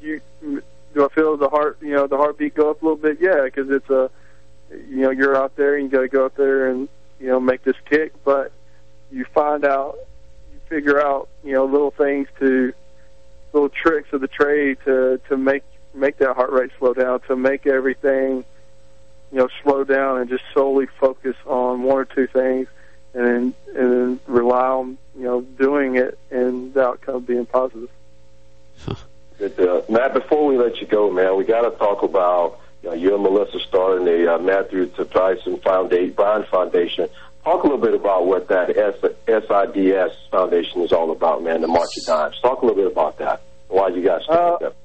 you 0.00 0.20
do 0.40 1.04
I 1.04 1.08
feel 1.08 1.36
the 1.36 1.48
heart, 1.48 1.78
you 1.80 1.92
know, 1.94 2.06
the 2.06 2.16
heartbeat 2.16 2.54
go 2.54 2.70
up 2.70 2.80
a 2.80 2.84
little 2.84 2.96
bit? 2.96 3.18
Yeah, 3.20 3.42
because 3.44 3.68
it's 3.70 3.90
a, 3.90 4.08
you 4.70 4.98
know, 4.98 5.10
you're 5.10 5.34
out 5.36 5.56
there 5.56 5.74
and 5.74 5.84
you 5.84 5.90
got 5.90 6.02
to 6.02 6.08
go 6.08 6.26
out 6.26 6.36
there 6.36 6.68
and 6.70 6.88
you 7.20 7.28
know 7.28 7.40
make 7.40 7.62
this 7.64 7.76
kick, 7.88 8.12
but 8.24 8.52
you 9.10 9.24
find 9.26 9.64
out, 9.64 9.96
you 10.52 10.60
figure 10.68 11.00
out, 11.00 11.28
you 11.42 11.52
know, 11.52 11.64
little 11.64 11.90
things 11.90 12.28
to, 12.40 12.72
little 13.52 13.68
tricks 13.68 14.12
of 14.12 14.20
the 14.20 14.28
trade 14.28 14.78
to 14.84 15.20
to 15.28 15.36
make 15.36 15.62
make 15.94 16.18
that 16.18 16.34
heart 16.34 16.50
rate 16.50 16.70
slow 16.78 16.92
down, 16.92 17.20
to 17.20 17.36
make 17.36 17.66
everything, 17.66 18.44
you 19.30 19.38
know, 19.38 19.48
slow 19.62 19.84
down 19.84 20.18
and 20.18 20.28
just 20.28 20.42
solely 20.52 20.86
focus 20.98 21.36
on 21.46 21.84
one 21.84 21.98
or 21.98 22.04
two 22.04 22.26
things, 22.26 22.66
and 23.14 23.24
then 23.24 23.54
and 23.76 23.92
then 23.92 24.20
rely 24.26 24.66
on 24.66 24.98
you 25.16 25.22
know 25.22 25.40
doing 25.40 25.96
it 25.96 26.18
and 26.30 26.74
the 26.74 26.82
outcome 26.82 27.22
being 27.22 27.46
positive. 27.46 27.90
Good, 29.38 29.58
uh, 29.60 29.82
Matt, 29.88 30.14
before 30.14 30.46
we 30.46 30.56
let 30.56 30.80
you 30.80 30.86
go, 30.86 31.10
man, 31.10 31.36
we 31.36 31.44
got 31.44 31.62
to 31.62 31.76
talk 31.76 32.02
about 32.02 32.60
you, 32.84 32.94
you 32.94 33.14
and 33.14 33.22
Melissa 33.22 33.58
starting 33.60 34.04
the 34.04 34.34
uh, 34.34 34.38
Matthew 34.38 34.86
to 34.90 35.04
Tyson 35.04 35.58
Foundation, 35.60 36.12
Bryant 36.12 36.48
Foundation. 36.48 37.08
Talk 37.42 37.64
a 37.64 37.66
little 37.66 37.80
bit 37.80 37.94
about 37.94 38.26
what 38.26 38.48
that 38.48 38.76
S- 38.76 39.12
SIDS 39.26 40.12
Foundation 40.30 40.80
is 40.82 40.92
all 40.92 41.10
about, 41.10 41.42
man, 41.42 41.60
the 41.60 41.68
March 41.68 41.90
of 41.98 42.06
Dimes. 42.06 42.38
Talk 42.40 42.62
a 42.62 42.66
little 42.66 42.82
bit 42.82 42.90
about 42.90 43.18
that. 43.18 43.42
Why 43.68 43.88
you 43.88 44.02
guys 44.02 44.24
started 44.24 44.66
that? 44.66 44.76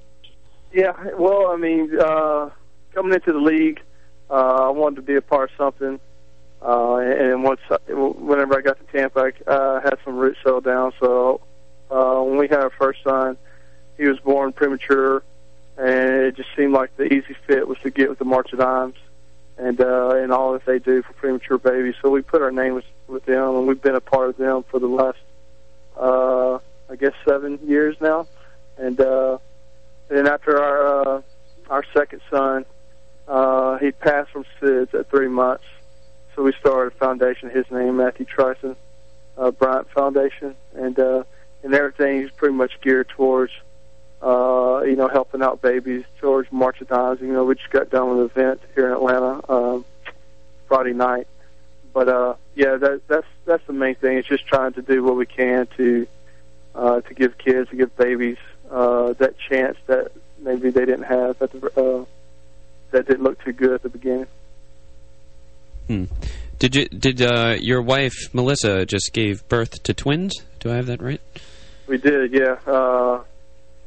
Yeah, 0.74 0.94
well, 1.18 1.48
I 1.48 1.56
mean, 1.56 1.98
uh, 2.00 2.50
coming 2.94 3.14
into 3.14 3.34
the 3.34 3.40
league, 3.40 3.82
uh, 4.30 4.68
I 4.68 4.70
wanted 4.70 4.98
to 4.98 5.02
be 5.02 5.16
a 5.16 5.22
part 5.22 5.52
of 5.52 5.58
something. 5.58 6.00
Uh, 6.62 6.98
and 6.98 7.44
once, 7.44 7.62
whenever 7.88 8.58
I 8.58 8.62
got 8.62 8.78
to 8.80 8.92
Tampa, 8.92 9.32
I 9.48 9.50
uh, 9.50 9.82
had 9.82 9.98
some 10.04 10.18
roots 10.18 10.40
settled 10.44 10.66
down. 10.66 10.92
So 11.00 11.42
uh, 11.90 12.22
when 12.22 12.38
we 12.38 12.48
had 12.48 12.60
our 12.60 12.70
first 12.70 13.04
son, 13.04 13.38
he 13.98 14.06
was 14.06 14.20
born 14.20 14.52
premature, 14.52 15.24
and 15.80 16.26
it 16.26 16.36
just 16.36 16.50
seemed 16.56 16.74
like 16.74 16.96
the 16.98 17.06
easy 17.06 17.36
fit 17.48 17.68
was 17.68 17.78
to 17.80 17.90
get 17.90 18.10
with 18.10 18.20
the 18.20 18.26
March 18.26 18.52
of 18.54 18.60
Dimes 18.60 18.96
and 19.58 19.80
uh, 19.80 20.16
and 20.16 20.32
all 20.32 20.54
that 20.54 20.66
they 20.66 20.80
do 20.80 21.02
for 21.02 21.14
premature 21.14 21.58
babies. 21.58 21.96
So 22.02 22.10
we 22.10 22.22
put 22.22 22.42
our 22.42 22.52
name 22.52 22.76
with, 22.76 22.86
with 23.08 23.26
them, 23.26 23.56
and 23.56 23.68
we've 23.68 23.82
been 23.82 23.96
a 23.96 24.02
part 24.02 24.30
of 24.30 24.38
them 24.38 24.64
for 24.64 24.80
the 24.80 24.88
last, 24.88 25.20
uh, 25.98 26.56
I 26.90 26.96
guess, 26.98 27.14
seven 27.28 27.60
years 27.64 27.96
now. 28.02 28.28
And 28.78 29.00
uh, 29.00 29.38
then 30.10 30.28
after 30.28 30.62
our 30.62 31.08
uh, 31.18 31.22
our 31.70 31.84
second 31.94 32.22
son, 32.30 32.66
uh, 33.28 33.78
he 33.78 33.92
passed 33.92 34.32
from 34.32 34.46
SIDS 34.62 34.94
at 34.94 35.10
three 35.10 35.28
months. 35.28 35.64
So 36.36 36.44
we 36.44 36.54
started 36.60 36.94
a 36.94 36.98
foundation. 36.98 37.50
His 37.50 37.66
name, 37.72 37.98
Matthew 37.98 38.26
Tryson 38.26 38.76
uh, 39.40 39.52
Bryant 39.52 39.90
Foundation, 39.92 40.56
and 40.76 41.00
uh, 41.00 41.24
and 41.64 41.74
everything 41.74 42.22
is 42.22 42.32
pretty 42.32 42.54
much 42.54 42.80
geared 42.82 43.10
towards 43.10 43.54
uh, 44.22 44.82
you 44.86 44.96
know 44.96 45.08
helping 45.08 45.42
out 45.42 45.62
babies 45.62 46.04
towards 46.20 46.52
March. 46.52 46.78
You 46.80 46.88
know, 47.22 47.46
we 47.46 47.56
just 47.56 47.70
got 47.70 47.90
done 47.90 48.10
with 48.10 48.20
an 48.20 48.44
event 48.44 48.62
here 48.76 48.88
in 48.88 48.94
Atlanta 48.94 49.42
um, 49.52 49.86
Friday 50.68 50.94
night. 50.94 51.28
But 51.94 52.10
uh, 52.10 52.36
yeah, 52.56 52.76
that, 52.78 53.02
that's 53.08 53.28
that's 53.46 53.66
the 53.68 53.74
main 53.74 53.96
thing. 53.96 54.18
It's 54.18 54.28
just 54.28 54.46
trying 54.48 54.74
to 54.74 54.82
do 54.82 55.04
what 55.04 55.16
we 55.16 55.26
can 55.26 55.68
to 55.78 56.08
uh, 56.76 57.02
to 57.02 57.14
give 57.14 57.38
kids, 57.38 57.70
to 57.70 57.76
give 57.76 57.96
babies 57.98 58.38
uh, 58.70 59.14
that 59.14 59.36
chance 59.38 59.78
that 59.88 60.12
maybe 60.40 60.70
they 60.70 60.86
didn't 60.86 61.04
have 61.04 61.42
at 61.42 61.52
the 61.52 61.66
uh, 61.80 62.06
that 62.92 63.08
didn't 63.08 63.24
look 63.24 63.44
too 63.44 63.54
good 63.54 63.72
at 63.72 63.84
the 63.84 63.90
beginning. 63.90 64.28
Hmm. 65.88 66.06
Did 66.60 66.76
you 66.76 66.88
did 66.88 67.22
uh, 67.22 67.56
your 67.60 67.82
wife 67.82 68.34
Melissa 68.34 68.86
just 68.86 69.14
gave 69.14 69.48
birth 69.48 69.82
to 69.84 69.94
twins? 69.94 70.36
Do 70.60 70.72
I 70.72 70.76
have 70.76 70.88
that 70.88 71.02
right? 71.02 71.22
We 71.88 71.98
did, 71.98 72.34
yeah. 72.34 72.58
Uh, 72.68 73.24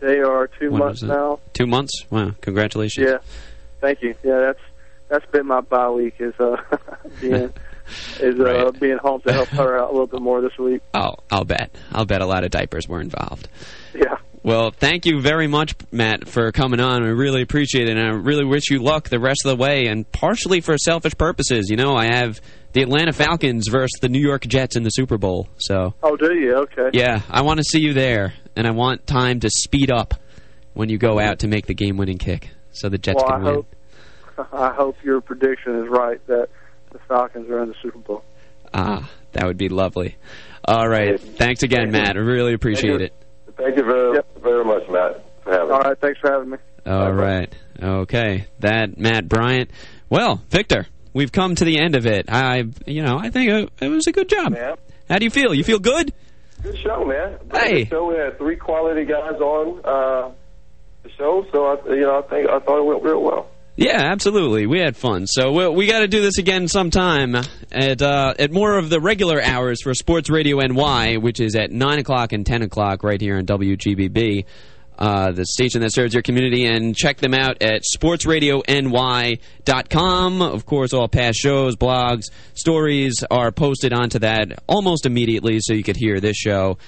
they 0.02 0.18
are 0.18 0.48
two 0.58 0.70
When 0.70 0.80
months 0.80 1.02
now. 1.02 1.38
Two 1.52 1.66
months. 1.66 1.92
Wow! 2.10 2.32
Congratulations. 2.40 3.06
Yeah, 3.08 3.18
thank 3.80 4.02
you. 4.02 4.14
Yeah, 4.22 4.38
that's 4.40 4.60
that's 5.08 5.26
been 5.30 5.46
my 5.46 5.60
bye 5.60 5.90
week 5.90 6.16
is 6.18 6.34
uh, 6.40 6.56
being 7.20 7.52
is 8.20 8.40
uh, 8.40 8.72
being 8.80 8.98
home 8.98 9.20
to 9.22 9.32
help 9.32 9.48
her 9.48 9.78
out 9.78 9.90
a 9.90 9.92
little 9.92 10.06
bit 10.06 10.20
more 10.20 10.40
this 10.40 10.58
week. 10.58 10.82
Oh, 10.94 11.14
I'll 11.30 11.44
bet. 11.44 11.74
I'll 11.90 12.04
bet 12.04 12.20
a 12.20 12.26
lot 12.26 12.44
of 12.44 12.50
diapers 12.50 12.86
were 12.86 13.00
involved. 13.00 13.48
Yeah. 13.94 14.16
Well, 14.42 14.72
thank 14.72 15.06
you 15.06 15.20
very 15.20 15.46
much, 15.46 15.74
Matt, 15.90 16.28
for 16.28 16.50
coming 16.52 16.80
on. 16.80 17.04
I 17.04 17.08
really 17.08 17.42
appreciate 17.42 17.88
it, 17.88 17.96
and 17.96 18.00
I 18.00 18.10
really 18.10 18.44
wish 18.44 18.70
you 18.70 18.80
luck 18.80 19.08
the 19.08 19.20
rest 19.20 19.44
of 19.44 19.56
the 19.56 19.62
way, 19.62 19.86
and 19.86 20.10
partially 20.10 20.60
for 20.60 20.76
selfish 20.76 21.16
purposes. 21.16 21.70
You 21.70 21.76
know, 21.76 21.94
I 21.94 22.06
have 22.06 22.40
the 22.72 22.82
Atlanta 22.82 23.12
Falcons 23.12 23.68
versus 23.68 23.98
the 24.00 24.08
New 24.08 24.20
York 24.20 24.42
Jets 24.42 24.76
in 24.76 24.82
the 24.82 24.90
Super 24.90 25.16
Bowl, 25.16 25.48
so... 25.58 25.94
Oh, 26.02 26.16
do 26.16 26.34
you? 26.34 26.54
Okay. 26.54 26.90
Yeah, 26.92 27.20
I 27.30 27.42
want 27.42 27.58
to 27.58 27.64
see 27.64 27.80
you 27.80 27.92
there, 27.92 28.34
and 28.56 28.66
I 28.66 28.70
want 28.70 29.06
time 29.06 29.40
to 29.40 29.50
speed 29.50 29.90
up 29.90 30.14
when 30.74 30.88
you 30.88 30.98
go 30.98 31.18
out 31.18 31.40
to 31.40 31.48
make 31.48 31.66
the 31.66 31.74
game-winning 31.74 32.18
kick, 32.18 32.50
so 32.72 32.88
the 32.88 32.98
Jets 32.98 33.22
well, 33.22 33.26
can 33.26 33.40
I 33.40 33.44
win. 33.44 33.54
Hope, 33.54 33.74
I 34.52 34.72
hope 34.72 34.96
your 35.04 35.20
prediction 35.20 35.82
is 35.82 35.88
right 35.88 36.24
that 36.26 36.48
the 36.92 36.98
Falcons 37.08 37.50
are 37.50 37.62
in 37.62 37.68
the 37.68 37.74
Super 37.82 37.98
Bowl. 37.98 38.24
Ah, 38.74 39.10
that 39.32 39.46
would 39.46 39.58
be 39.58 39.68
lovely. 39.68 40.16
All 40.64 40.88
right. 40.88 41.18
Thanks 41.20 41.62
again, 41.62 41.90
Matt. 41.90 42.16
I 42.16 42.20
really 42.20 42.54
appreciate 42.54 43.00
it. 43.00 43.12
Thank 43.56 43.76
you 43.76 43.84
very, 43.84 44.18
very 44.40 44.64
much, 44.64 44.82
Matt, 44.88 45.24
for 45.42 45.52
having 45.52 45.70
All 45.70 45.78
me. 45.78 45.84
right, 45.88 45.98
thanks 46.00 46.20
for 46.20 46.30
having 46.32 46.50
me. 46.50 46.58
All 46.86 47.12
right. 47.12 47.52
Okay. 47.80 48.46
That 48.60 48.96
Matt 48.98 49.28
Bryant. 49.28 49.70
Well, 50.08 50.42
Victor, 50.50 50.86
we've 51.12 51.32
come 51.32 51.54
to 51.54 51.64
the 51.64 51.78
end 51.78 51.96
of 51.96 52.06
it. 52.06 52.26
I, 52.28 52.64
you 52.86 53.02
know, 53.02 53.18
I 53.18 53.30
think 53.30 53.50
it, 53.50 53.70
it 53.80 53.88
was 53.88 54.06
a 54.06 54.12
good 54.12 54.28
job. 54.28 54.54
Yeah. 54.54 54.76
How 55.08 55.18
do 55.18 55.24
you 55.24 55.30
feel? 55.30 55.52
You 55.54 55.64
feel 55.64 55.78
good? 55.78 56.12
Good 56.62 56.78
show, 56.78 57.04
man. 57.04 57.38
Hey. 57.52 57.84
Good 57.84 57.88
show. 57.88 58.08
We 58.08 58.16
had 58.16 58.38
three 58.38 58.56
quality 58.56 59.04
guys 59.04 59.40
on 59.40 59.78
uh, 59.84 60.32
the 61.02 61.10
show, 61.10 61.44
so 61.52 61.66
I, 61.66 61.94
you 61.94 62.02
know, 62.02 62.18
I 62.18 62.22
think 62.28 62.48
I 62.48 62.58
thought 62.60 62.78
it 62.78 62.84
went 62.84 63.02
real 63.02 63.22
well. 63.22 63.48
Yeah, 63.74 64.00
absolutely. 64.02 64.66
We 64.66 64.80
had 64.80 64.96
fun. 64.96 65.26
So 65.26 65.50
we, 65.52 65.68
we 65.68 65.86
got 65.86 66.00
to 66.00 66.08
do 66.08 66.20
this 66.20 66.36
again 66.36 66.68
sometime 66.68 67.34
at 67.70 68.02
uh, 68.02 68.34
at 68.38 68.52
more 68.52 68.76
of 68.76 68.90
the 68.90 69.00
regular 69.00 69.42
hours 69.42 69.82
for 69.82 69.94
Sports 69.94 70.28
Radio 70.28 70.58
NY, 70.58 71.16
which 71.16 71.40
is 71.40 71.56
at 71.56 71.72
nine 71.72 71.98
o'clock 71.98 72.32
and 72.32 72.44
ten 72.44 72.62
o'clock 72.62 73.02
right 73.02 73.20
here 73.20 73.38
on 73.38 73.46
WGBB. 73.46 74.44
Uh, 75.02 75.32
the 75.32 75.44
station 75.44 75.80
that 75.80 75.92
serves 75.92 76.14
your 76.14 76.22
community, 76.22 76.64
and 76.64 76.94
check 76.94 77.16
them 77.16 77.34
out 77.34 77.60
at 77.60 77.82
sportsradiony.com. 77.82 80.42
Of 80.42 80.64
course, 80.64 80.92
all 80.92 81.08
past 81.08 81.40
shows, 81.40 81.74
blogs, 81.74 82.30
stories 82.54 83.24
are 83.28 83.50
posted 83.50 83.92
onto 83.92 84.20
that 84.20 84.62
almost 84.68 85.04
immediately, 85.04 85.58
so 85.58 85.74
you 85.74 85.82
could 85.82 85.96
hear 85.96 86.20
this 86.20 86.36
show 86.36 86.78